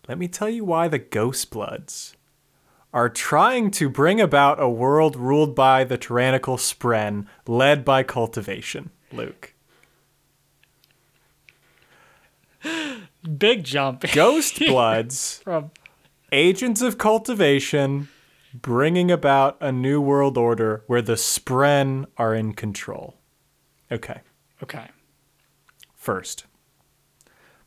let 0.08 0.18
me 0.18 0.28
tell 0.28 0.50
you 0.50 0.66
why 0.66 0.88
the 0.88 1.00
Ghost 1.00 1.52
Bloods 1.52 2.16
are 2.94 3.10
trying 3.10 3.72
to 3.72 3.90
bring 3.90 4.20
about 4.20 4.62
a 4.62 4.70
world 4.70 5.16
ruled 5.16 5.56
by 5.56 5.84
the 5.84 5.98
tyrannical 5.98 6.58
Spren, 6.58 7.26
led 7.48 7.86
by 7.86 8.04
cultivation, 8.04 8.90
Luke. 9.12 9.54
Big 13.38 13.64
jump. 13.64 14.04
Ghost 14.14 14.60
Bloods, 14.68 15.42
From 15.44 15.72
agents 16.32 16.82
of 16.82 16.98
cultivation, 16.98 18.10
bringing 18.54 19.10
about 19.12 19.58
a 19.62 19.72
new 19.72 20.02
world 20.02 20.38
order 20.38 20.84
where 20.88 21.02
the 21.02 21.14
Spren 21.14 22.06
are 22.18 22.36
in 22.36 22.54
control. 22.54 23.16
Okay, 23.92 24.22
okay. 24.64 24.88
first, 25.96 26.46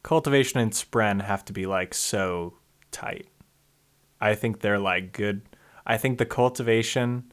cultivation 0.05 0.61
and 0.61 0.71
Spren 0.71 1.23
have 1.23 1.45
to 1.47 1.53
be 1.53 1.67
like 1.67 1.93
so 1.93 2.55
tight. 2.93 3.27
I 4.21 4.37
think 4.37 4.61
they're 4.61 4.79
like 4.79 5.13
good. 5.13 5.43
I 5.85 5.97
think 5.97 6.19
the 6.19 6.27
cultivation 6.27 7.33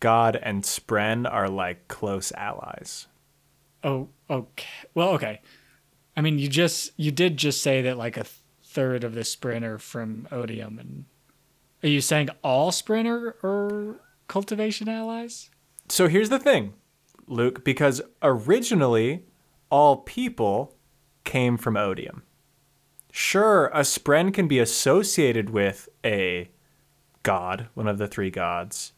god 0.00 0.36
and 0.42 0.62
Spren 0.62 1.30
are 1.30 1.48
like 1.48 1.88
close 1.88 2.32
allies. 2.32 3.08
Oh, 3.84 4.08
okay. 4.30 4.66
Well, 4.94 5.10
okay. 5.10 5.40
I 6.16 6.22
mean, 6.22 6.38
you 6.38 6.48
just 6.48 6.92
you 6.96 7.10
did 7.10 7.36
just 7.36 7.62
say 7.62 7.82
that 7.82 7.98
like 7.98 8.16
a 8.16 8.24
third 8.64 9.04
of 9.04 9.14
the 9.14 9.24
sprinter 9.24 9.78
from 9.78 10.26
Odium, 10.32 10.78
and 10.78 11.04
are 11.82 11.88
you 11.88 12.00
saying 12.00 12.30
all 12.42 12.72
sprinter 12.72 13.36
or 13.42 14.00
cultivation 14.28 14.88
allies? 14.88 15.50
So 15.88 16.08
here's 16.08 16.30
the 16.30 16.38
thing, 16.38 16.74
Luke, 17.26 17.64
because 17.64 18.00
originally 18.22 19.24
all 19.70 19.98
people 19.98 20.75
came 21.26 21.58
from 21.58 21.76
Odium. 21.76 22.22
Sure, 23.12 23.66
a 23.68 23.80
Spren 23.80 24.32
can 24.32 24.48
be 24.48 24.58
associated 24.58 25.50
with 25.50 25.90
a 26.02 26.48
god, 27.22 27.68
one 27.74 27.88
of 27.88 27.98
the 27.98 28.06
three 28.06 28.30
gods, 28.30 28.92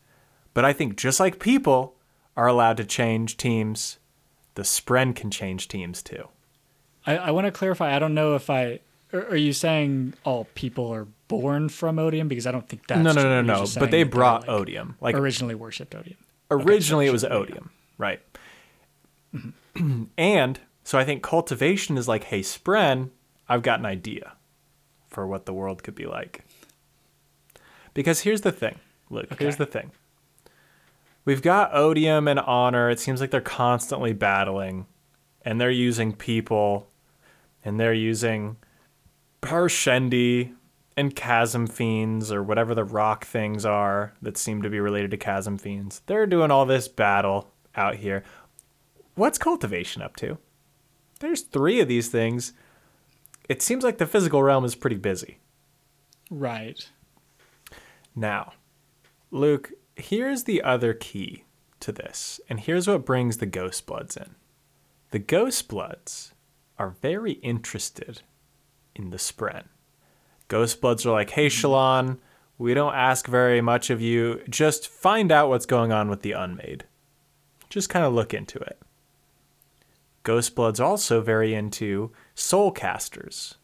but 0.55 0.65
I 0.65 0.73
think 0.73 0.97
just 0.97 1.19
like 1.19 1.41
people 1.41 1.95
are 2.37 2.47
allowed 2.47 2.77
to 2.77 2.85
change 2.85 3.37
teams, 3.37 3.99
the 4.55 4.63
Spren 4.63 5.15
can 5.15 5.31
change 5.31 5.67
teams 5.67 6.03
too. 6.03 6.29
I, 7.07 7.17
I 7.17 7.31
want 7.31 7.47
to 7.47 7.53
clarify. 7.53 7.95
I 7.95 7.99
don't 7.99 8.15
know 8.15 8.35
if 8.35 8.51
I. 8.51 8.81
Are 9.13 9.37
you 9.37 9.53
saying 9.55 10.15
all 10.25 10.47
people 10.55 10.93
are 10.93 11.07
born 11.29 11.71
from 11.71 11.99
Odium? 11.99 12.29
Because 12.29 12.47
I 12.47 12.53
don't 12.53 12.69
think 12.69 12.87
that's 12.87 13.01
no, 13.01 13.13
no, 13.13 13.23
true. 13.23 13.43
no, 13.43 13.65
no, 13.65 13.67
But 13.79 13.91
they 13.91 14.03
brought 14.03 14.43
like, 14.43 14.51
Odium. 14.51 14.97
Like 15.01 15.15
originally 15.15 15.55
worshipped 15.55 15.95
Odium. 15.95 16.19
originally 16.51 17.07
so 17.07 17.11
it 17.11 17.13
was 17.13 17.25
odium 17.25 17.71
right 17.99 18.21
mm-hmm. 19.35 20.05
and 20.19 20.61
so 20.89 20.99
i 20.99 21.05
think 21.05 21.23
cultivation 21.23 21.99
is 21.99 22.09
like 22.09 22.25
hey 22.25 22.41
spren 22.41 23.11
i've 23.47 23.61
got 23.61 23.79
an 23.79 23.85
idea 23.85 24.33
for 25.07 25.27
what 25.27 25.45
the 25.45 25.53
world 25.53 25.83
could 25.83 25.95
be 25.95 26.07
like 26.07 26.47
because 27.93 28.21
here's 28.21 28.41
the 28.41 28.53
thing 28.53 28.79
look 29.11 29.39
here's 29.39 29.57
the 29.57 29.67
thing 29.67 29.91
we've 31.27 31.43
got 31.43 31.75
odium 31.75 32.27
and 32.27 32.41
honor 32.41 32.89
it 32.89 32.99
seems 32.99 33.21
like 33.21 33.31
they're 33.31 33.43
constantly 33.43 34.15
battling 34.15 34.87
and 35.43 35.61
they're 35.61 35.71
using 35.71 36.11
people 36.11 36.89
and 37.63 37.79
they're 37.79 37.93
using 37.93 38.57
Parshendi 39.43 40.55
and 40.97 41.15
chasm 41.15 41.67
fiends 41.67 42.33
or 42.33 42.43
whatever 42.43 42.75
the 42.75 42.85
rock 42.85 43.27
things 43.27 43.67
are 43.67 44.15
that 44.23 44.39
seem 44.39 44.63
to 44.63 44.71
be 44.71 44.81
related 44.81 45.11
to 45.13 45.17
chasm 45.17 45.59
fiends. 45.59 46.03
They're 46.07 46.27
doing 46.27 46.51
all 46.51 46.67
this 46.67 46.89
battle 46.89 47.51
out 47.77 47.97
here. 47.97 48.25
What's 49.15 49.39
cultivation 49.39 50.03
up 50.03 50.17
to? 50.17 50.39
There's 51.19 51.43
three 51.43 51.81
of 51.81 51.89
these 51.89 52.09
things. 52.09 52.53
It 53.49 53.63
seems 53.63 53.83
like 53.83 53.99
the 53.99 54.07
physical 54.07 54.43
realm 54.43 54.65
is 54.65 54.75
pretty 54.75 54.97
busy. 54.97 55.39
Right. 56.31 56.89
Now, 58.15 58.53
Luke, 59.31 59.73
here's 59.97 60.45
the 60.45 60.63
other 60.63 60.95
key 60.95 61.45
to 61.81 61.93
this, 61.93 62.41
and 62.49 62.61
here's 62.61 62.87
what 62.87 63.05
brings 63.07 63.39
the 63.39 63.47
Ghost 63.47 63.87
Bloods 63.87 64.17
in. 64.17 64.35
The 65.11 65.19
Ghost 65.19 65.69
Bloods 65.69 66.35
are 66.79 66.97
very 67.01 67.33
interested 67.33 68.23
in 68.95 69.11
the 69.11 69.17
Spren. 69.17 69.65
Ghost 70.49 70.81
Bloods 70.81 71.07
are 71.07 71.13
like, 71.13 71.31
hey, 71.31 71.47
mm-hmm. 71.47 71.67
Shallan, 71.67 72.19
we 72.59 72.75
don't 72.75 72.95
ask 72.95 73.27
very 73.27 73.61
much 73.61 73.91
of 73.91 74.01
you. 74.01 74.43
Just 74.49 74.89
find 74.89 75.31
out 75.31 75.49
what's 75.49 75.67
going 75.67 75.93
on 75.93 76.09
with 76.09 76.23
the 76.23 76.33
Unmade. 76.33 76.85
Just 77.71 77.89
kind 77.89 78.05
of 78.05 78.13
look 78.13 78.35
into 78.35 78.59
it. 78.59 78.79
Ghost 80.29 80.55
Bloods 80.55 80.79
also 80.79 81.23
very 81.23 81.55
into 81.55 82.13
soul 82.35 82.71
casters, 82.71 83.55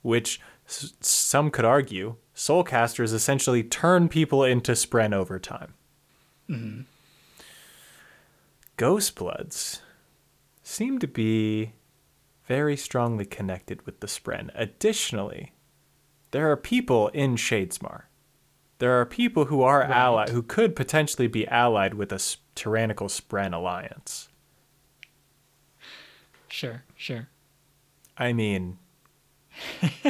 which 0.00 0.40
s- 0.66 0.94
some 1.02 1.50
could 1.50 1.66
argue 1.66 2.16
soul 2.32 2.64
casters 2.64 3.12
essentially 3.12 3.62
turn 3.62 4.08
people 4.08 4.42
into 4.42 4.72
Spren 4.72 5.12
over 5.12 5.38
time. 5.38 5.74
Mm-hmm. 6.48 6.80
Ghost 8.78 9.14
Bloods 9.14 9.82
seem 10.62 10.98
to 11.00 11.06
be 11.06 11.72
very 12.46 12.78
strongly 12.78 13.26
connected 13.26 13.84
with 13.84 14.00
the 14.00 14.06
Spren. 14.06 14.48
Additionally, 14.54 15.52
there 16.30 16.50
are 16.50 16.56
people 16.56 17.08
in 17.08 17.36
Shadesmar. 17.36 18.04
There 18.78 18.98
are 18.98 19.04
people 19.04 19.44
who 19.46 19.60
are 19.60 19.80
Right. 19.80 19.90
allied, 19.90 20.28
who 20.30 20.42
could 20.42 20.74
potentially 20.74 21.26
be 21.28 21.46
allied 21.48 21.92
with 21.92 22.10
a 22.10 22.20
tyrannical 22.54 23.08
Spren 23.08 23.52
alliance. 23.52 24.30
Sure, 26.56 26.84
sure. 26.96 27.28
I 28.16 28.32
mean, 28.32 28.78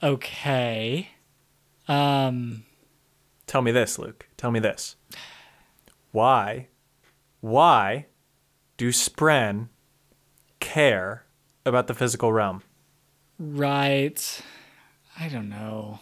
Okay. 0.00 1.08
Um, 1.88 2.62
tell 3.48 3.60
me 3.60 3.72
this, 3.72 3.98
Luke. 3.98 4.28
Tell 4.36 4.52
me 4.52 4.60
this. 4.60 4.94
Why, 6.12 6.68
why 7.40 8.06
do 8.76 8.90
Spren 8.90 9.68
care 10.60 11.24
about 11.66 11.88
the 11.88 11.94
physical 11.94 12.32
realm? 12.32 12.62
right. 13.40 14.42
I 15.18 15.28
don't 15.28 15.48
know. 15.48 15.98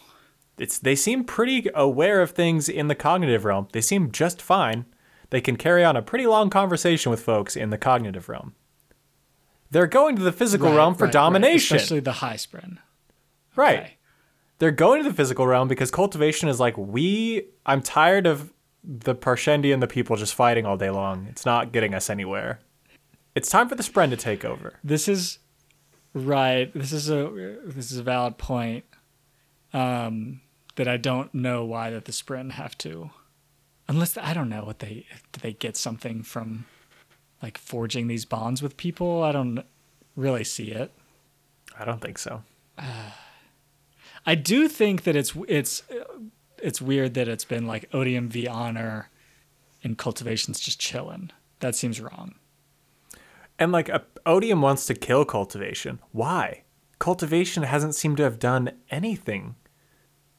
It's 0.59 0.77
they 0.77 0.95
seem 0.95 1.23
pretty 1.23 1.67
aware 1.73 2.21
of 2.21 2.29
things 2.29 2.69
in 2.69 2.89
the 2.89 2.95
cognitive 2.95 3.43
realm. 3.43 3.69
They 3.71 3.81
seem 3.81 4.11
just 4.11 4.39
fine. 4.39 4.85
They 5.31 5.41
can 5.41 5.55
carry 5.57 5.83
on 5.83 5.97
a 5.97 6.01
pretty 6.01 6.27
long 6.27 6.49
conversation 6.49 7.09
with 7.09 7.21
folks 7.21 7.55
in 7.55 7.71
the 7.71 7.77
cognitive 7.77 8.29
realm. 8.29 8.53
They're 9.71 9.87
going 9.87 10.15
to 10.17 10.21
the 10.21 10.31
physical 10.31 10.69
Right, 10.69 10.75
realm 10.75 10.93
for 10.93 11.05
right, 11.05 11.07
right. 11.07 11.13
domination. 11.13 11.77
Especially 11.77 11.99
the 12.01 12.11
high 12.13 12.35
spren. 12.35 12.77
right. 13.55 13.79
Okay. 13.79 13.97
They're 14.59 14.69
going 14.71 15.01
to 15.03 15.09
the 15.09 15.15
physical 15.15 15.47
realm 15.47 15.67
because 15.67 15.89
cultivation 15.89 16.47
is 16.47 16.59
like, 16.59 16.77
we 16.77 17.45
I'm 17.65 17.81
tired 17.81 18.27
of 18.27 18.53
the 18.83 19.15
Parshendi 19.15 19.73
and 19.73 19.81
the 19.81 19.87
people 19.87 20.15
just 20.17 20.35
fighting 20.35 20.65
all 20.67 20.77
day 20.77 20.89
long. 20.91 21.25
It's 21.29 21.45
not 21.47 21.71
getting 21.71 21.95
us 21.95 22.09
anywhere. 22.11 22.59
It's 23.33 23.49
time 23.49 23.67
for 23.69 23.75
the 23.75 23.81
Spren 23.83 24.09
to 24.11 24.17
take 24.17 24.43
over. 24.45 24.73
This 24.83 25.07
is 25.07 25.39
right. 26.13 26.71
This 26.73 26.91
is 26.91 27.09
a 27.09 27.57
this 27.65 27.91
is 27.91 27.97
a 27.97 28.03
valid 28.03 28.37
point. 28.37 28.83
Um, 29.73 30.41
that 30.75 30.87
I 30.87 30.97
don't 30.97 31.33
know 31.33 31.63
why 31.63 31.89
that 31.91 32.05
the 32.05 32.11
Spren 32.11 32.51
have 32.51 32.77
to, 32.79 33.09
unless 33.91 34.17
I 34.17 34.33
don't 34.33 34.47
know 34.47 34.63
what 34.63 34.79
they 34.79 35.05
do 35.33 35.41
they 35.41 35.53
get 35.53 35.75
something 35.75 36.23
from, 36.23 36.65
like 37.43 37.57
forging 37.57 38.07
these 38.07 38.25
bonds 38.25 38.61
with 38.61 38.77
people. 38.77 39.21
I 39.21 39.33
don't 39.33 39.63
really 40.15 40.45
see 40.45 40.71
it. 40.71 40.91
I 41.77 41.83
don't 41.83 42.01
think 42.01 42.17
so. 42.17 42.43
I 44.25 44.35
do 44.35 44.67
think 44.69 45.03
that 45.03 45.15
it's 45.15 45.33
it's 45.47 45.83
uh, 45.91 46.05
it's 46.63 46.81
weird 46.81 47.15
that 47.15 47.27
it's 47.27 47.45
been 47.45 47.67
like 47.67 47.89
odium 47.93 48.29
v 48.29 48.47
honor, 48.47 49.09
and 49.83 49.97
cultivation's 49.97 50.59
just 50.59 50.79
chilling. 50.79 51.31
That 51.59 51.75
seems 51.75 51.99
wrong. 51.99 52.35
And 53.59 53.71
like 53.71 53.89
a, 53.89 54.03
Odium 54.25 54.61
wants 54.61 54.85
to 54.87 54.95
kill 54.95 55.25
cultivation. 55.25 55.99
Why? 56.11 56.63
Cultivation 56.97 57.63
hasn't 57.63 57.95
seemed 57.95 58.17
to 58.17 58.23
have 58.23 58.39
done 58.39 58.71
anything 58.89 59.55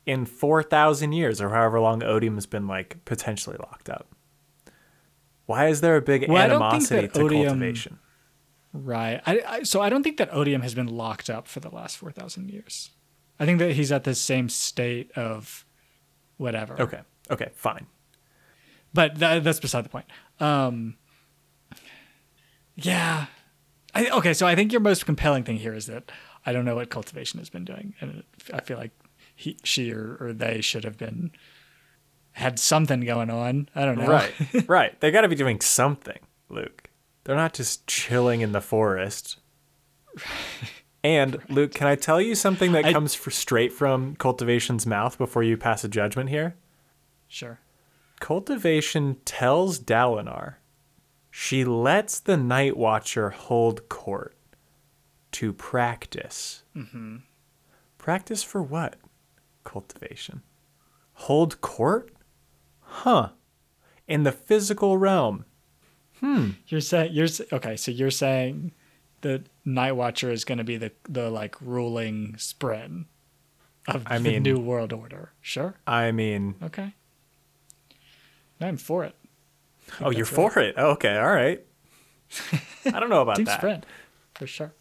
in 0.07 0.24
4,000 0.26 1.12
years 1.12 1.40
or 1.40 1.50
however 1.50 1.80
long 1.80 2.03
Odium 2.03 2.34
has 2.34 2.46
been 2.46 2.66
like 2.66 3.05
potentially 3.05 3.57
locked 3.59 3.88
up. 3.88 4.09
Why 5.46 5.68
is 5.68 5.80
there 5.80 5.96
a 5.96 6.03
big 6.03 6.28
Well, 6.28 6.42
I 6.42 6.46
don't 6.46 6.61
think 6.61 6.72
animosity 6.72 7.09
to 7.09 7.20
Odium- 7.20 7.46
cultivation? 7.48 7.98
Right. 8.72 9.20
I, 9.26 9.42
I 9.46 9.62
so 9.64 9.82
I 9.82 9.90
don't 9.90 10.03
think 10.03 10.16
that 10.16 10.32
odium 10.32 10.62
has 10.62 10.74
been 10.74 10.86
locked 10.86 11.28
up 11.28 11.46
for 11.46 11.61
the 11.61 11.68
last 11.68 11.98
four 11.98 12.11
thousand 12.11 12.50
years. 12.50 12.90
I 13.38 13.44
think 13.44 13.59
that 13.59 13.72
he's 13.72 13.92
at 13.92 14.05
the 14.05 14.14
same 14.14 14.48
state 14.48 15.11
of 15.12 15.66
whatever. 16.38 16.80
Okay. 16.80 17.00
Okay, 17.30 17.50
fine. 17.55 17.86
But 18.94 19.18
that, 19.18 19.44
that's 19.44 19.61
beside 19.61 19.84
the 19.84 19.88
point. 19.88 20.07
Um, 20.40 20.96
yeah. 22.74 23.26
I, 23.94 24.09
okay, 24.09 24.32
so 24.32 24.46
I 24.46 24.55
think 24.55 24.72
your 24.72 24.80
most 24.80 25.05
compelling 25.07 25.44
thing 25.44 25.57
here 25.59 25.74
is 25.74 25.86
that 25.86 26.11
I 26.46 26.53
don't 26.53 26.64
know 26.64 26.74
what 26.74 26.88
cultivation 26.90 27.38
has 27.38 27.50
been 27.50 27.64
doing, 27.64 27.94
and 28.00 28.22
I 28.53 28.61
feel 28.61 28.78
like 28.78 28.90
he, 29.35 29.57
she, 29.64 29.93
or, 29.93 30.16
or 30.20 30.33
they 30.33 30.61
should 30.61 30.85
have 30.85 30.99
been 30.99 31.30
had 32.33 32.59
something 32.59 33.01
going 33.01 33.30
on. 33.30 33.68
I 33.74 33.85
don't 33.85 33.99
know. 33.99 34.07
Right. 34.09 34.33
right. 34.68 35.01
They 35.01 35.11
got 35.11 35.22
to 35.22 35.28
be 35.28 35.35
doing 35.35 35.61
something, 35.61 36.18
Luke. 36.49 36.91
They're 37.24 37.37
not 37.37 37.55
just 37.55 37.87
chilling 37.87 38.41
in 38.41 38.53
the 38.53 38.61
forest. 38.61 39.39
And 41.05 41.39
Luke, 41.49 41.74
can 41.74 41.87
I 41.87 41.95
tell 41.95 42.20
you 42.20 42.35
something 42.35 42.72
that 42.72 42.87
I- 42.87 42.93
comes 42.93 43.16
straight 43.35 43.72
from 43.72 44.16
cultivation's 44.16 44.87
mouth 44.87 45.18
before 45.18 45.43
you 45.43 45.57
pass 45.57 45.85
a 45.85 45.89
judgment 45.89 46.30
here? 46.30 46.57
Sure. 47.28 47.59
Cultivation 48.20 49.16
tells 49.24 49.78
Dalinar 49.80 50.57
she 51.35 51.64
lets 51.64 52.20
the 52.20 52.37
Night 52.37 52.76
Watcher 52.76 53.30
hold 53.30 53.89
court 53.89 54.37
to 55.33 55.53
practice. 55.55 56.62
Mm-hmm. 56.76 57.16
Practice 57.97 58.43
for 58.43 58.62
what? 58.62 58.97
Cultivation. 59.64 60.42
Hold 61.14 61.60
court? 61.60 62.10
Huh. 62.80 63.30
In 64.08 64.22
the 64.24 64.32
physical 64.32 64.98
realm. 64.98 65.44
Hmm. 66.20 66.50
You're 66.68 66.80
saying 66.80 67.12
you're 67.12 67.28
okay. 67.52 67.76
So 67.76 67.90
you're 67.90 68.10
saying 68.10 68.72
the 69.22 69.42
Night 69.64 69.92
Watcher 69.92 70.30
is 70.30 70.44
going 70.44 70.58
to 70.58 70.64
be 70.64 70.76
the 70.76 70.92
the 71.08 71.30
like 71.30 71.56
ruling 71.60 72.34
spren 72.38 73.06
of 73.88 74.04
I 74.06 74.18
the 74.18 74.24
mean- 74.32 74.42
new 74.42 74.58
world 74.58 74.92
order. 74.92 75.32
Sure. 75.40 75.74
I 75.86 76.12
mean, 76.12 76.54
Okay. 76.62 76.94
I'm 78.60 78.76
for 78.76 79.02
it. 79.04 79.16
oh, 80.00 80.10
you're 80.10 80.24
that's 80.24 80.36
for 80.36 80.58
it. 80.60 80.74
Oh, 80.78 80.90
okay, 80.92 81.18
all 81.18 81.32
right. 81.32 81.60
I 82.86 83.00
don't 83.00 83.10
know 83.10 83.22
about 83.22 83.36
Team 83.36 83.46
that. 83.46 83.84
for 84.34 84.46
sure. 84.46 84.72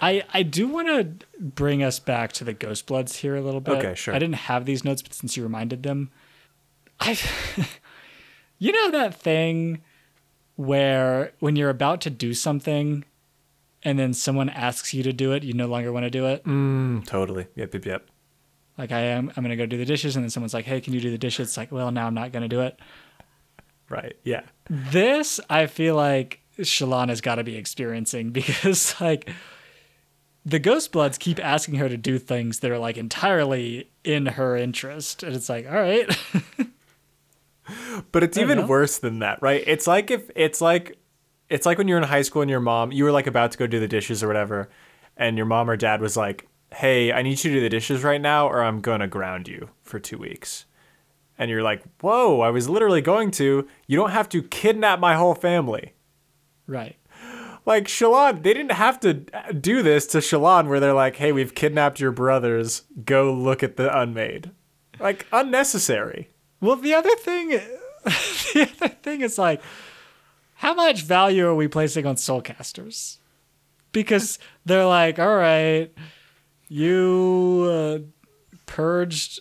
I 0.00 0.22
I 0.32 0.42
do 0.42 0.68
want 0.68 0.88
to 0.88 1.26
bring 1.40 1.82
us 1.82 1.98
back 1.98 2.32
to 2.32 2.44
the 2.44 2.52
Ghost 2.52 2.86
Bloods 2.86 3.16
here 3.16 3.36
a 3.36 3.40
little 3.40 3.60
bit. 3.60 3.78
Okay, 3.78 3.94
sure. 3.94 4.14
I 4.14 4.18
didn't 4.18 4.36
have 4.36 4.64
these 4.64 4.84
notes, 4.84 5.02
but 5.02 5.14
since 5.14 5.36
you 5.36 5.42
reminded 5.42 5.82
them, 5.82 6.10
I, 7.00 7.18
you 8.58 8.72
know 8.72 8.90
that 8.90 9.14
thing 9.14 9.82
where 10.56 11.32
when 11.38 11.56
you're 11.56 11.70
about 11.70 12.00
to 12.02 12.10
do 12.10 12.34
something, 12.34 13.04
and 13.82 13.98
then 13.98 14.12
someone 14.12 14.48
asks 14.48 14.92
you 14.92 15.02
to 15.02 15.12
do 15.12 15.32
it, 15.32 15.44
you 15.44 15.52
no 15.52 15.66
longer 15.66 15.92
want 15.92 16.04
to 16.04 16.10
do 16.10 16.26
it. 16.26 16.44
Mm, 16.44 17.06
totally. 17.06 17.46
Yep, 17.54 17.74
yep, 17.74 17.86
yep. 17.86 18.06
Like 18.76 18.92
I 18.92 19.00
am, 19.00 19.32
I'm 19.36 19.42
gonna 19.42 19.56
go 19.56 19.66
do 19.66 19.76
the 19.76 19.84
dishes, 19.84 20.16
and 20.16 20.24
then 20.24 20.30
someone's 20.30 20.54
like, 20.54 20.64
"Hey, 20.64 20.80
can 20.80 20.92
you 20.94 21.00
do 21.00 21.10
the 21.10 21.18
dishes?" 21.18 21.48
It's 21.48 21.56
like, 21.56 21.72
well, 21.72 21.90
now 21.90 22.06
I'm 22.06 22.14
not 22.14 22.32
gonna 22.32 22.48
do 22.48 22.60
it. 22.60 22.78
Right. 23.88 24.16
Yeah. 24.22 24.42
This 24.68 25.40
I 25.48 25.66
feel 25.66 25.96
like 25.96 26.40
Shallan 26.58 27.08
has 27.08 27.20
got 27.20 27.36
to 27.36 27.44
be 27.44 27.56
experiencing 27.56 28.30
because 28.32 28.94
like 29.00 29.30
the 30.48 30.58
Ghost 30.58 30.92
Bloods 30.92 31.18
keep 31.18 31.38
asking 31.44 31.74
her 31.76 31.88
to 31.88 31.96
do 31.96 32.18
things 32.18 32.60
that 32.60 32.70
are 32.70 32.78
like 32.78 32.96
entirely 32.96 33.90
in 34.04 34.26
her 34.26 34.56
interest, 34.56 35.22
and 35.22 35.34
it's 35.34 35.48
like, 35.48 35.66
all 35.66 35.74
right, 35.74 36.08
But 38.12 38.22
it's 38.22 38.38
even 38.38 38.58
know. 38.60 38.66
worse 38.66 38.98
than 38.98 39.18
that, 39.18 39.42
right? 39.42 39.62
It's 39.66 39.86
like 39.86 40.10
if 40.10 40.30
it's 40.34 40.60
like 40.62 40.96
it's 41.50 41.66
like 41.66 41.76
when 41.76 41.86
you're 41.86 41.98
in 41.98 42.04
high 42.04 42.22
school 42.22 42.40
and 42.40 42.50
your 42.50 42.60
mom, 42.60 42.92
you 42.92 43.04
were 43.04 43.12
like 43.12 43.26
about 43.26 43.52
to 43.52 43.58
go 43.58 43.66
do 43.66 43.78
the 43.78 43.88
dishes 43.88 44.22
or 44.22 44.26
whatever, 44.26 44.70
and 45.16 45.36
your 45.36 45.44
mom 45.46 45.68
or 45.68 45.76
dad 45.76 46.00
was 46.00 46.16
like, 46.16 46.48
"Hey, 46.72 47.12
I 47.12 47.20
need 47.20 47.42
you 47.44 47.50
to 47.50 47.56
do 47.56 47.60
the 47.60 47.68
dishes 47.68 48.02
right 48.04 48.20
now, 48.20 48.48
or 48.48 48.62
I'm 48.62 48.80
gonna 48.80 49.06
ground 49.06 49.48
you 49.48 49.68
for 49.82 49.98
two 49.98 50.16
weeks." 50.16 50.64
And 51.36 51.50
you're 51.50 51.62
like, 51.62 51.82
"Whoa, 52.00 52.40
I 52.40 52.48
was 52.48 52.70
literally 52.70 53.02
going 53.02 53.30
to. 53.32 53.68
You 53.86 53.96
don't 53.98 54.10
have 54.12 54.30
to 54.30 54.42
kidnap 54.42 54.98
my 54.98 55.14
whole 55.14 55.34
family." 55.34 55.92
right, 56.66 56.96
Like 57.68 57.84
Shallan, 57.84 58.42
they 58.44 58.54
didn't 58.54 58.72
have 58.72 58.98
to 59.00 59.12
do 59.52 59.82
this 59.82 60.06
to 60.06 60.18
Shallan, 60.18 60.68
where 60.68 60.80
they're 60.80 60.94
like, 60.94 61.16
"Hey, 61.16 61.32
we've 61.32 61.54
kidnapped 61.54 62.00
your 62.00 62.12
brothers. 62.12 62.84
Go 63.04 63.30
look 63.30 63.62
at 63.62 63.76
the 63.76 63.94
unmade." 63.94 64.52
Like 64.98 65.26
unnecessary. 65.32 66.30
Well, 66.62 66.76
the 66.76 66.94
other 66.94 67.14
thing, 67.16 67.48
the 68.04 68.70
other 68.80 68.94
thing 69.02 69.20
is 69.20 69.36
like, 69.36 69.60
how 70.54 70.72
much 70.72 71.02
value 71.02 71.46
are 71.46 71.54
we 71.54 71.68
placing 71.68 72.06
on 72.06 72.16
soulcasters? 72.16 73.18
Because 73.92 74.38
they're 74.64 74.86
like, 74.86 75.18
all 75.18 75.36
right, 75.36 75.92
you 76.68 77.68
uh, 77.70 77.98
purged, 78.64 79.40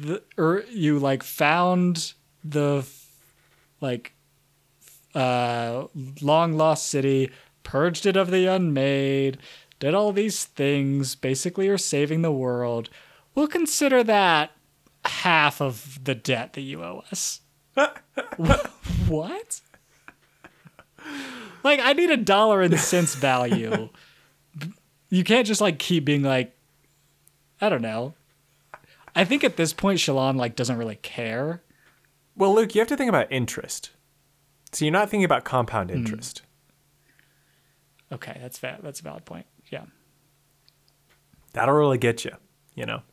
the, 0.00 0.20
or 0.36 0.64
you 0.68 0.98
like 0.98 1.22
found 1.22 2.14
the 2.42 2.84
like 3.80 4.15
uh, 5.16 5.86
long 6.20 6.52
lost 6.52 6.86
city, 6.88 7.30
purged 7.62 8.06
it 8.06 8.16
of 8.16 8.30
the 8.30 8.46
unmade, 8.46 9.38
did 9.78 9.94
all 9.94 10.12
these 10.12 10.44
things, 10.44 11.14
basically 11.14 11.68
are 11.68 11.78
saving 11.78 12.22
the 12.22 12.30
world. 12.30 12.90
We'll 13.34 13.48
consider 13.48 14.04
that 14.04 14.52
half 15.04 15.60
of 15.60 15.98
the 16.04 16.14
debt 16.14 16.52
that 16.52 16.60
you 16.60 16.82
owe 16.82 17.02
us. 17.10 17.40
what? 19.08 19.60
Like, 21.64 21.80
I 21.82 21.92
need 21.94 22.10
a 22.10 22.16
dollar 22.16 22.62
and 22.62 22.78
cents 22.78 23.14
value. 23.14 23.88
You 25.08 25.24
can't 25.24 25.46
just 25.46 25.60
like 25.60 25.78
keep 25.78 26.04
being 26.04 26.22
like, 26.22 26.56
I 27.60 27.68
don't 27.68 27.82
know. 27.82 28.14
I 29.14 29.24
think 29.24 29.44
at 29.44 29.56
this 29.56 29.72
point, 29.72 29.98
Shallan 29.98 30.36
like 30.36 30.56
doesn't 30.56 30.76
really 30.76 30.96
care. 30.96 31.62
Well, 32.36 32.54
Luke, 32.54 32.74
you 32.74 32.80
have 32.80 32.88
to 32.88 32.96
think 32.96 33.08
about 33.08 33.32
interest. 33.32 33.90
So 34.72 34.84
you're 34.84 34.92
not 34.92 35.08
thinking 35.08 35.24
about 35.24 35.44
compound 35.44 35.90
interest. 35.90 36.42
Okay, 38.12 38.38
that's 38.40 38.58
fair. 38.58 38.78
That's 38.82 39.00
a 39.00 39.02
valid 39.02 39.24
point. 39.24 39.46
Yeah. 39.70 39.84
That'll 41.52 41.74
really 41.74 41.98
get 41.98 42.24
you, 42.24 42.32
you 42.74 42.86
know. 42.86 43.02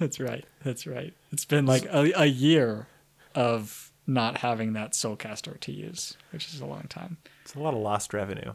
That's 0.00 0.18
right. 0.18 0.44
That's 0.64 0.86
right. 0.86 1.14
It's 1.30 1.44
been 1.44 1.66
like 1.66 1.84
a, 1.84 2.10
a 2.16 2.26
year 2.26 2.88
of 3.34 3.92
not 4.06 4.38
having 4.38 4.72
that 4.72 4.92
Soulcaster 4.92 5.60
to 5.60 5.72
use, 5.72 6.16
which 6.30 6.48
is 6.48 6.60
a 6.60 6.66
long 6.66 6.86
time. 6.88 7.18
It's 7.42 7.54
a 7.54 7.60
lot 7.60 7.74
of 7.74 7.80
lost 7.80 8.14
revenue. 8.14 8.54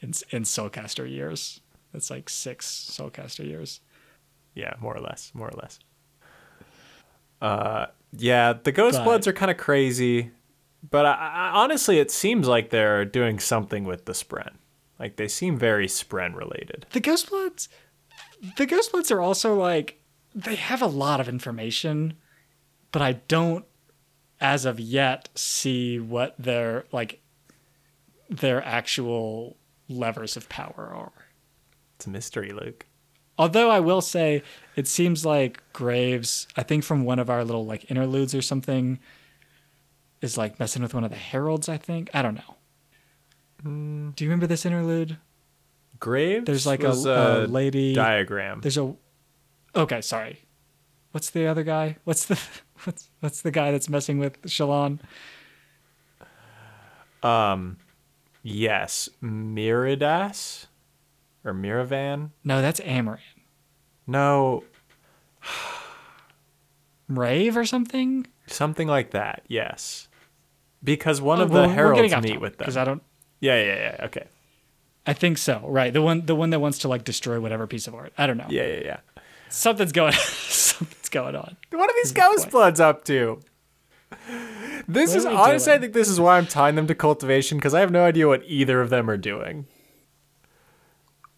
In 0.00 0.12
in 0.30 0.44
Soulcaster 0.44 1.08
years, 1.08 1.60
it's 1.92 2.10
like 2.10 2.30
six 2.30 2.66
Soulcaster 2.66 3.44
years. 3.44 3.80
Yeah, 4.54 4.74
more 4.80 4.96
or 4.96 5.00
less, 5.00 5.32
more 5.34 5.48
or 5.48 5.58
less. 5.60 5.78
Uh, 7.40 7.86
yeah, 8.16 8.52
the 8.52 8.72
Ghost 8.72 8.98
But- 8.98 9.04
Bloods 9.04 9.26
are 9.26 9.32
kind 9.32 9.50
of 9.50 9.56
crazy, 9.56 10.30
but 10.88 11.06
I, 11.06 11.12
I, 11.12 11.50
honestly, 11.62 11.98
it 11.98 12.10
seems 12.10 12.48
like 12.48 12.70
they're 12.70 13.04
doing 13.04 13.38
something 13.38 13.84
with 13.84 14.04
the 14.04 14.12
Spren. 14.12 14.54
Like 14.98 15.16
they 15.16 15.28
seem 15.28 15.58
very 15.58 15.86
Spren 15.86 16.34
related. 16.36 16.86
The 16.92 17.00
Ghostbloods, 17.00 17.68
the 18.56 18.66
Ghostbloods 18.66 19.10
are 19.10 19.20
also 19.20 19.54
like 19.54 20.00
they 20.34 20.54
have 20.54 20.80
a 20.82 20.86
lot 20.86 21.20
of 21.20 21.28
information, 21.28 22.14
but 22.92 23.02
I 23.02 23.14
don't, 23.26 23.64
as 24.40 24.64
of 24.64 24.78
yet, 24.78 25.28
see 25.34 25.98
what 25.98 26.34
their 26.38 26.84
like 26.92 27.20
their 28.28 28.64
actual 28.64 29.56
levers 29.88 30.36
of 30.36 30.48
power 30.48 30.92
are. 30.94 31.12
It's 31.96 32.06
a 32.06 32.10
mystery, 32.10 32.52
Luke. 32.52 32.86
Although 33.38 33.70
I 33.70 33.80
will 33.80 34.00
say, 34.00 34.42
it 34.76 34.86
seems 34.86 35.24
like 35.24 35.62
Graves, 35.72 36.46
I 36.56 36.62
think 36.62 36.84
from 36.84 37.04
one 37.04 37.18
of 37.18 37.30
our 37.30 37.44
little 37.44 37.64
like 37.64 37.90
interludes 37.90 38.34
or 38.34 38.42
something, 38.42 38.98
is 40.20 40.36
like 40.36 40.60
messing 40.60 40.82
with 40.82 40.94
one 40.94 41.04
of 41.04 41.10
the 41.10 41.16
heralds. 41.16 41.68
I 41.68 41.76
think 41.76 42.10
I 42.14 42.22
don't 42.22 42.34
know. 42.34 44.12
Do 44.14 44.24
you 44.24 44.28
remember 44.28 44.46
this 44.46 44.66
interlude? 44.66 45.18
Graves. 45.98 46.46
There's 46.46 46.66
like 46.66 46.82
a, 46.82 46.88
was 46.88 47.06
a 47.06 47.46
lady. 47.48 47.94
diagram. 47.94 48.60
There's 48.60 48.78
a. 48.78 48.94
Okay, 49.74 50.00
sorry. 50.00 50.40
What's 51.12 51.30
the 51.30 51.46
other 51.46 51.62
guy? 51.62 51.96
What's 52.04 52.26
the 52.26 52.38
what's 52.84 53.08
what's 53.20 53.42
the 53.42 53.50
guy 53.50 53.70
that's 53.70 53.88
messing 53.88 54.18
with 54.18 54.40
Shallan? 54.42 55.00
Um. 57.22 57.78
Yes, 58.42 59.08
Miridas 59.22 60.66
or 61.44 61.52
Miravan. 61.52 62.30
No, 62.44 62.60
that's 62.62 62.80
Amaram. 62.80 63.18
No, 64.06 64.64
Rave 67.08 67.56
or 67.56 67.64
something. 67.64 68.26
something 68.46 68.88
like 68.88 69.10
that. 69.10 69.42
Yes, 69.48 70.08
because 70.82 71.20
one 71.20 71.40
Oh, 71.40 71.44
of 71.44 71.50
the 71.50 71.68
heralds 71.68 72.14
meet 72.22 72.40
with 72.40 72.52
them. 72.52 72.58
because 72.58 72.76
I 72.76 72.84
don't. 72.84 73.02
Yeah, 73.40 73.60
yeah, 73.62 73.74
yeah. 73.98 74.04
Okay. 74.06 74.24
I 75.06 75.12
think 75.12 75.36
so. 75.38 75.64
Right, 75.66 75.92
the 75.92 76.00
one 76.02 76.26
the 76.26 76.34
one 76.36 76.50
that 76.50 76.60
wants 76.60 76.78
to 76.78 76.88
like 76.88 77.04
destroy 77.04 77.40
whatever 77.40 77.66
piece 77.66 77.86
of 77.86 77.94
art. 77.94 78.12
I 78.16 78.26
don't 78.26 78.36
know. 78.36 78.46
Yeah, 78.48 78.66
yeah, 78.66 78.80
yeah. 78.84 78.96
Something's 79.48 79.92
going. 79.92 80.12
something's 80.16 81.08
going 81.08 81.36
on. 81.36 81.56
What 81.70 81.90
are 81.90 81.94
these 81.96 82.06
Is 82.06 82.12
the 82.14 82.20
Ghost. 82.20 82.50
Bloods 82.50 82.80
up 82.80 83.04
to? 83.06 83.40
This 84.88 85.10
What 85.10 85.16
is 85.18 85.26
honestly, 85.26 85.72
I 85.72 85.78
think 85.78 85.92
this 85.92 86.08
is 86.08 86.20
why 86.20 86.38
I'm 86.38 86.46
tying 86.46 86.74
them 86.76 86.86
to 86.86 86.94
cultivation 86.94 87.58
because 87.58 87.74
I 87.74 87.80
have 87.80 87.90
no 87.90 88.04
idea 88.04 88.28
what 88.28 88.42
either 88.46 88.80
of 88.80 88.90
them 88.90 89.08
are 89.10 89.16
doing. 89.16 89.66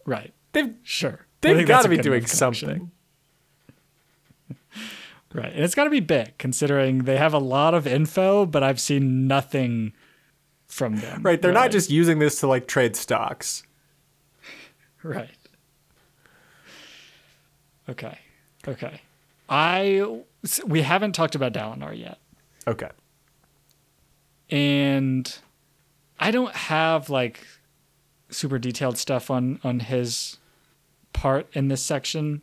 Right. 0.05 0.33
They've 0.53 0.75
Sure. 0.83 1.27
They've 1.41 1.67
got 1.67 1.83
to 1.83 1.89
be 1.89 1.99
doing 1.99 2.27
something. 2.27 2.91
Right. 5.35 5.53
And 5.53 5.65
it's 5.65 5.75
got 5.75 5.83
to 5.85 5.91
be 5.91 5.99
big 5.99 6.39
considering 6.39 6.99
they 6.99 7.17
have 7.17 7.35
a 7.35 7.39
lot 7.39 7.75
of 7.75 7.89
info, 7.89 8.47
but 8.47 8.63
I've 8.63 8.81
seen 8.81 9.27
nothing 9.27 9.93
from 10.69 10.99
them. 10.99 11.23
Right? 11.25 11.43
They're 11.43 11.51
really. 11.51 11.61
not 11.61 11.73
just 11.73 11.91
using 11.91 12.21
this 12.21 12.39
to 12.41 12.47
like 12.47 12.69
trade 12.69 12.97
stocks. 12.97 13.65
Right. 15.03 15.29
Okay. 17.91 18.19
Okay. 18.67 19.03
I 19.51 20.21
we 20.67 20.81
haven't 20.81 21.13
talked 21.13 21.35
about 21.35 21.53
Dalinar 21.53 21.95
yet. 21.95 22.19
Okay. 22.67 22.89
And 24.49 25.39
I 26.19 26.31
don't 26.31 26.55
have 26.55 27.11
like 27.11 27.47
super 28.31 28.59
detailed 28.59 28.99
stuff 28.99 29.31
on 29.31 29.61
on 29.65 29.81
his 29.81 30.39
part 31.13 31.49
in 31.53 31.69
this 31.69 31.83
section. 31.83 32.43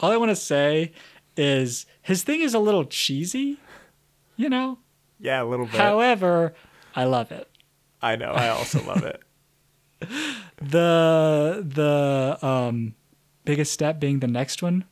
All 0.00 0.10
I 0.10 0.16
want 0.16 0.30
to 0.30 0.36
say 0.36 0.92
is 1.36 1.86
his 2.02 2.22
thing 2.22 2.40
is 2.40 2.54
a 2.54 2.58
little 2.58 2.84
cheesy, 2.84 3.58
you 4.36 4.48
know? 4.48 4.78
Yeah, 5.18 5.42
a 5.42 5.44
little 5.44 5.66
bit. 5.66 5.74
However, 5.74 6.54
I 6.96 7.04
love 7.04 7.30
it. 7.30 7.48
I 8.00 8.16
know. 8.16 8.30
I 8.32 8.48
also 8.48 8.82
love 8.84 9.04
it. 9.04 9.20
The 10.62 11.64
the 11.66 12.46
um 12.46 12.94
biggest 13.44 13.72
step 13.72 13.98
being 13.98 14.20
the 14.20 14.26
next 14.26 14.62
one, 14.62 14.84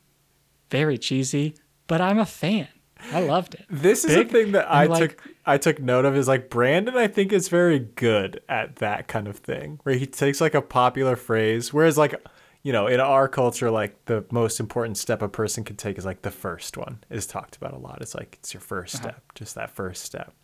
very 0.71 0.97
cheesy, 0.97 1.55
but 1.87 2.01
I'm 2.01 2.19
a 2.19 2.25
fan. 2.27 2.69
I 3.13 3.21
loved 3.21 3.55
it. 3.55 3.67
This 3.71 4.05
is 4.05 4.17
a 4.17 4.25
thing 4.25 4.53
that 4.53 4.71
I 4.71 4.87
like- 4.87 5.11
took 5.17 5.23
I 5.49 5.59
took 5.59 5.81
note 5.81 6.05
of 6.05 6.17
is 6.17 6.29
like 6.29 6.51
Brandon 6.51 6.97
I 6.97 7.09
think 7.09 7.33
is 7.33 7.49
very 7.49 7.79
good 7.79 8.41
at 8.49 8.77
that 8.77 9.09
kind 9.09 9.27
of 9.27 9.39
thing 9.39 9.81
where 9.83 9.95
he 9.97 10.07
takes 10.07 10.41
like 10.41 10.55
a 10.55 10.63
popular 10.63 11.17
phrase 11.17 11.73
whereas 11.73 11.97
like 11.99 12.15
you 12.63 12.73
know 12.73 12.87
in 12.87 13.01
our 13.01 13.29
culture 13.29 13.71
like 13.71 14.05
the 14.05 14.25
most 14.31 14.61
important 14.61 14.99
step 14.99 15.23
a 15.23 15.29
person 15.29 15.65
can 15.65 15.77
take 15.77 15.97
is 15.99 16.05
like 16.05 16.23
the 16.23 16.31
first 16.31 16.77
one 16.77 17.03
is 17.11 17.27
talked 17.27 17.57
about 17.57 17.73
a 17.73 17.79
lot 17.79 18.03
it's 18.03 18.15
like 18.15 18.37
it's 18.41 18.53
your 18.53 18.61
1st 18.61 18.95
Uh-huh. 18.97 19.03
step 19.03 19.23
just 19.35 19.55
that 19.55 19.71
first 19.71 20.05
step 20.05 20.35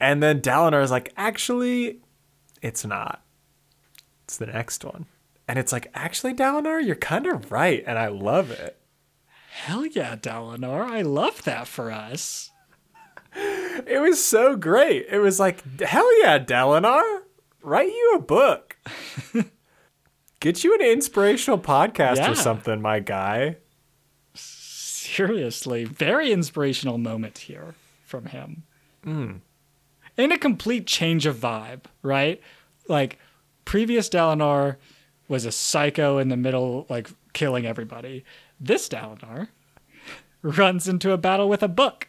and 0.00 0.22
then 0.22 0.40
Dalinar 0.40 0.82
is 0.82 0.90
like 0.90 1.12
actually 1.16 2.00
it's 2.62 2.84
not 2.84 3.22
it's 4.24 4.36
the 4.36 4.46
next 4.46 4.84
one 4.84 5.06
and 5.48 5.58
it's 5.58 5.72
like 5.72 5.90
actually 5.94 6.34
Dalinar 6.34 6.84
you're 6.84 6.94
kind 6.96 7.26
of 7.26 7.50
right 7.52 7.82
and 7.86 7.98
I 7.98 8.08
love 8.08 8.50
it 8.50 8.78
Hell 9.50 9.86
yeah, 9.86 10.16
Dalinar. 10.16 10.82
I 10.90 11.02
love 11.02 11.44
that 11.44 11.68
for 11.68 11.92
us. 11.92 12.50
It 13.34 14.00
was 14.00 14.22
so 14.24 14.56
great. 14.56 15.06
It 15.10 15.18
was 15.18 15.40
like, 15.40 15.80
hell 15.80 16.20
yeah, 16.20 16.38
Dalinar, 16.38 17.20
write 17.62 17.88
you 17.88 18.12
a 18.16 18.20
book. 18.22 18.76
Get 20.40 20.62
you 20.62 20.74
an 20.74 20.80
inspirational 20.82 21.58
podcast 21.58 22.16
Yeah. 22.18 22.30
or 22.30 22.34
something, 22.34 22.80
my 22.80 23.00
guy. 23.00 23.56
Seriously, 24.34 25.84
very 25.84 26.32
inspirational 26.32 26.98
moment 26.98 27.38
here 27.38 27.74
from 28.04 28.26
him. 28.26 28.62
Hmm. 29.02 29.32
And 30.16 30.32
a 30.32 30.38
complete 30.38 30.86
change 30.86 31.26
of 31.26 31.36
vibe, 31.36 31.84
right? 32.02 32.40
Like, 32.88 33.18
previous 33.64 34.08
Dalinar 34.08 34.76
was 35.28 35.44
a 35.44 35.52
psycho 35.52 36.18
in 36.18 36.28
the 36.28 36.36
middle, 36.36 36.86
like, 36.88 37.10
killing 37.32 37.66
everybody. 37.66 38.24
This 38.60 38.88
Dalinar 38.88 39.48
runs 40.42 40.86
into 40.88 41.12
a 41.12 41.18
battle 41.18 41.48
with 41.48 41.62
a 41.62 41.68
book. 41.68 42.08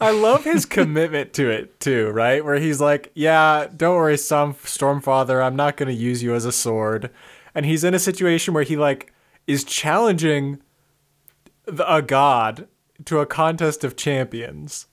I 0.00 0.12
love 0.12 0.44
his 0.44 0.64
commitment 0.64 1.34
to 1.34 1.50
it 1.50 1.78
too, 1.78 2.08
right? 2.10 2.44
Where 2.44 2.58
he's 2.58 2.80
like, 2.80 3.10
"Yeah, 3.14 3.68
don't 3.76 3.96
worry, 3.96 4.16
some 4.16 4.54
Stormfather, 4.54 5.44
I'm 5.44 5.56
not 5.56 5.76
going 5.76 5.88
to 5.88 5.94
use 5.94 6.22
you 6.22 6.34
as 6.34 6.44
a 6.44 6.52
sword." 6.52 7.10
And 7.54 7.66
he's 7.66 7.84
in 7.84 7.94
a 7.94 7.98
situation 7.98 8.54
where 8.54 8.62
he 8.62 8.76
like 8.76 9.12
is 9.46 9.64
challenging 9.64 10.62
the, 11.66 11.92
a 11.92 12.00
god 12.00 12.66
to 13.04 13.18
a 13.18 13.26
contest 13.26 13.84
of 13.84 13.96
champions, 13.96 14.86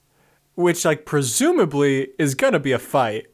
which 0.54 0.84
like 0.84 1.06
presumably 1.06 2.08
is 2.18 2.34
going 2.34 2.52
to 2.52 2.60
be 2.60 2.72
a 2.72 2.78
fight. 2.78 3.28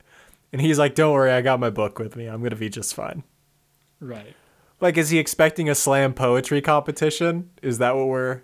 And 0.53 0.61
he's 0.61 0.79
like, 0.79 0.95
"Don't 0.95 1.13
worry, 1.13 1.33
I 1.33 1.43
got 1.43 1.59
my 1.59 1.71
book 1.71 1.99
with 1.99 2.15
me. 2.15 2.27
I'm 2.27 2.41
going 2.41 2.51
to 2.51 2.57
be 2.57 2.69
just 2.69 2.95
fine." 2.95 3.25
Right. 3.99 4.37
Like, 4.81 4.97
is 4.97 5.11
he 5.11 5.19
expecting 5.19 5.69
a 5.69 5.75
slam 5.75 6.15
poetry 6.15 6.61
competition? 6.61 7.51
Is 7.63 7.79
that 7.79 7.97
what 7.97 8.07
we're? 8.07 8.43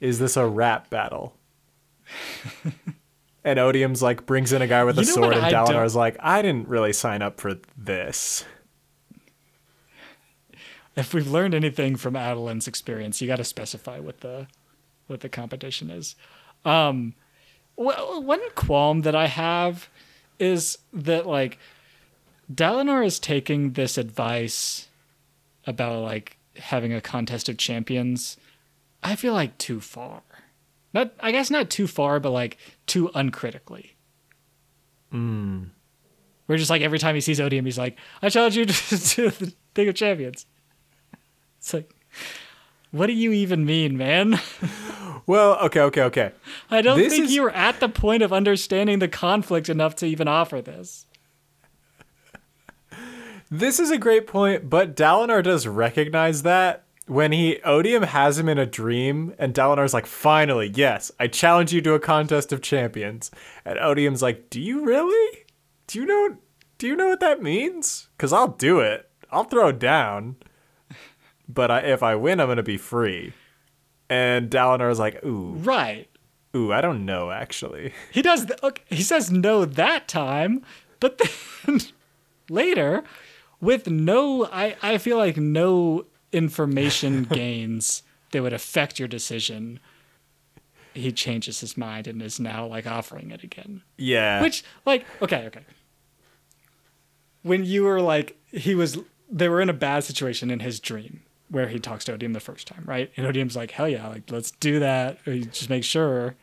Is 0.00 0.18
this 0.18 0.36
a 0.36 0.46
rap 0.46 0.90
battle? 0.90 1.36
and 3.44 3.58
Odium's 3.58 4.02
like 4.02 4.26
brings 4.26 4.52
in 4.52 4.62
a 4.62 4.66
guy 4.66 4.84
with 4.84 4.98
a 4.98 5.02
You 5.02 5.08
what 5.08 5.14
sword, 5.14 5.36
and 5.36 5.44
Dalinar's 5.44 5.96
like, 5.96 6.16
I 6.20 6.42
didn't 6.42 6.68
really 6.68 6.92
sign 6.92 7.22
up 7.22 7.40
for 7.40 7.58
this. 7.76 8.44
If 10.94 11.14
we've 11.14 11.30
learned 11.30 11.54
anything 11.54 11.96
from 11.96 12.16
Adolin's 12.16 12.68
experience, 12.68 13.20
you 13.20 13.26
got 13.26 13.36
to 13.36 13.44
specify 13.44 13.98
what 13.98 14.20
the 14.20 14.46
what 15.06 15.20
the 15.20 15.28
competition 15.28 15.90
is. 15.90 16.14
Um, 16.64 17.14
wh- 17.76 18.20
one 18.22 18.40
qualm 18.54 19.02
that 19.02 19.14
I 19.14 19.26
have 19.26 19.88
is 20.38 20.78
that 20.92 21.26
like 21.26 21.58
Dalinar 22.52 23.04
is 23.04 23.18
taking 23.18 23.72
this 23.72 23.96
advice 23.96 24.88
about 25.66 26.02
like 26.02 26.36
having 26.56 26.92
a 26.92 27.00
contest 27.00 27.48
of 27.48 27.56
champions. 27.56 28.36
I 29.02 29.16
feel 29.16 29.32
like 29.32 29.56
too 29.58 29.80
far. 29.80 30.22
Not, 30.94 31.12
I 31.20 31.32
guess 31.32 31.50
not 31.50 31.70
too 31.70 31.86
far, 31.86 32.20
but 32.20 32.30
like 32.30 32.58
too 32.86 33.10
uncritically. 33.14 33.96
Hmm. 35.10 35.64
We're 36.48 36.58
just 36.58 36.70
like 36.70 36.82
every 36.82 36.98
time 36.98 37.14
he 37.14 37.20
sees 37.20 37.40
Odium, 37.40 37.64
he's 37.64 37.78
like, 37.78 37.96
"I 38.20 38.28
challenge 38.28 38.56
you 38.56 38.64
to, 38.66 38.72
to 38.98 39.30
the 39.30 39.52
thing 39.74 39.88
of 39.88 39.94
champions." 39.94 40.44
It's 41.58 41.72
like, 41.72 41.94
what 42.90 43.06
do 43.06 43.12
you 43.12 43.32
even 43.32 43.64
mean, 43.64 43.96
man? 43.96 44.38
Well, 45.24 45.56
okay, 45.66 45.80
okay, 45.82 46.02
okay. 46.02 46.32
I 46.68 46.82
don't 46.82 46.98
This 46.98 47.12
think 47.12 47.26
is- 47.26 47.32
you 47.32 47.42
were 47.42 47.52
at 47.52 47.78
the 47.78 47.88
point 47.88 48.24
of 48.24 48.32
understanding 48.32 48.98
the 48.98 49.06
conflict 49.06 49.68
enough 49.68 49.94
to 49.96 50.06
even 50.06 50.26
offer 50.26 50.60
this. 50.60 51.06
This 53.50 53.78
is 53.78 53.90
a 53.90 53.98
great 53.98 54.26
point, 54.26 54.68
but 54.70 54.96
Dalinar 54.96 55.42
does 55.44 55.66
recognize 55.66 56.42
that 56.42 56.84
when 57.12 57.32
he 57.32 57.60
Odium 57.62 58.02
has 58.04 58.38
him 58.38 58.48
in 58.48 58.58
a 58.58 58.66
dream, 58.66 59.34
and 59.38 59.54
Dalinar's 59.54 59.94
like, 59.94 60.06
"Finally, 60.06 60.72
yes, 60.74 61.10
I 61.20 61.26
challenge 61.26 61.72
you 61.72 61.80
to 61.82 61.94
a 61.94 62.00
contest 62.00 62.52
of 62.52 62.60
champions." 62.62 63.30
And 63.64 63.78
Odium's 63.78 64.22
like, 64.22 64.50
"Do 64.50 64.60
you 64.60 64.84
really? 64.84 65.38
Do 65.86 65.98
you 66.00 66.06
know? 66.06 66.36
Do 66.78 66.86
you 66.86 66.96
know 66.96 67.08
what 67.08 67.20
that 67.20 67.42
means? 67.42 68.08
Because 68.16 68.32
I'll 68.32 68.48
do 68.48 68.80
it. 68.80 69.08
I'll 69.30 69.44
throw 69.44 69.72
down, 69.72 70.36
but 71.48 71.70
I, 71.70 71.78
if 71.80 72.02
I 72.02 72.14
win, 72.16 72.40
I'm 72.40 72.48
gonna 72.48 72.62
be 72.62 72.76
free." 72.78 73.32
And 74.10 74.50
Dalinar's 74.50 74.98
like, 74.98 75.24
"Ooh, 75.24 75.52
Right. 75.54 76.08
ooh, 76.56 76.72
I 76.72 76.80
don't 76.80 77.04
know 77.06 77.30
actually." 77.30 77.92
He 78.10 78.22
does. 78.22 78.46
The, 78.46 78.66
okay, 78.66 78.82
he 78.88 79.02
says 79.02 79.30
no 79.30 79.64
that 79.64 80.08
time, 80.08 80.62
but 81.00 81.20
then 81.66 81.80
later, 82.50 83.04
with 83.60 83.88
no, 83.88 84.46
I 84.46 84.76
I 84.82 84.98
feel 84.98 85.16
like 85.16 85.36
no 85.36 86.06
information 86.32 87.24
gains 87.30 88.02
that 88.32 88.42
would 88.42 88.52
affect 88.52 88.98
your 88.98 89.08
decision. 89.08 89.78
He 90.94 91.12
changes 91.12 91.60
his 91.60 91.76
mind 91.76 92.06
and 92.06 92.20
is 92.22 92.38
now 92.40 92.66
like 92.66 92.86
offering 92.86 93.30
it 93.30 93.42
again. 93.42 93.82
Yeah, 93.96 94.42
Which, 94.42 94.64
like, 94.84 95.06
okay, 95.22 95.46
okay. 95.46 95.64
When 97.42 97.64
you 97.64 97.84
were 97.84 98.00
like, 98.00 98.36
he 98.50 98.74
was, 98.74 98.98
they 99.30 99.48
were 99.48 99.60
in 99.60 99.68
a 99.68 99.74
bad 99.74 100.04
situation 100.04 100.50
in 100.50 100.60
his 100.60 100.78
dream 100.80 101.22
where 101.48 101.68
he 101.68 101.78
talks 101.78 102.04
to 102.06 102.12
Odium 102.12 102.32
the 102.32 102.40
first 102.40 102.66
time, 102.66 102.82
right? 102.86 103.10
And 103.16 103.26
Odium's 103.26 103.56
like, 103.56 103.72
hell 103.72 103.88
yeah, 103.88 104.06
like, 104.08 104.30
let's 104.30 104.50
do 104.52 104.78
that. 104.80 105.18
Or 105.26 105.32
you 105.32 105.44
just 105.46 105.68
make 105.68 105.84
sure. 105.84 106.34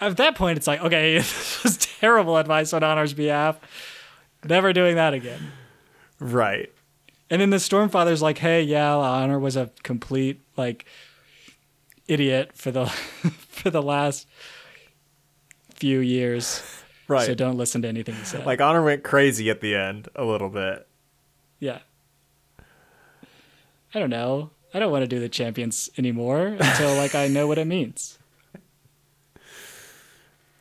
At 0.00 0.16
that 0.18 0.34
point, 0.36 0.58
it's 0.58 0.66
like, 0.66 0.80
okay, 0.82 1.14
this 1.18 1.62
was 1.62 1.76
terrible 1.78 2.36
advice 2.36 2.72
on 2.72 2.82
Honor's 2.82 3.14
behalf. 3.14 3.58
Never 4.44 4.72
doing 4.72 4.96
that 4.96 5.14
again. 5.14 5.52
right. 6.20 6.72
And 7.30 7.40
then 7.40 7.50
the 7.50 7.58
Stormfather's 7.58 8.22
like, 8.22 8.38
hey, 8.38 8.62
yeah, 8.62 8.94
Honor 8.94 9.38
was 9.38 9.56
a 9.56 9.70
complete, 9.82 10.40
like, 10.56 10.86
idiot 12.08 12.52
for 12.54 12.70
the 12.70 12.86
for 13.48 13.70
the 13.70 13.82
last 13.82 14.26
few 15.74 16.00
years. 16.00 16.62
Right. 17.06 17.26
So 17.26 17.34
don't 17.34 17.56
listen 17.56 17.82
to 17.82 17.88
anything 17.88 18.14
he 18.16 18.24
said. 18.24 18.44
Like 18.44 18.60
Honor 18.60 18.82
went 18.82 19.04
crazy 19.04 19.48
at 19.50 19.60
the 19.60 19.74
end 19.74 20.08
a 20.16 20.24
little 20.24 20.48
bit. 20.48 20.86
Yeah. 21.58 21.80
I 23.94 23.98
don't 23.98 24.10
know. 24.10 24.50
I 24.74 24.78
don't 24.78 24.92
want 24.92 25.02
to 25.02 25.06
do 25.06 25.18
the 25.18 25.30
champions 25.30 25.88
anymore 25.96 26.56
until 26.60 26.94
like 26.96 27.14
I 27.14 27.28
know 27.28 27.46
what 27.46 27.58
it 27.58 27.66
means. 27.66 28.18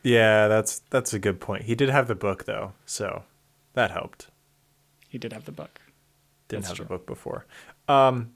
Yeah, 0.03 0.47
that's 0.47 0.79
that's 0.89 1.13
a 1.13 1.19
good 1.19 1.41
point. 1.41 1.63
He 1.63 1.75
did 1.75 1.89
have 1.89 2.07
the 2.07 2.15
book 2.15 2.45
though, 2.45 2.73
so 2.85 3.23
that 3.73 3.91
helped. 3.91 4.27
He 5.09 5.17
did 5.17 5.33
have 5.33 5.43
the 5.43 5.51
book. 5.51 5.81
Didn't 6.47 6.61
That's 6.63 6.69
have 6.69 6.77
true. 6.77 6.85
the 6.85 6.89
book 6.89 7.05
before. 7.07 7.45
Um, 7.87 8.31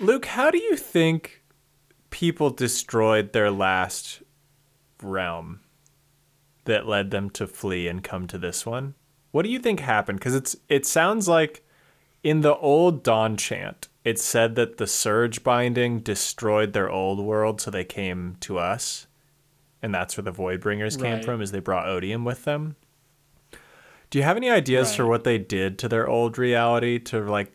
Luke, 0.00 0.26
how 0.26 0.50
do 0.50 0.58
you 0.58 0.76
think 0.76 1.42
people 2.10 2.50
destroyed 2.50 3.32
their 3.32 3.50
last 3.50 4.22
realm 5.02 5.60
that 6.64 6.86
led 6.86 7.10
them 7.10 7.30
to 7.30 7.46
flee 7.46 7.88
and 7.88 8.02
come 8.02 8.26
to 8.28 8.38
this 8.38 8.64
one? 8.66 8.94
What 9.30 9.42
do 9.42 9.50
you 9.50 9.58
think 9.58 9.80
happened? 9.80 10.18
Because 10.18 10.34
it's 10.34 10.56
it 10.68 10.86
sounds 10.86 11.28
like 11.28 11.64
in 12.22 12.40
the 12.40 12.56
old 12.56 13.02
Dawn 13.02 13.36
chant, 13.36 13.88
it 14.04 14.18
said 14.18 14.54
that 14.56 14.78
the 14.78 14.86
Surge 14.86 15.44
binding 15.44 16.00
destroyed 16.00 16.72
their 16.72 16.90
old 16.90 17.20
world, 17.20 17.60
so 17.60 17.70
they 17.70 17.84
came 17.84 18.36
to 18.40 18.58
us, 18.58 19.06
and 19.82 19.94
that's 19.94 20.16
where 20.16 20.24
the 20.24 20.32
Voidbringers 20.32 21.00
came 21.00 21.14
Right. 21.16 21.24
from. 21.24 21.40
Is 21.42 21.52
they 21.52 21.60
brought 21.60 21.86
Odium 21.88 22.24
with 22.24 22.44
them? 22.44 22.76
Do 24.10 24.18
you 24.18 24.24
have 24.24 24.36
any 24.36 24.48
ideas 24.50 24.94
for 24.94 25.06
what 25.06 25.24
they 25.24 25.38
did 25.38 25.78
to 25.80 25.88
their 25.88 26.08
old 26.08 26.38
reality 26.38 26.98
to 27.00 27.20
like 27.20 27.52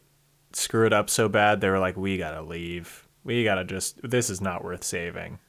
screw 0.53 0.85
it 0.85 0.93
up 0.93 1.09
so 1.09 1.27
bad 1.27 1.61
they 1.61 1.69
were 1.69 1.79
like, 1.79 1.97
we 1.97 2.17
gotta 2.17 2.41
leave. 2.43 3.07
We 3.23 3.43
gotta 3.43 3.63
just. 3.63 3.99
This 4.07 4.29
is 4.29 4.39
not 4.41 4.63
worth 4.63 4.83
saving. 4.83 5.39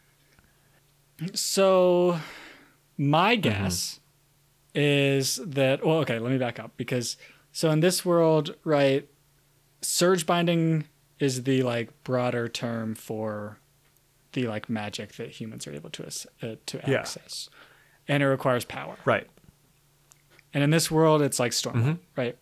So 1.34 2.18
my 2.96 3.36
guess 3.36 4.00
is 4.74 5.36
that 5.44 5.84
well, 5.84 5.98
okay, 5.98 6.18
let 6.18 6.32
me 6.32 6.38
back 6.38 6.58
up 6.58 6.72
because 6.76 7.16
so 7.52 7.70
in 7.70 7.80
this 7.80 8.04
world, 8.04 8.54
right, 8.64 9.08
surge 9.82 10.26
binding 10.26 10.84
is 11.20 11.44
the 11.44 11.62
like 11.62 11.90
broader 12.02 12.48
term 12.48 12.94
for 12.94 13.58
the 14.32 14.48
like 14.48 14.68
magic 14.68 15.14
that 15.14 15.30
humans 15.30 15.66
are 15.66 15.72
able 15.72 15.90
to 15.90 16.06
uh, 16.42 16.56
to 16.66 16.80
Yeah. 16.86 17.00
access, 17.00 17.48
and 18.08 18.22
it 18.22 18.26
requires 18.26 18.64
power. 18.64 18.96
Right. 19.04 19.28
And 20.54 20.62
in 20.62 20.70
this 20.70 20.90
world, 20.90 21.20
it's 21.20 21.38
like 21.40 21.50
Stormlight, 21.52 21.98
right? 22.16 22.38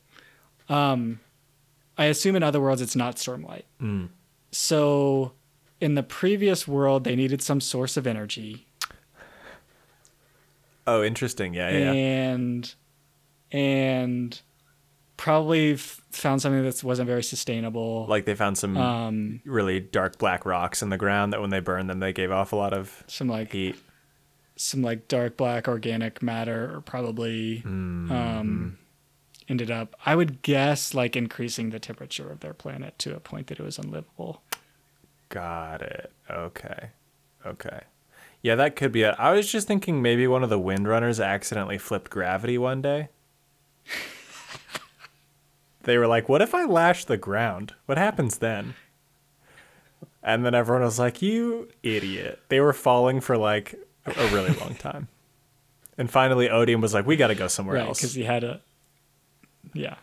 Um, 0.68 1.18
I 1.98 2.04
assume 2.06 2.36
in 2.36 2.42
other 2.42 2.60
worlds 2.60 2.80
it's 2.82 2.94
not 2.94 3.16
Stormlight. 3.16 3.64
So 4.52 5.32
in 5.80 5.94
the 5.94 6.02
previous 6.02 6.68
world, 6.68 7.04
they 7.04 7.16
needed 7.16 7.40
some 7.42 7.60
source 7.60 7.96
of 7.96 8.06
energy, 8.06 8.66
Oh, 10.86 11.02
interesting. 11.02 11.54
Yeah, 11.54 11.70
yeah. 11.70 11.78
yeah. 11.78 11.92
and 11.92 12.74
and 13.52 14.40
probably 15.16 15.74
f- 15.74 16.00
found 16.10 16.42
something 16.42 16.64
that 16.64 16.82
wasn't 16.82 17.06
very 17.06 17.22
sustainable. 17.22 18.06
Like 18.08 18.24
they 18.24 18.34
found 18.34 18.58
some 18.58 18.76
um, 18.76 19.40
really 19.44 19.78
dark 19.78 20.18
black 20.18 20.44
rocks 20.44 20.82
in 20.82 20.88
the 20.88 20.98
ground 20.98 21.32
that 21.32 21.40
when 21.40 21.50
they 21.50 21.60
burned 21.60 21.88
them, 21.88 22.00
they 22.00 22.12
gave 22.12 22.32
off 22.32 22.52
a 22.52 22.56
lot 22.56 22.72
of 22.72 23.04
some 23.06 23.28
like 23.28 23.52
heat. 23.52 23.76
Some 24.62 24.82
like 24.82 25.08
dark 25.08 25.36
black 25.36 25.68
organic 25.68 26.22
matter, 26.22 26.74
or 26.74 26.80
probably 26.80 27.58
Hmm. 27.58 28.10
um, 28.12 28.78
ended 29.48 29.70
up. 29.70 29.94
I 30.06 30.14
would 30.14 30.42
guess 30.42 30.94
like 30.94 31.16
increasing 31.16 31.70
the 31.70 31.78
temperature 31.80 32.30
of 32.30 32.40
their 32.40 32.54
planet 32.54 32.98
to 33.00 33.14
a 33.16 33.20
point 33.20 33.48
that 33.48 33.58
it 33.60 33.62
was 33.64 33.78
unlivable. 33.78 34.42
Got 35.28 35.82
it. 35.82 36.12
Okay. 36.30 36.90
Okay. 37.44 37.80
Yeah, 38.42 38.54
that 38.56 38.76
could 38.76 38.92
be 38.92 39.02
it. 39.02 39.14
I 39.18 39.32
was 39.32 39.50
just 39.50 39.66
thinking 39.68 40.02
maybe 40.02 40.26
one 40.26 40.42
of 40.42 40.50
the 40.50 40.58
windrunners 40.58 41.20
accidentally 41.20 41.78
flipped 41.78 42.10
gravity 42.10 42.58
one 42.58 42.82
day. 42.82 43.08
they 45.84 45.98
were 45.98 46.06
like, 46.06 46.28
what 46.28 46.42
if 46.42 46.54
I 46.54 46.64
lash 46.64 47.04
the 47.04 47.16
ground? 47.16 47.74
What 47.86 47.98
happens 47.98 48.38
then? 48.38 48.74
And 50.22 50.44
then 50.44 50.54
everyone 50.54 50.82
was 50.84 50.98
like, 50.98 51.20
you 51.22 51.68
idiot. 51.82 52.40
They 52.48 52.60
were 52.60 52.72
falling 52.72 53.20
for 53.20 53.36
like 53.36 53.74
a 54.07 54.28
really 54.28 54.53
long 54.55 54.74
time. 54.78 55.09
And 55.98 56.11
finally, 56.11 56.48
Odium 56.50 56.80
was 56.80 56.94
like, 56.94 57.07
we 57.07 57.16
got 57.16 57.28
to 57.28 57.34
go 57.34 57.48
somewhere 57.48 57.76
right 57.76 57.86
else. 57.86 57.98
because 58.00 58.14
he 58.14 58.24
had 58.24 58.44
a 58.44 58.61
yeah 59.74 59.96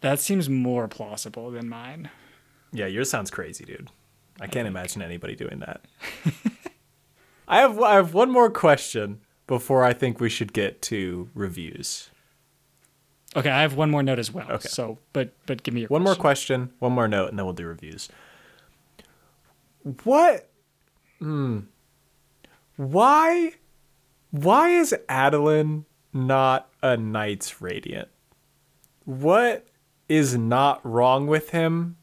that 0.00 0.20
seems 0.20 0.48
more 0.50 0.86
plausible 0.86 1.50
than 1.50 1.68
mine 1.68 2.10
Yeah, 2.72 2.86
yours 2.86 3.08
sounds 3.08 3.30
crazy, 3.30 3.64
dude. 3.64 3.88
I 4.40 4.46
can't 4.48 4.68
imagine 4.68 5.00
anybody 5.00 5.34
doing 5.36 5.60
that. 5.60 5.80
I 7.48 7.58
have 7.60 7.80
I 7.80 7.94
have 7.94 8.12
one 8.14 8.30
more 8.30 8.50
question 8.50 9.20
before 9.46 9.82
I 9.84 9.92
think 9.92 10.20
we 10.20 10.28
should 10.28 10.52
get 10.52 10.82
to 10.82 11.28
reviews. 11.34 12.10
okay 13.36 13.50
i 13.50 13.62
have 13.62 13.74
one 13.76 13.90
more 13.90 14.02
note 14.02 14.18
as 14.18 14.30
well 14.32 14.50
Okay. 14.50 14.68
so 14.68 14.98
but 15.12 15.34
but 15.46 15.62
give 15.62 15.72
me 15.74 15.80
your 15.82 15.88
One 15.88 16.02
more 16.02 16.14
question. 16.14 16.64
question, 16.66 16.76
one 16.80 16.92
more 16.92 17.08
note, 17.08 17.28
and 17.30 17.38
then 17.38 17.44
we'll 17.46 17.54
do 17.54 17.66
reviews. 17.66 18.08
What? 20.04 20.48
Hmm. 21.18 21.60
Why? 22.76 23.54
Why 24.30 24.70
is 24.70 24.94
Adolin 25.08 25.84
not 26.12 26.68
a 26.82 26.96
Knight's 26.96 27.60
Radiant? 27.60 28.08
What 29.04 29.66
is 30.08 30.36
not 30.36 30.84
wrong 30.84 31.26
with 31.26 31.50
him? 31.50 31.96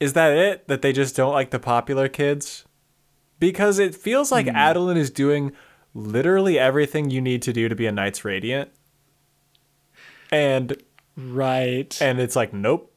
Is 0.00 0.14
that 0.14 0.32
it? 0.32 0.68
That 0.68 0.82
they 0.82 0.92
just 0.92 1.14
don't 1.14 1.32
like 1.32 1.50
the 1.50 1.58
popular 1.58 2.08
kids? 2.08 2.64
Because 3.38 3.78
it 3.78 3.94
feels 3.94 4.32
like 4.32 4.46
hmm. 4.46 4.56
Adolin 4.56 4.96
is 4.96 5.10
doing 5.10 5.52
literally 5.94 6.58
everything 6.58 7.10
you 7.10 7.20
need 7.20 7.42
to 7.42 7.52
do 7.52 7.68
to 7.68 7.74
be 7.74 7.86
a 7.86 7.92
Knight's 7.92 8.24
Radiant. 8.24 8.70
And 10.30 10.82
right 11.16 12.00
and 12.00 12.18
it's 12.18 12.34
like 12.34 12.52
nope 12.52 12.92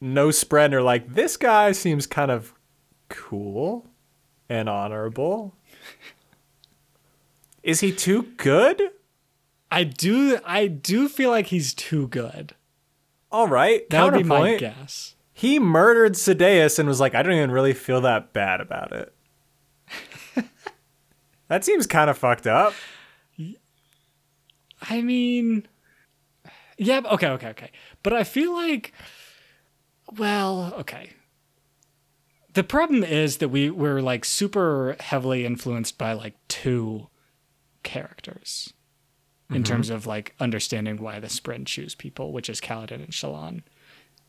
no 0.00 0.28
spren 0.28 0.72
or 0.72 0.82
like 0.82 1.14
this 1.14 1.36
guy 1.36 1.72
seems 1.72 2.06
kind 2.06 2.30
of 2.30 2.52
cool 3.08 3.88
and 4.48 4.68
honorable 4.68 5.54
is 7.64 7.80
he 7.80 7.90
too 7.90 8.22
good? 8.36 8.80
I 9.70 9.82
do 9.82 10.38
i 10.44 10.68
do 10.68 11.08
feel 11.08 11.30
like 11.30 11.46
he's 11.46 11.74
too 11.74 12.06
good. 12.08 12.54
All 13.32 13.48
right 13.48 13.88
that 13.90 14.04
would 14.04 14.14
be 14.14 14.22
my 14.22 14.56
guess. 14.56 15.16
He 15.32 15.58
murdered 15.58 16.12
Sadeas 16.12 16.78
and 16.78 16.88
was 16.88 17.00
like 17.00 17.14
i 17.14 17.22
don't 17.22 17.32
even 17.32 17.50
really 17.50 17.72
feel 17.72 18.00
that 18.02 18.32
bad 18.32 18.60
about 18.60 18.92
it. 18.92 19.12
That 21.48 21.62
seems 21.62 21.86
kind 21.86 22.08
of 22.08 22.16
fucked 22.16 22.46
up. 22.46 22.72
I 24.88 25.02
mean 25.02 25.66
yeah 26.78 27.00
okay 27.04 27.28
okay 27.28 27.48
okay. 27.48 27.70
But 28.02 28.12
i 28.12 28.22
feel 28.22 28.52
like 28.52 28.92
well 30.16 30.74
okay. 30.78 31.10
The 32.52 32.62
problem 32.62 33.02
is 33.02 33.38
that 33.38 33.48
we 33.48 33.70
we're 33.70 34.00
like 34.00 34.24
super 34.24 34.96
heavily 35.00 35.44
influenced 35.44 35.98
by 35.98 36.12
like 36.12 36.34
two 36.46 37.08
characters 37.84 38.72
in 39.50 39.56
mm-hmm. 39.56 39.62
terms 39.62 39.90
of 39.90 40.06
like 40.06 40.34
understanding 40.40 40.96
why 40.96 41.20
the 41.20 41.28
Spren 41.28 41.66
choose 41.66 41.94
people, 41.94 42.32
which 42.32 42.48
is 42.48 42.60
Kaladin 42.60 42.92
and 42.94 43.10
Shallan. 43.10 43.62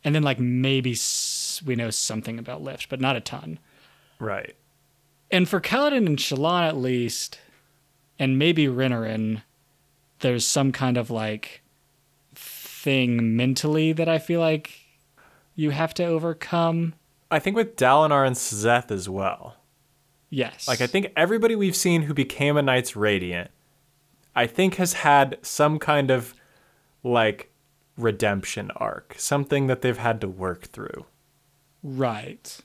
And 0.03 0.13
then 0.13 0.23
like 0.23 0.39
maybe 0.39 0.91
s- 0.91 1.63
we 1.65 1.75
know 1.75 1.89
something 1.89 2.37
about 2.37 2.61
Lift, 2.61 2.89
but 2.89 3.01
not 3.01 3.15
a 3.15 3.21
ton. 3.21 3.59
Right. 4.19 4.55
And 5.31 5.49
for 5.49 5.59
Kaladin 5.59 6.05
and 6.05 6.17
Shallan 6.17 6.67
at 6.67 6.77
least, 6.77 7.39
and 8.19 8.37
maybe 8.37 8.67
Renarin, 8.67 9.41
there's 10.19 10.45
some 10.45 10.71
kind 10.71 10.97
of 10.97 11.09
like 11.09 11.61
thing 12.35 13.35
mentally 13.35 13.93
that 13.93 14.07
I 14.07 14.19
feel 14.19 14.39
like 14.39 14.79
you 15.55 15.71
have 15.71 15.93
to 15.95 16.05
overcome. 16.05 16.93
I 17.31 17.39
think 17.39 17.55
with 17.55 17.75
Dalinar 17.75 18.27
and 18.27 18.35
Szeth 18.35 18.91
as 18.91 19.09
well. 19.09 19.55
Yes. 20.29 20.67
Like 20.67 20.81
I 20.81 20.87
think 20.87 21.11
everybody 21.15 21.55
we've 21.55 21.75
seen 21.75 22.03
who 22.03 22.13
became 22.13 22.57
a 22.57 22.61
Knights 22.61 22.95
Radiant, 22.95 23.51
I 24.35 24.47
think 24.47 24.75
has 24.75 24.93
had 24.93 25.37
some 25.41 25.79
kind 25.79 26.11
of 26.11 26.33
like 27.03 27.51
redemption 27.97 28.71
arc, 28.75 29.15
something 29.17 29.67
that 29.67 29.81
they've 29.81 29.97
had 29.97 30.19
to 30.21 30.27
work 30.27 30.63
through. 30.65 31.05
Right. 31.83 32.57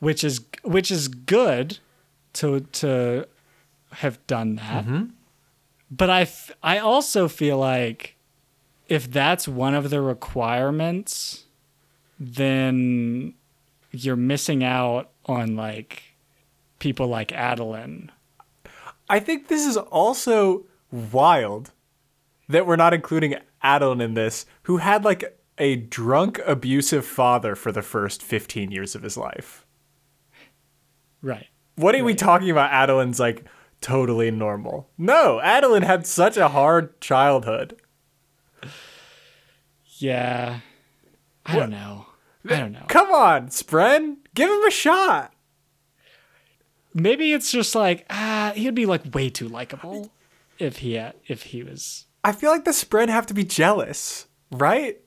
Which 0.00 0.24
is 0.24 0.40
which 0.62 0.90
is 0.90 1.08
good 1.08 1.78
to 2.34 2.60
to 2.60 3.26
have 3.92 4.24
done 4.26 4.56
that. 4.56 4.84
Mm-hmm. 4.84 5.04
But 5.90 6.10
I 6.10 6.22
f- 6.22 6.52
I 6.62 6.78
also 6.78 7.28
feel 7.28 7.58
like 7.58 8.16
if 8.88 9.10
that's 9.10 9.46
one 9.46 9.74
of 9.74 9.90
the 9.90 10.00
requirements 10.00 11.44
then 12.20 13.32
you're 13.92 14.14
missing 14.14 14.62
out 14.62 15.10
on 15.24 15.56
like 15.56 16.02
people 16.80 17.06
like 17.06 17.28
Adolin. 17.28 18.10
I 19.08 19.20
think 19.20 19.46
this 19.46 19.64
is 19.64 19.76
also 19.76 20.66
wild 20.90 21.70
that 22.48 22.66
we're 22.66 22.76
not 22.76 22.92
including 22.92 23.36
Adolin 23.62 24.02
in 24.02 24.14
this, 24.14 24.46
who 24.64 24.78
had 24.78 25.04
like 25.04 25.38
a 25.58 25.76
drunk, 25.76 26.40
abusive 26.44 27.04
father 27.04 27.54
for 27.54 27.70
the 27.70 27.82
first 27.82 28.22
15 28.22 28.72
years 28.72 28.96
of 28.96 29.02
his 29.02 29.16
life. 29.16 29.64
Right. 31.22 31.46
What 31.76 31.94
are 31.94 32.02
we 32.02 32.14
talking 32.14 32.50
about? 32.50 32.72
Adolin's 32.72 33.20
like 33.20 33.44
totally 33.80 34.30
normal. 34.30 34.88
No, 34.98 35.40
Adolin 35.42 35.84
had 35.84 36.06
such 36.06 36.36
a 36.36 36.48
hard 36.48 37.00
childhood. 37.00 37.80
Yeah. 39.98 40.60
I 41.46 41.56
don't 41.56 41.70
know. 41.70 42.06
I 42.48 42.56
don't 42.56 42.72
know. 42.72 42.86
Come 42.88 43.12
on, 43.12 43.48
Spren, 43.48 44.16
give 44.34 44.48
him 44.48 44.64
a 44.64 44.70
shot. 44.70 45.29
Maybe 46.94 47.32
it's 47.32 47.52
just 47.52 47.74
like 47.74 48.04
ah, 48.10 48.52
he'd 48.54 48.74
be 48.74 48.86
like 48.86 49.14
way 49.14 49.30
too 49.30 49.48
likable 49.48 50.10
if 50.58 50.78
he 50.78 50.94
had, 50.94 51.14
if 51.26 51.42
he 51.44 51.62
was 51.62 52.06
I 52.22 52.32
feel 52.32 52.50
like 52.50 52.64
the 52.64 52.72
Spren 52.72 53.08
have 53.08 53.26
to 53.26 53.34
be 53.34 53.44
jealous, 53.44 54.26
right? 54.50 54.98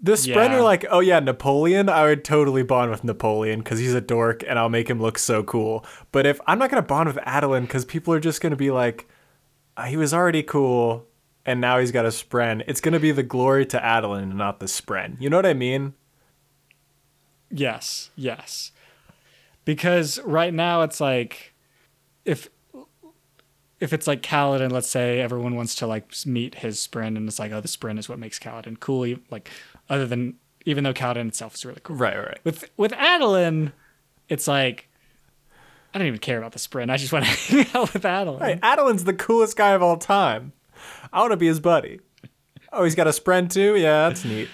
The 0.00 0.12
Spren 0.12 0.48
Yeah. 0.50 0.56
are 0.58 0.62
like, 0.62 0.84
oh 0.90 1.00
yeah, 1.00 1.20
Napoleon, 1.20 1.88
I 1.88 2.04
would 2.04 2.24
totally 2.24 2.62
bond 2.62 2.90
with 2.90 3.04
Napoleon 3.04 3.60
because 3.60 3.78
he's 3.78 3.94
a 3.94 4.00
dork 4.00 4.42
and 4.46 4.58
I'll 4.58 4.68
make 4.68 4.90
him 4.90 5.00
look 5.00 5.18
so 5.18 5.42
cool. 5.42 5.84
But 6.12 6.26
if 6.26 6.40
I'm 6.46 6.58
not 6.58 6.70
gonna 6.70 6.82
bond 6.82 7.06
with 7.06 7.16
Adolin 7.24 7.62
because 7.62 7.84
people 7.84 8.12
are 8.12 8.20
just 8.20 8.40
gonna 8.40 8.56
be 8.56 8.70
like, 8.70 9.08
"Ah, 9.76 9.84
he 9.84 9.96
was 9.96 10.12
already 10.12 10.42
cool 10.42 11.06
and 11.46 11.60
now 11.60 11.78
he's 11.78 11.92
got 11.92 12.04
a 12.04 12.08
Spren, 12.08 12.62
it's 12.66 12.80
gonna 12.80 13.00
be 13.00 13.12
the 13.12 13.22
glory 13.22 13.64
to 13.66 13.78
Adolin 13.78 14.22
and 14.24 14.36
not 14.36 14.58
the 14.60 14.66
Spren. 14.66 15.16
You 15.20 15.30
know 15.30 15.36
what 15.36 15.46
I 15.46 15.54
mean? 15.54 15.94
Yes, 17.50 18.10
yes. 18.16 18.72
Because 19.64 20.20
right 20.20 20.52
now 20.52 20.82
it's 20.82 21.00
like 21.00 21.54
if 22.24 22.48
if 23.80 23.92
it's 23.92 24.06
like 24.06 24.22
Kaladin, 24.22 24.72
let's 24.72 24.88
say 24.88 25.20
everyone 25.20 25.56
wants 25.56 25.74
to 25.76 25.86
like 25.86 26.12
meet 26.26 26.56
his 26.56 26.78
spren, 26.78 27.16
and 27.16 27.28
it's 27.28 27.38
like, 27.38 27.52
oh, 27.52 27.60
the 27.60 27.68
spren 27.68 27.98
is 27.98 28.08
what 28.08 28.18
makes 28.18 28.38
Kaladin 28.38 28.78
cool. 28.80 29.16
Like 29.30 29.50
other 29.88 30.06
than 30.06 30.34
even 30.64 30.84
though 30.84 30.94
Kaladin 30.94 31.28
itself 31.28 31.54
is 31.54 31.64
really 31.64 31.80
cool. 31.82 31.96
Right, 31.96 32.16
right. 32.16 32.38
With 32.44 32.70
with 32.76 32.92
Adolin, 32.92 33.72
it's 34.28 34.48
like 34.48 34.88
I 35.92 35.98
don't 35.98 36.08
even 36.08 36.20
care 36.20 36.38
about 36.38 36.52
the 36.52 36.58
spren. 36.58 36.90
I 36.90 36.96
just 36.96 37.12
want 37.12 37.24
to 37.24 37.30
hang 37.64 37.66
out 37.74 37.92
with 37.92 38.02
Adolin. 38.02 38.42
Hey, 38.42 38.58
Adolin's 38.62 39.04
the 39.04 39.14
coolest 39.14 39.56
guy 39.56 39.70
of 39.70 39.82
all 39.82 39.96
time. 39.96 40.52
I 41.12 41.20
want 41.20 41.32
to 41.32 41.36
be 41.36 41.46
his 41.46 41.60
buddy. 41.60 42.00
Oh, 42.72 42.84
he's 42.84 42.94
got 42.94 43.06
a 43.06 43.10
spren 43.10 43.50
too? 43.50 43.76
Yeah, 43.76 44.08
that's 44.08 44.24
neat. 44.24 44.48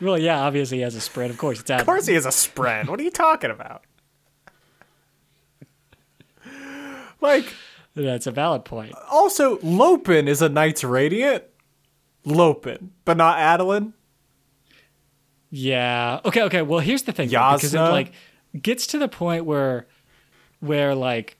Well, 0.00 0.18
yeah, 0.18 0.40
obviously 0.40 0.78
he 0.78 0.82
has 0.82 0.96
a 0.96 0.98
spren. 0.98 1.30
Of 1.30 1.38
course, 1.38 1.60
it's 1.60 1.70
Adolin. 1.70 1.80
Of 1.80 1.86
course 1.86 2.06
he 2.06 2.14
has 2.14 2.26
a 2.26 2.30
spren. 2.30 2.88
What 2.88 2.98
are 2.98 3.02
you 3.02 3.10
talking 3.10 3.50
about? 3.50 3.84
Like, 7.22 7.54
That's 7.94 8.26
a 8.26 8.30
valid 8.30 8.64
point. 8.66 8.94
also, 9.10 9.58
Lopen 9.62 10.28
is 10.28 10.42
a 10.42 10.48
Knights 10.48 10.84
Radiant. 10.84 11.44
Lopen, 12.24 12.92
but 13.04 13.16
not 13.16 13.38
Adolin. 13.38 13.94
Yeah. 15.50 16.20
Okay. 16.24 16.42
Okay. 16.42 16.62
Well, 16.62 16.80
here's 16.80 17.02
the 17.02 17.12
thing. 17.12 17.28
though, 17.28 17.52
because 17.54 17.74
it 17.74 17.78
like 17.80 18.12
gets 18.60 18.86
to 18.88 18.98
the 18.98 19.08
point 19.08 19.44
where, 19.44 19.86
where 20.60 20.94
like, 20.94 21.36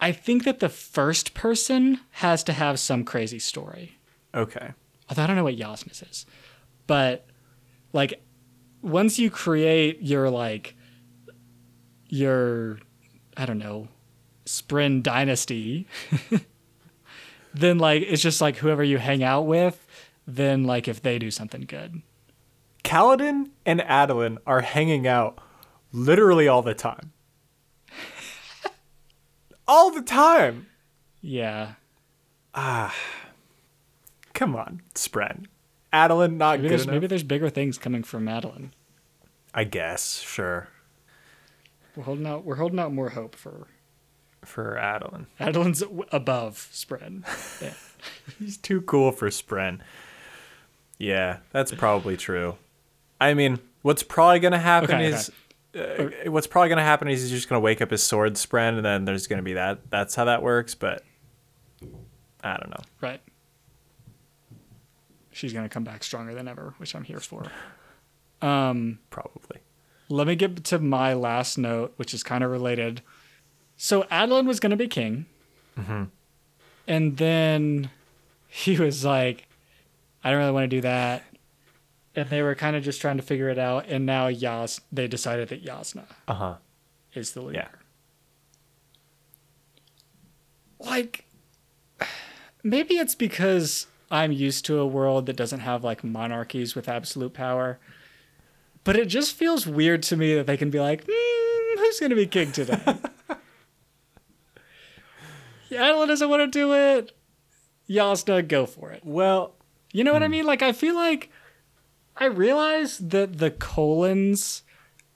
I 0.00 0.12
think 0.12 0.44
that 0.44 0.60
the 0.60 0.68
first 0.68 1.34
person 1.34 2.00
has 2.10 2.42
to 2.44 2.52
have 2.52 2.78
some 2.80 3.04
crazy 3.04 3.38
story. 3.38 3.98
Okay. 4.34 4.72
Although 5.08 5.22
I 5.22 5.26
don't 5.26 5.36
know 5.36 5.44
what 5.44 5.56
Jasnah's 5.56 6.02
is, 6.02 6.26
but 6.86 7.26
like, 7.92 8.20
once 8.82 9.18
you 9.18 9.30
create 9.30 10.02
your 10.02 10.28
like, 10.30 10.74
your, 12.08 12.78
I 13.36 13.46
don't 13.46 13.58
know, 13.58 13.88
Spren 14.50 15.00
dynasty, 15.02 15.86
then 17.54 17.78
like 17.78 18.02
it's 18.02 18.20
just 18.22 18.40
like 18.40 18.56
whoever 18.56 18.82
you 18.82 18.98
hang 18.98 19.22
out 19.22 19.46
with, 19.46 19.86
then 20.26 20.64
like 20.64 20.88
if 20.88 21.00
they 21.00 21.18
do 21.18 21.30
something 21.30 21.62
good. 21.62 22.02
Kaladin 22.82 23.50
and 23.64 23.80
Adolin 23.80 24.38
are 24.46 24.62
hanging 24.62 25.06
out 25.06 25.38
literally 25.92 26.48
all 26.48 26.62
the 26.62 26.74
time. 26.74 27.12
all 29.68 29.90
the 29.92 30.02
time. 30.02 30.66
Yeah. 31.20 31.74
Ah. 32.54 32.94
Come 34.34 34.56
on, 34.56 34.82
Spren. 34.94 35.44
Adolin, 35.92 36.36
not 36.38 36.58
Maybe 36.58 36.62
good 36.62 36.70
there's, 36.70 36.82
enough. 36.84 36.92
maybe 36.94 37.06
there's 37.06 37.22
bigger 37.22 37.50
things 37.50 37.78
coming 37.78 38.02
from 38.02 38.24
Madeline. 38.24 38.72
I 39.54 39.64
guess, 39.64 40.20
sure. 40.20 40.68
We're 41.94 42.04
holding 42.04 42.26
out. 42.26 42.44
We're 42.44 42.56
holding 42.56 42.78
out 42.78 42.92
more 42.92 43.10
hope 43.10 43.36
for 43.36 43.66
For 44.42 44.76
Adolin. 44.80 45.26
Madeline's 45.38 45.80
w- 45.80 46.04
above 46.12 46.68
spren. 46.72 47.24
Yeah. 47.62 47.74
He's 48.38 48.56
too 48.56 48.80
cool 48.80 49.12
for 49.12 49.28
Spren. 49.28 49.80
Yeah, 50.98 51.38
that's 51.52 51.70
probably 51.74 52.16
true. 52.16 52.56
I 53.20 53.34
mean, 53.34 53.58
what's 53.82 54.02
probably 54.02 54.40
going 54.40 54.52
to 54.52 54.58
happen 54.58 54.90
Okay, 54.96 55.06
is 55.08 55.30
uh, 55.76 56.30
what's 56.30 56.46
probably 56.46 56.70
going 56.70 56.78
to 56.78 56.82
happen 56.82 57.08
is 57.08 57.20
he's 57.20 57.30
just 57.30 57.48
going 57.50 57.60
to 57.60 57.64
wake 57.64 57.82
up 57.82 57.90
his 57.90 58.02
sword 58.02 58.34
Spren 58.34 58.76
and 58.76 58.84
then 58.84 59.04
there's 59.04 59.26
going 59.26 59.36
to 59.36 59.42
be 59.42 59.52
that 59.52 59.90
that's 59.90 60.14
how 60.14 60.24
that 60.24 60.42
works, 60.42 60.74
but 60.74 61.04
I 62.42 62.56
don't 62.56 62.70
know. 62.70 62.82
Right. 63.02 63.20
She's 65.32 65.52
gonna 65.52 65.68
come 65.68 65.84
back 65.84 66.02
stronger 66.02 66.34
than 66.34 66.48
ever, 66.48 66.74
which 66.78 66.94
I'm 66.94 67.04
here 67.04 67.20
for. 67.20 67.44
Um, 68.42 68.98
Probably. 69.10 69.58
let 70.08 70.26
me 70.26 70.34
get 70.34 70.64
to 70.64 70.78
my 70.78 71.14
last 71.14 71.56
note, 71.56 71.94
which 71.96 72.12
is 72.14 72.22
kind 72.22 72.42
of 72.44 72.50
related. 72.50 73.02
So 73.82 74.02
Adolin 74.12 74.44
was 74.46 74.60
gonna 74.60 74.76
be 74.76 74.88
king, 74.88 75.24
and 76.86 77.16
then 77.16 77.88
he 78.46 78.76
was 78.78 79.06
like, 79.06 79.46
"I 80.22 80.28
don't 80.30 80.38
really 80.40 80.52
want 80.52 80.64
to 80.64 80.76
do 80.76 80.80
that," 80.82 81.24
and 82.14 82.28
they 82.28 82.42
were 82.42 82.54
kind 82.54 82.76
of 82.76 82.84
just 82.84 83.00
trying 83.00 83.16
to 83.16 83.22
figure 83.22 83.48
it 83.48 83.58
out. 83.58 83.86
And 83.88 84.04
now 84.04 84.26
Yas, 84.26 84.82
they 84.92 85.08
decided 85.08 85.48
that 85.48 85.64
Jasnah 85.64 86.04
Uh-huh. 86.28 86.56
is 87.14 87.32
the 87.32 87.40
leader. 87.40 87.60
Yeah. 87.60 87.68
Like, 90.86 91.24
maybe 92.62 92.98
it's 92.98 93.14
because 93.14 93.86
I'm 94.10 94.30
used 94.30 94.66
to 94.66 94.78
a 94.78 94.86
world 94.86 95.24
that 95.24 95.36
doesn't 95.36 95.60
have 95.60 95.82
like 95.82 96.04
monarchies 96.04 96.74
with 96.74 96.86
absolute 96.86 97.32
power. 97.32 97.78
But 98.84 98.96
it 98.96 99.06
just 99.06 99.34
feels 99.34 99.66
weird 99.66 100.02
to 100.04 100.16
me 100.18 100.34
that 100.34 100.46
they 100.46 100.58
can 100.58 100.68
be 100.70 100.80
like, 100.80 101.04
hmm, 101.08 101.78
who's 101.78 101.98
going 101.98 102.10
to 102.10 102.16
be 102.16 102.26
king 102.26 102.52
today? 102.52 102.78
Adela 105.70 106.06
doesn't 106.06 106.28
want 106.28 106.40
to 106.40 106.58
do 106.58 106.74
it. 106.74 107.12
Jasnah, 107.88 108.46
go 108.46 108.66
for 108.66 108.90
it. 108.92 109.02
Well, 109.04 109.54
You 109.92 110.04
know 110.04 110.12
what 110.12 110.22
I 110.22 110.26
hmm. 110.26 110.32
mean? 110.32 110.46
Like, 110.46 110.62
I 110.62 110.72
feel 110.72 110.94
like 110.94 111.30
I 112.16 112.26
realize 112.26 112.98
that 112.98 113.38
the 113.38 113.50
Kholins 113.50 114.62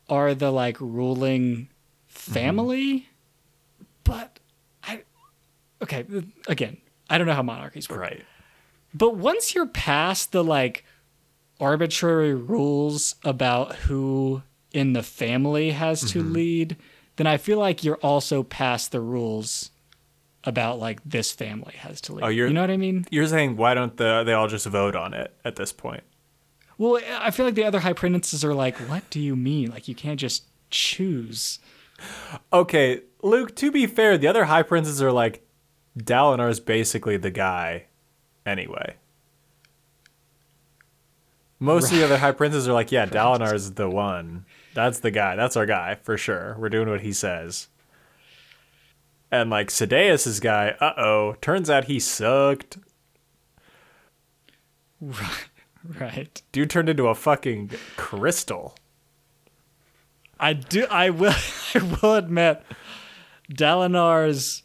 are 0.09 0.35
the 0.35 0.51
like 0.51 0.81
ruling 0.81 1.69
family, 2.07 3.01
mm-hmm. 3.01 3.85
but 4.05 4.41
I 4.83 5.03
okay 5.83 6.07
again. 6.49 6.79
I 7.11 7.19
don't 7.19 7.27
know 7.27 7.35
how 7.35 7.43
monarchies 7.43 7.89
work, 7.89 8.01
right. 8.01 8.25
but 8.95 9.17
once 9.17 9.55
you're 9.55 9.67
past 9.67 10.33
the 10.33 10.43
like 10.43 10.85
arbitrary 11.61 12.35
rules 12.35 13.17
about 13.23 13.77
who 13.77 14.43
in 14.73 14.95
the 14.95 15.03
family 15.03 15.71
has 15.71 16.01
to 16.13 16.21
mm-hmm. 16.21 16.33
lead, 16.33 16.77
then 17.17 17.27
I 17.27 17.37
feel 17.37 17.59
like 17.59 17.85
you're 17.85 17.97
also 17.97 18.43
past 18.43 18.91
the 18.91 19.01
rules 19.01 19.71
about 20.45 20.79
like 20.79 21.01
this 21.05 21.33
family 21.33 21.75
has 21.79 22.01
to 22.03 22.13
leave. 22.15 22.25
Oh, 22.25 22.29
you're- 22.29 22.49
you 22.49 22.55
know 22.55 22.61
what 22.61 22.71
I 22.71 22.77
mean? 22.77 23.07
You're 23.11 23.27
saying 23.27 23.57
why 23.57 23.75
don't 23.75 23.97
the 23.97 24.23
they 24.25 24.33
all 24.33 24.49
just 24.49 24.67
vote 24.67 24.95
on 24.97 25.15
it 25.15 25.35
at 25.45 25.57
this 25.57 25.73
point? 25.73 26.03
Well, 26.77 27.01
I 27.19 27.31
feel 27.31 27.47
like 27.47 27.55
the 27.55 27.65
other 27.65 27.81
high 27.81 27.93
princes 27.93 28.45
are 28.45 28.53
like, 28.55 28.77
what 28.79 29.09
do 29.11 29.21
you 29.21 29.37
mean? 29.37 29.71
Like 29.71 29.87
you 29.89 29.95
can't 29.95 30.19
just 30.19 30.45
choose. 30.71 31.61
Okay, 32.53 33.03
Luke, 33.23 33.55
to 33.57 33.71
be 33.71 33.87
fair, 33.87 34.19
the 34.19 34.27
other 34.27 34.45
high 34.47 34.63
princes 34.65 35.01
are 35.01 35.13
like 35.13 35.47
Dalinar's 35.97 36.59
basically 36.61 37.17
the 37.17 37.31
guy 37.31 37.85
anyway. 38.45 38.97
Most 41.61 41.93
of 41.93 41.99
the 41.99 42.05
other 42.05 42.19
high 42.19 42.33
princes 42.33 42.69
are 42.69 42.73
like, 42.73 42.91
yeah, 42.93 43.07
Dalinar 43.11 43.55
is 43.55 43.75
the 43.75 43.89
one. 43.89 44.45
That's 44.75 44.99
the 44.99 45.11
guy. 45.11 45.37
That's 45.37 45.57
our 45.57 45.67
guy 45.67 45.95
for 46.03 46.19
sure. 46.19 46.57
We're 46.59 46.69
doing 46.69 46.89
what 46.91 47.01
he 47.03 47.13
says. 47.13 47.69
And 49.35 49.51
like 49.51 49.69
Sadeas' 49.69 50.41
guy, 50.41 50.77
uh 50.81 50.93
oh, 50.97 51.35
turns 51.41 51.69
out 51.69 51.87
he 51.87 51.99
sucked. 51.99 52.79
Right. 55.01 55.49
right. 56.01 56.43
Dude 56.53 56.71
turned 56.71 56.89
into 56.89 57.09
a 57.09 57.17
fucking 57.17 57.73
crystal. 57.97 58.77
I 60.39 60.53
do. 60.53 60.87
I 60.89 61.11
will. 61.11 61.35
I 61.75 61.97
will 62.01 62.15
admit, 62.15 62.63
Dalinar's 63.53 64.63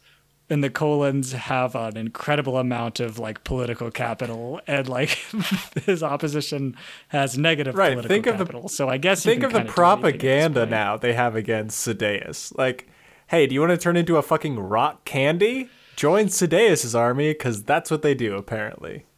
and 0.48 0.62
the 0.64 0.70
Kholins 0.70 1.32
have 1.32 1.74
an 1.74 1.96
incredible 1.96 2.56
amount 2.56 3.00
of 3.00 3.18
like 3.18 3.42
political 3.42 3.90
capital, 3.90 4.60
and 4.68 4.88
like 4.88 5.10
his 5.84 6.02
opposition 6.02 6.76
has 7.08 7.36
negative 7.36 7.74
Right, 7.74 7.90
political 7.94 8.08
think 8.14 8.26
of 8.28 8.38
the- 8.38 8.44
capital. 8.44 8.68
so 8.68 8.88
I 8.88 8.98
guess 8.98 9.24
Think 9.24 9.42
of 9.42 9.52
the 9.52 9.58
kinda 9.60 9.72
do 9.74 9.82
anything 9.82 9.92
at 9.92 10.02
this 10.02 10.12
propaganda 10.12 10.66
now 10.66 10.96
they 10.96 11.12
have 11.14 11.34
against 11.36 11.86
Sadeas. 11.86 12.56
Like, 12.56 12.88
hey, 13.30 13.46
do 13.46 13.54
you 13.54 13.60
want 13.60 13.70
to 13.70 13.76
turn 13.78 13.96
into 13.96 14.16
a 14.16 14.22
fucking 14.22 14.58
rock 14.58 15.04
candy? 15.04 15.68
Join 15.96 16.26
Sadeas' 16.26 16.98
army, 16.98 17.32
because 17.32 17.62
that's 17.64 17.90
what 17.90 18.02
they 18.02 18.14
do, 18.14 18.36
apparently. 18.36 19.04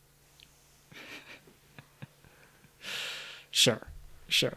Sure, 3.51 3.89
sure. 4.29 4.55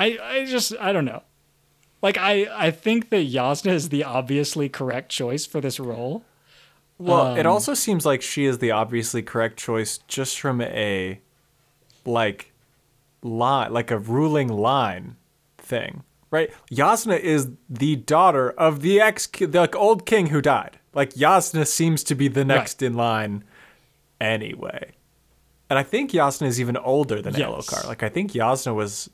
I 0.00 0.18
I 0.20 0.44
just 0.46 0.72
I 0.80 0.92
don't 0.92 1.04
know. 1.04 1.22
Like 2.02 2.18
I 2.18 2.48
I 2.52 2.70
think 2.72 3.10
that 3.10 3.28
Jasnah 3.28 3.72
is 3.72 3.88
the 3.90 4.02
obviously 4.04 4.68
correct 4.68 5.10
choice 5.10 5.46
for 5.46 5.60
this 5.60 5.78
role. 5.78 6.24
Well, 6.98 7.36
it 7.36 7.46
Um, 7.46 7.52
also 7.52 7.74
seems 7.74 8.04
like 8.04 8.20
she 8.20 8.46
is 8.46 8.58
the 8.58 8.72
obviously 8.72 9.22
correct 9.22 9.56
choice 9.58 9.98
just 10.08 10.40
from 10.40 10.60
a, 10.60 11.20
like, 12.04 12.50
line, 13.22 13.72
like 13.72 13.92
a 13.92 13.98
ruling 13.98 14.48
line 14.48 15.14
thing, 15.58 16.02
right? 16.30 16.50
Jasnah 16.70 17.18
is 17.20 17.48
the 17.68 17.96
daughter 17.96 18.50
of 18.50 18.80
the 18.82 19.00
ex, 19.00 19.26
the 19.26 19.46
like, 19.46 19.74
old 19.76 20.06
king 20.06 20.26
who 20.28 20.40
died. 20.40 20.78
Like, 20.94 21.14
Jasnah 21.14 21.66
seems 21.66 22.02
to 22.04 22.14
be 22.14 22.28
the 22.28 22.44
next 22.44 22.82
in 22.82 22.94
line 22.94 23.44
anyway. 24.20 24.92
And 25.70 25.78
I 25.78 25.82
think 25.82 26.10
Jasnah 26.12 26.46
is 26.46 26.60
even 26.60 26.76
older 26.76 27.20
than 27.22 27.34
Yes. 27.34 27.48
Elhokar. 27.48 27.86
Like, 27.86 28.02
I 28.02 28.08
think 28.08 28.32
Jasnah 28.32 28.74
was, 28.74 29.10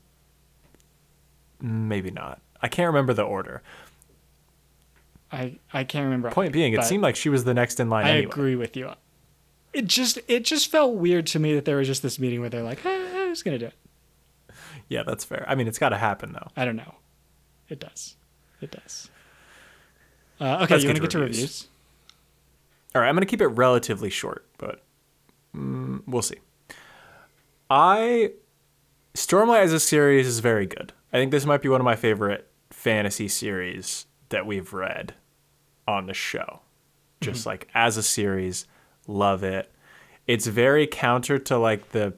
maybe 1.61 2.11
not. 2.11 2.41
I 2.61 2.67
can't 2.67 2.87
remember 2.87 3.13
the 3.13 3.23
order. 3.23 3.61
I 5.31 5.57
I 5.73 5.83
can't 5.83 6.05
remember. 6.05 6.29
Point 6.31 6.53
being, 6.53 6.73
it 6.73 6.83
seemed 6.85 7.03
like 7.03 7.15
she 7.15 7.29
was 7.29 7.43
the 7.43 7.53
next 7.53 7.79
in 7.79 7.89
line 7.89 8.05
I 8.05 8.09
anyway. 8.11 8.25
agree 8.31 8.55
with 8.55 8.77
you. 8.77 8.91
It 9.73 9.85
just 9.85 10.17
it 10.27 10.45
just 10.45 10.71
felt 10.71 10.95
weird 10.95 11.27
to 11.27 11.39
me 11.39 11.53
that 11.55 11.65
there 11.65 11.75
was 11.77 11.87
just 11.87 12.01
this 12.01 12.17
meeting 12.19 12.39
where 12.39 12.49
they're 12.49 12.63
like, 12.63 12.85
eh, 12.85 12.89
I'm 13.23 13.31
just 13.31 13.43
gonna 13.43 13.59
do 13.59 13.65
it. 13.65 13.73
Yeah, 14.87 15.03
that's 15.03 15.25
fair. 15.25 15.43
I 15.47 15.55
mean, 15.55 15.67
it's 15.67 15.79
got 15.79 15.89
to 15.89 15.97
happen, 15.97 16.31
though. 16.33 16.47
I 16.55 16.63
don't 16.63 16.75
know. 16.75 16.93
It 17.69 17.79
does. 17.79 18.15
It 18.61 18.71
does. 18.71 19.09
Uh, 20.39 20.59
okay, 20.63 20.75
Let's 20.75 20.83
you 20.83 20.89
want 20.89 20.97
to 20.97 21.01
get 21.01 21.11
to 21.11 21.19
reviews. 21.19 21.37
reviews? 21.37 21.67
All 22.93 23.01
right, 23.01 23.09
I'm 23.09 23.15
going 23.15 23.21
to 23.21 23.29
keep 23.29 23.41
it 23.41 23.47
relatively 23.47 24.09
short, 24.09 24.45
but 24.57 24.81
mm, 25.55 26.01
we'll 26.07 26.21
see. 26.21 26.37
I 27.69 28.31
Stormlight 29.15 29.61
as 29.61 29.73
a 29.73 29.79
series 29.79 30.27
is 30.27 30.39
very 30.39 30.65
good. 30.65 30.93
I 31.13 31.17
think 31.17 31.31
this 31.31 31.45
might 31.45 31.61
be 31.61 31.69
one 31.69 31.79
of 31.79 31.85
my 31.85 31.95
favorite 31.95 32.49
fantasy 32.69 33.27
series 33.27 34.05
that 34.29 34.45
we've 34.45 34.73
read 34.73 35.13
on 35.87 36.07
the 36.07 36.13
show. 36.13 36.59
Just 37.21 37.45
like 37.45 37.69
as 37.73 37.95
a 37.97 38.03
series, 38.03 38.67
love 39.07 39.41
it. 39.41 39.71
It's 40.27 40.47
very 40.47 40.85
counter 40.85 41.39
to 41.39 41.57
like 41.57 41.91
the 41.91 42.13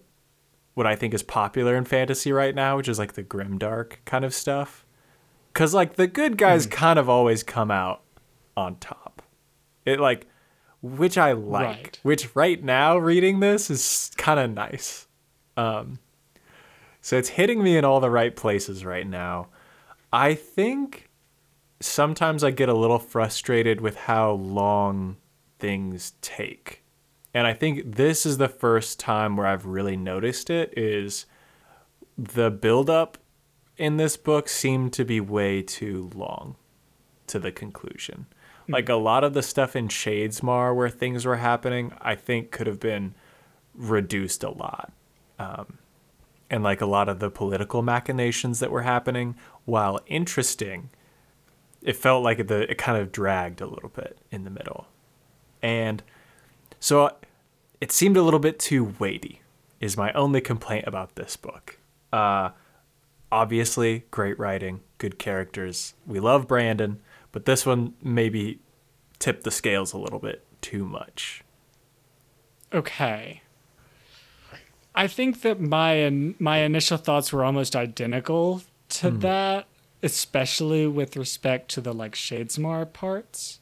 what 0.73 0.87
I 0.87 0.95
think 0.95 1.13
is 1.13 1.23
popular 1.23 1.75
in 1.75 1.85
fantasy 1.85 2.31
right 2.31 2.53
now, 2.53 2.77
which 2.77 2.87
is 2.87 2.99
like 2.99 3.13
the 3.13 3.23
grimdark 3.23 3.97
kind 4.05 4.25
of 4.25 4.33
stuff. 4.33 4.85
Cuz 5.57 5.73
like 5.73 5.95
the 5.95 6.05
good 6.05 6.37
guys 6.37 6.67
kind 6.67 6.99
of 6.99 7.09
always 7.09 7.41
come 7.41 7.71
out 7.71 8.03
on 8.55 8.75
top. 8.75 9.23
It 9.85 9.99
like 9.99 10.27
which 10.83 11.17
I 11.17 11.31
like. 11.31 11.65
Right. 11.65 11.99
Which 12.03 12.35
right 12.35 12.63
now 12.63 12.95
reading 12.95 13.39
this 13.39 13.71
is 13.71 14.11
kind 14.17 14.39
of 14.39 14.51
nice. 14.51 15.07
Um 15.57 15.97
so 17.01 17.17
it's 17.17 17.29
hitting 17.29 17.63
me 17.63 17.75
in 17.75 17.83
all 17.83 17.99
the 17.99 18.11
right 18.11 18.35
places 18.35 18.85
right 18.85 19.07
now. 19.07 19.47
I 20.13 20.35
think 20.35 21.09
sometimes 21.79 22.43
I 22.43 22.51
get 22.51 22.69
a 22.69 22.75
little 22.75 22.99
frustrated 22.99 23.81
with 23.81 23.95
how 23.95 24.33
long 24.33 25.17
things 25.57 26.13
take. 26.21 26.83
And 27.33 27.47
I 27.47 27.53
think 27.53 27.95
this 27.95 28.27
is 28.27 28.37
the 28.37 28.47
first 28.47 28.99
time 28.99 29.35
where 29.35 29.47
I've 29.47 29.65
really 29.65 29.97
noticed 29.97 30.51
it 30.51 30.71
is 30.77 31.25
the 32.15 32.51
buildup 32.51 33.17
in 33.77 33.97
this 33.97 34.17
book 34.17 34.49
seemed 34.49 34.93
to 34.93 35.05
be 35.05 35.19
way 35.19 35.61
too 35.61 36.09
long 36.15 36.55
to 37.27 37.39
the 37.39 37.51
conclusion. 37.51 38.25
Like 38.67 38.89
a 38.89 38.95
lot 38.95 39.23
of 39.23 39.33
the 39.33 39.43
stuff 39.43 39.75
in 39.75 39.87
Shadesmar 39.87 40.75
where 40.75 40.89
things 40.89 41.25
were 41.25 41.37
happening, 41.37 41.93
I 42.01 42.15
think 42.15 42.51
could 42.51 42.67
have 42.67 42.79
been 42.79 43.15
reduced 43.73 44.43
a 44.43 44.49
lot. 44.49 44.91
Um, 45.39 45.77
and 46.49 46.63
like 46.63 46.81
a 46.81 46.85
lot 46.85 47.07
of 47.07 47.19
the 47.19 47.29
political 47.29 47.81
machinations 47.81 48.59
that 48.59 48.71
were 48.71 48.81
happening, 48.81 49.35
while 49.65 49.99
interesting, 50.07 50.89
it 51.81 51.95
felt 51.95 52.23
like 52.23 52.47
the 52.47 52.69
it 52.69 52.77
kind 52.77 52.97
of 52.97 53.11
dragged 53.11 53.61
a 53.61 53.67
little 53.67 53.89
bit 53.89 54.17
in 54.31 54.43
the 54.43 54.49
middle. 54.49 54.87
And 55.61 56.03
so 56.79 57.15
it 57.79 57.91
seemed 57.91 58.17
a 58.17 58.23
little 58.23 58.39
bit 58.39 58.59
too 58.59 58.95
weighty, 58.99 59.41
is 59.79 59.95
my 59.95 60.11
only 60.13 60.41
complaint 60.41 60.85
about 60.87 61.15
this 61.15 61.35
book. 61.37 61.77
Uh, 62.11 62.49
obviously, 63.31 64.05
great 64.11 64.37
writing, 64.39 64.81
good 64.97 65.19
characters. 65.19 65.93
We 66.05 66.19
love 66.19 66.47
Brandon, 66.47 66.99
but 67.31 67.45
this 67.45 67.65
one 67.65 67.93
maybe 68.01 68.59
tipped 69.19 69.43
the 69.43 69.51
scales 69.51 69.93
a 69.93 69.97
little 69.97 70.19
bit 70.19 70.45
too 70.61 70.85
much. 70.85 71.43
Okay. 72.73 73.41
I 74.95 75.07
think 75.07 75.41
that 75.41 75.59
my 75.59 76.33
my 76.39 76.57
initial 76.59 76.97
thoughts 76.97 77.31
were 77.31 77.45
almost 77.45 77.75
identical 77.75 78.61
to 78.89 79.11
Hmm. 79.11 79.19
that, 79.19 79.67
especially 80.01 80.87
with 80.87 81.15
respect 81.15 81.69
to 81.71 81.81
the 81.81 81.93
like 81.93 82.13
Shadesmar 82.15 82.91
parts. 82.91 83.59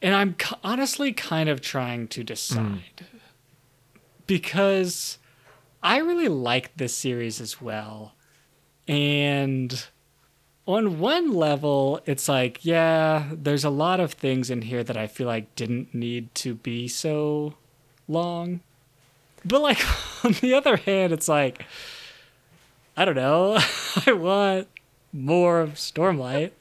And 0.00 0.14
I'm 0.14 0.36
honestly 0.62 1.12
kind 1.12 1.48
of 1.48 1.60
trying 1.60 2.08
to 2.08 2.24
decide 2.24 3.06
because 4.26 5.18
I 5.82 5.98
really 5.98 6.28
like 6.28 6.76
this 6.76 6.94
series 6.96 7.40
as 7.40 7.60
well. 7.60 8.14
And 8.86 9.86
on 10.66 10.98
one 10.98 11.32
level, 11.32 12.00
it's 12.06 12.28
like, 12.28 12.64
yeah, 12.64 13.30
there's 13.32 13.64
a 13.64 13.70
lot 13.70 14.00
of 14.00 14.12
things 14.12 14.50
in 14.50 14.62
here 14.62 14.82
that 14.84 14.96
I 14.96 15.06
feel 15.06 15.26
like 15.26 15.54
didn't 15.56 15.94
need 15.94 16.34
to 16.36 16.54
be 16.54 16.88
so 16.88 17.54
long. 18.08 18.60
But 19.44 19.60
like 19.60 19.78
on 20.24 20.32
the 20.40 20.54
other 20.54 20.76
hand, 20.76 21.12
it's 21.12 21.28
like 21.28 21.64
I 22.96 23.04
don't 23.04 23.16
know. 23.16 23.58
I 24.06 24.12
want 24.12 24.68
more 25.12 25.60
of 25.60 25.74
Stormlight 25.74 26.52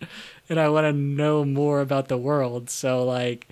and 0.50 0.60
I 0.60 0.70
want 0.70 0.86
to 0.86 0.94
know 0.94 1.46
more 1.46 1.82
about 1.82 2.08
the 2.08 2.18
world. 2.18 2.70
So 2.70 3.04
like 3.04 3.48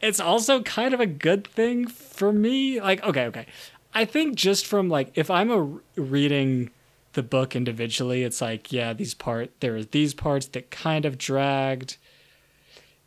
it's 0.00 0.20
also 0.20 0.62
kind 0.62 0.94
of 0.94 1.00
a 1.00 1.06
good 1.06 1.46
thing 1.46 1.86
for 1.86 2.32
me. 2.32 2.80
Like 2.80 3.02
okay, 3.04 3.26
okay. 3.26 3.46
I 3.92 4.04
think 4.04 4.36
just 4.36 4.66
from 4.66 4.88
like 4.88 5.12
if 5.14 5.30
I'm 5.30 5.50
a 5.50 6.00
reading 6.00 6.70
the 7.14 7.22
book 7.22 7.56
individually, 7.56 8.22
it's 8.22 8.40
like 8.40 8.72
yeah, 8.72 8.92
these 8.92 9.14
part 9.14 9.50
there 9.60 9.76
are 9.76 9.84
these 9.84 10.14
parts 10.14 10.46
that 10.48 10.70
kind 10.70 11.04
of 11.04 11.18
dragged. 11.18 11.96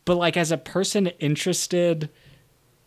But 0.04 0.16
like 0.16 0.36
as 0.36 0.50
a 0.50 0.58
person 0.58 1.08
interested 1.18 2.10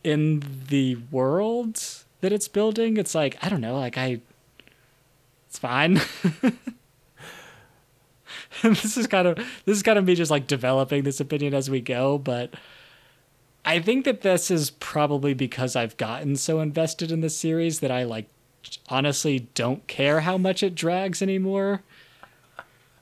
in 0.03 0.43
the 0.67 0.95
world 1.11 1.81
that 2.21 2.33
it's 2.33 2.47
building, 2.47 2.97
it's 2.97 3.15
like 3.15 3.37
I 3.41 3.49
don't 3.49 3.61
know, 3.61 3.77
like 3.77 3.97
I 3.97 4.21
it's 5.47 5.59
fine. 5.59 5.93
this 8.63 8.97
is 8.97 9.07
kind 9.07 9.27
of 9.27 9.37
this 9.65 9.77
is 9.77 9.83
kind 9.83 9.97
of 9.97 10.05
me 10.05 10.15
just 10.15 10.31
like 10.31 10.47
developing 10.47 11.03
this 11.03 11.19
opinion 11.19 11.53
as 11.53 11.69
we 11.69 11.81
go, 11.81 12.17
but 12.17 12.53
I 13.63 13.79
think 13.79 14.05
that 14.05 14.21
this 14.21 14.49
is 14.49 14.71
probably 14.71 15.33
because 15.33 15.75
I've 15.75 15.97
gotten 15.97 16.35
so 16.35 16.61
invested 16.61 17.11
in 17.11 17.21
the 17.21 17.29
series 17.29 17.79
that 17.81 17.91
I 17.91 18.03
like 18.03 18.27
honestly 18.89 19.47
don't 19.53 19.85
care 19.87 20.21
how 20.21 20.37
much 20.37 20.63
it 20.63 20.75
drags 20.75 21.21
anymore. 21.21 21.81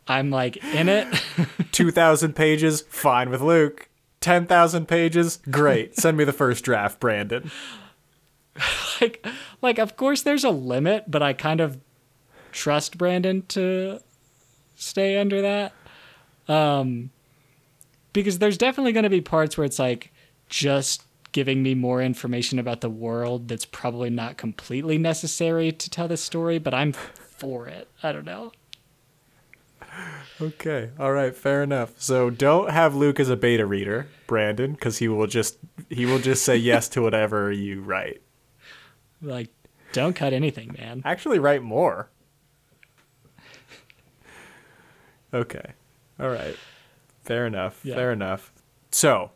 I'm 0.08 0.30
like 0.32 0.58
in 0.74 0.90
it. 0.90 1.08
2,000 1.72 2.36
pages, 2.36 2.82
fine 2.82 3.30
with 3.30 3.42
Luke. 3.42 3.90
10,000 4.22 4.88
pages. 4.88 5.40
Great. 5.50 5.96
Send 5.96 6.18
me 6.18 6.24
the 6.24 6.34
first 6.34 6.64
draft, 6.64 7.00
Brandon. 7.00 7.52
like 9.02 9.26
like 9.62 9.80
of 9.80 9.96
course 9.96 10.22
there's 10.22 10.44
a 10.44 10.50
limit, 10.50 11.06
but 11.08 11.22
I 11.22 11.34
kind 11.34 11.62
of 11.62 11.80
trust 12.52 12.98
Brandon 12.98 13.44
to 13.50 14.02
stay 14.76 15.18
under 15.18 15.42
that. 15.42 15.74
Um 16.48 17.12
because 18.12 18.40
there's 18.40 18.58
definitely 18.58 18.92
going 18.92 19.04
to 19.04 19.10
be 19.10 19.22
parts 19.22 19.58
where 19.58 19.66
it's 19.66 19.80
like 19.80 20.12
just 20.50 21.04
giving 21.32 21.62
me 21.62 21.76
more 21.76 22.02
information 22.02 22.60
about 22.60 22.82
the 22.82 22.90
world 22.90 23.48
that's 23.48 23.66
probably 23.66 24.10
not 24.10 24.38
completely 24.38 24.98
necessary 24.98 25.72
to 25.72 25.90
tell 25.90 26.08
this 26.08 26.22
story, 26.22 26.58
but 26.58 26.74
I'm 26.74 26.92
for 26.94 27.68
it. 27.68 27.88
I 28.02 28.12
don't 28.12 28.26
know. 28.26 28.52
Okay. 30.42 30.92
All 31.00 31.12
right. 31.12 31.36
Fair 31.36 31.64
enough. 31.64 31.94
So 31.98 32.30
don't 32.30 32.72
have 32.72 32.96
Luke 32.96 33.20
as 33.20 33.30
a 33.30 33.36
beta 33.36 33.66
reader, 33.66 34.08
Brandon, 34.28 34.74
because 34.74 35.00
he 35.00 35.08
will 35.08 35.28
just 35.28 35.58
he 35.90 36.06
will 36.06 36.20
just 36.20 36.44
say 36.44 36.56
yes 36.56 36.88
to 36.90 37.02
whatever 37.02 37.52
you 37.52 37.82
write. 37.82 38.22
Like, 39.22 39.50
don't 39.92 40.16
cut 40.16 40.32
anything, 40.32 40.76
man. 40.78 41.02
Actually, 41.04 41.40
write 41.40 41.62
more. 41.62 42.10
Okay. 45.34 45.74
All 46.20 46.30
right. 46.30 46.56
Fair 47.24 47.46
enough. 47.46 47.82
Yeah. 47.84 47.96
Fair 47.96 48.12
enough. 48.12 48.52
So, 48.92 49.32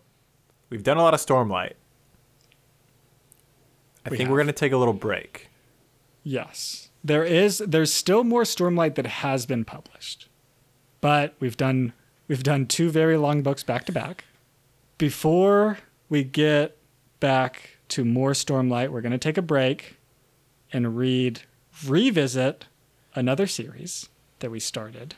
we've 0.69 0.83
done 0.83 0.97
a 0.97 1.01
lot 1.03 1.13
of 1.13 1.19
Stormlight. 1.19 1.73
I 4.05 4.09
We 4.09 4.17
think 4.17 4.27
have. 4.27 4.31
we're 4.31 4.37
going 4.37 4.47
to 4.47 4.53
take 4.53 4.71
a 4.71 4.77
little 4.77 4.93
break. 4.93 5.49
Yes. 6.23 6.89
There 7.03 7.23
is 7.23 7.57
there's 7.59 7.93
still 7.93 8.23
more 8.23 8.43
Stormlight 8.43 8.95
that 8.95 9.05
has 9.07 9.45
been 9.45 9.65
published. 9.65 10.29
But 11.01 11.35
we've 11.39 11.57
done 11.57 11.93
we've 12.27 12.43
done 12.43 12.65
two 12.65 12.89
very 12.89 13.17
long 13.17 13.41
books 13.43 13.63
back 13.63 13.85
to 13.85 13.91
back. 13.91 14.25
Before 14.97 15.79
we 16.09 16.23
get 16.23 16.77
back 17.19 17.77
to 17.89 18.05
more 18.05 18.31
Stormlight, 18.31 18.89
we're 18.89 19.01
going 19.01 19.11
to 19.11 19.17
take 19.17 19.37
a 19.37 19.41
break 19.41 19.97
and 20.71 20.95
read 20.97 21.41
revisit 21.85 22.65
another 23.15 23.47
series 23.47 24.09
that 24.39 24.49
we 24.51 24.59
started. 24.59 25.15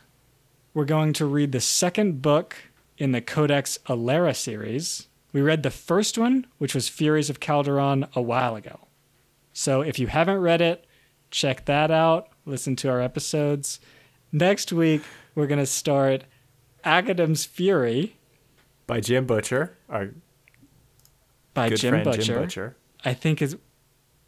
We're 0.74 0.86
going 0.86 1.14
to 1.14 1.26
read 1.26 1.52
the 1.52 1.62
second 1.62 2.22
book 2.22 2.56
in 2.98 3.12
the 3.12 3.22
Codex 3.22 3.78
Alera 3.88 4.36
series. 4.36 5.08
We 5.36 5.42
read 5.42 5.64
the 5.64 5.70
first 5.70 6.18
one, 6.18 6.48
which 6.60 6.74
was 6.74 6.88
Furies 6.88 7.30
of 7.30 7.42
Calderon, 7.42 8.08
a 8.16 8.22
while 8.22 8.56
ago. 8.56 8.88
So 9.52 9.82
if 9.82 10.00
you 10.00 10.08
haven't 10.08 10.38
read 10.38 10.62
it, 10.62 10.86
check 11.30 11.66
that 11.66 11.92
out. 11.92 12.30
Listen 12.46 12.78
to 12.78 12.90
our 12.90 13.02
episodes. 13.02 13.82
Next 14.32 14.72
week, 14.72 15.02
we're 15.36 15.48
going 15.48 15.60
to 15.60 15.66
start 15.66 16.24
Academ's 16.86 17.44
Fury 17.44 18.16
By 18.88 19.02
Jim 19.02 19.26
Butcher, 19.26 19.78
our 19.90 20.12
by 21.54 21.68
Jim 21.72 21.92
friend 21.92 22.06
Butcher. 22.06 22.22
Jim 22.22 22.42
Butcher. 22.42 22.78
I 23.04 23.14
think 23.14 23.42
is 23.42 23.58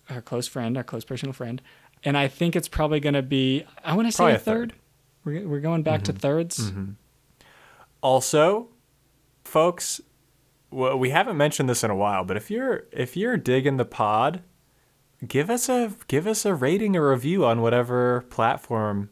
our 0.09 0.21
close 0.21 0.49
friend, 0.49 0.75
our 0.75 0.83
close 0.83 1.05
personal 1.05 1.31
friend. 1.31 1.61
And 2.03 2.17
I 2.17 2.27
think 2.27 2.53
it's 2.53 2.67
probably 2.67 2.99
going 2.99 3.13
to 3.13 3.21
be, 3.21 3.63
I 3.81 3.93
want 3.93 4.09
to 4.09 4.11
say 4.11 4.25
a 4.25 4.35
a 4.35 4.37
third. 4.37 4.73
third. 4.73 4.79
We're, 5.23 5.47
we're 5.47 5.61
going 5.61 5.83
back 5.83 6.03
to 6.03 6.11
mm-hmm. 6.11 6.19
thirds. 6.19 6.69
Mm-hmm. 6.69 6.91
Also, 8.01 8.67
folks, 9.45 10.01
well, 10.71 10.97
we 10.97 11.09
haven't 11.11 11.37
mentioned 11.37 11.69
this 11.69 11.83
in 11.83 11.89
a 11.91 11.95
while, 11.95 12.23
but 12.23 12.37
if 12.37 12.51
you're 12.51 12.85
if 12.91 13.15
you're 13.15 13.37
digging 13.37 13.77
the 13.77 13.85
pod, 13.85 14.41
give 15.27 15.49
us 15.49 15.69
a 15.69 15.93
give 16.07 16.27
us 16.27 16.45
a 16.45 16.53
rating 16.53 16.95
or 16.95 17.11
review 17.11 17.45
on 17.45 17.61
whatever 17.61 18.21
platform 18.29 19.09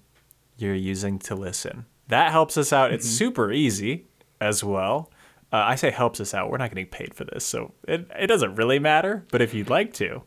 you're 0.58 0.76
using 0.76 1.20
to 1.20 1.36
listen. 1.36 1.86
That 2.08 2.32
helps 2.32 2.58
us 2.58 2.72
out. 2.72 2.94
It's 2.94 3.08
super 3.10 3.52
easy 3.52 4.06
as 4.40 4.64
well. 4.64 5.12
Uh, 5.52 5.58
I 5.58 5.76
say 5.76 5.92
helps 5.92 6.20
us 6.20 6.34
out. 6.34 6.50
We're 6.52 6.58
not 6.58 6.70
getting 6.70 6.88
paid 6.88 7.14
for 7.14 7.24
this, 7.24 7.46
so 7.46 7.74
it 7.88 8.10
it 8.20 8.28
doesn't 8.28 8.56
really 8.56 8.80
matter. 8.80 9.26
But 9.32 9.42
if 9.42 9.54
you'd 9.54 9.70
like 9.70 9.94
to, 9.94 10.24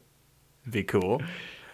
be 0.69 0.83
cool. 0.83 1.21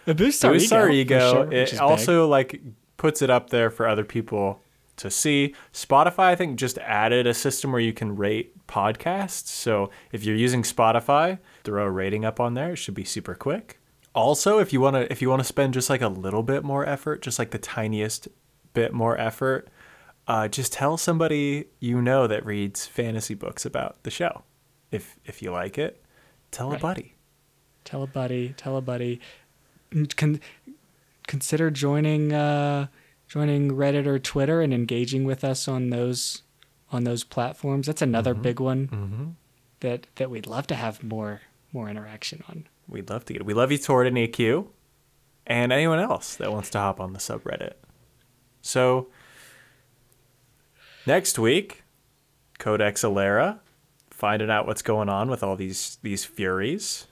It 0.05 0.17
boosts 0.17 0.43
our 0.43 0.53
Boosts 0.53 0.71
ego. 0.71 0.81
our 0.81 0.89
ego. 0.89 1.31
sure, 1.31 1.53
it 1.53 1.71
big. 1.71 1.79
also 1.79 2.27
like 2.27 2.61
puts 2.97 3.21
it 3.21 3.29
up 3.29 3.49
there 3.49 3.69
for 3.69 3.87
other 3.87 4.03
people 4.03 4.59
to 4.97 5.09
see. 5.09 5.55
Spotify, 5.73 6.19
I 6.25 6.35
think, 6.35 6.57
just 6.59 6.77
added 6.79 7.25
a 7.27 7.33
system 7.33 7.71
where 7.71 7.81
you 7.81 7.93
can 7.93 8.15
rate 8.15 8.54
podcasts. 8.67 9.47
So 9.47 9.89
if 10.11 10.23
you're 10.23 10.35
using 10.35 10.63
Spotify, 10.63 11.39
throw 11.63 11.85
a 11.85 11.91
rating 11.91 12.25
up 12.25 12.39
on 12.39 12.53
there. 12.53 12.73
It 12.73 12.77
should 12.77 12.93
be 12.93 13.03
super 13.03 13.35
quick. 13.35 13.79
Also, 14.13 14.59
if 14.59 14.71
you 14.71 14.79
want 14.79 14.95
to, 14.95 15.11
if 15.11 15.21
you 15.21 15.29
want 15.29 15.41
to 15.41 15.45
spend 15.45 15.73
just 15.73 15.89
like 15.89 16.01
a 16.01 16.07
little 16.07 16.43
bit 16.43 16.63
more 16.63 16.85
effort, 16.85 17.21
just 17.21 17.37
like 17.37 17.51
the 17.51 17.57
tiniest 17.57 18.27
bit 18.73 18.93
more 18.93 19.17
effort, 19.19 19.67
uh, 20.27 20.47
just 20.47 20.71
tell 20.71 20.97
somebody 20.97 21.65
you 21.79 22.01
know 22.01 22.25
that 22.27 22.45
reads 22.45 22.85
fantasy 22.85 23.33
books 23.33 23.65
about 23.65 24.01
the 24.03 24.11
show. 24.11 24.43
If 24.91 25.17
if 25.25 25.41
you 25.41 25.51
like 25.51 25.77
it, 25.77 26.01
tell 26.51 26.71
a 26.73 26.79
buddy. 26.79 27.15
tell 27.83 28.03
a 28.03 28.07
buddy, 28.07 28.53
tell 28.55 28.77
a 28.77 28.81
buddy. 28.81 29.19
Con- 30.15 30.39
consider 31.27 31.69
joining 31.69 32.31
uh, 32.31 32.87
joining 33.27 33.71
Reddit 33.71 34.07
or 34.07 34.17
Twitter 34.17 34.61
and 34.61 34.73
engaging 34.73 35.25
with 35.25 35.43
us 35.43 35.67
on 35.67 35.89
those 35.89 36.43
on 36.91 37.03
those 37.03 37.23
platforms. 37.23 37.87
That's 37.87 38.01
another 38.01 38.33
big 38.33 38.59
one 38.59 38.87
Mm-hmm. 38.87 39.25
that 39.81 40.07
that 40.15 40.29
we'd 40.29 40.47
love 40.47 40.67
to 40.67 40.75
have 40.75 41.03
more 41.03 41.41
more 41.73 41.89
interaction 41.89 42.43
on. 42.49 42.67
We'd 42.87 43.09
love 43.09 43.25
to 43.25 43.33
get 43.33 43.41
it. 43.41 43.45
We 43.45 43.53
love 43.53 43.71
you, 43.71 43.77
Tord 43.77 44.07
and 44.07 44.15
AQ, 44.15 44.67
and 45.47 45.73
anyone 45.73 45.99
else 45.99 46.35
that 46.35 46.51
wants 46.51 46.69
to 46.71 46.79
hop 46.79 46.99
on 46.99 47.13
the 47.13 47.19
subreddit. 47.19 47.73
So, 48.61 49.07
next 51.05 51.37
week, 51.39 51.83
Codex 52.59 53.01
Alera, 53.03 53.59
finding 54.11 54.49
out 54.49 54.67
what's 54.67 54.81
going 54.81 55.09
on 55.09 55.29
with 55.29 55.43
all 55.43 55.55
these 55.55 55.97
these 56.03 56.23
Furies. 56.25 57.07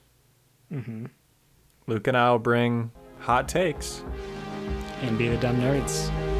Mm-hmm. 0.71 1.07
Luke 1.87 2.07
and 2.07 2.15
I 2.17 2.31
will 2.31 2.39
bring 2.39 2.91
hot 3.19 3.47
takes. 3.49 4.03
And 5.01 5.17
be 5.17 5.27
the 5.27 5.35
dumb 5.37 5.59
nerds. 5.59 6.32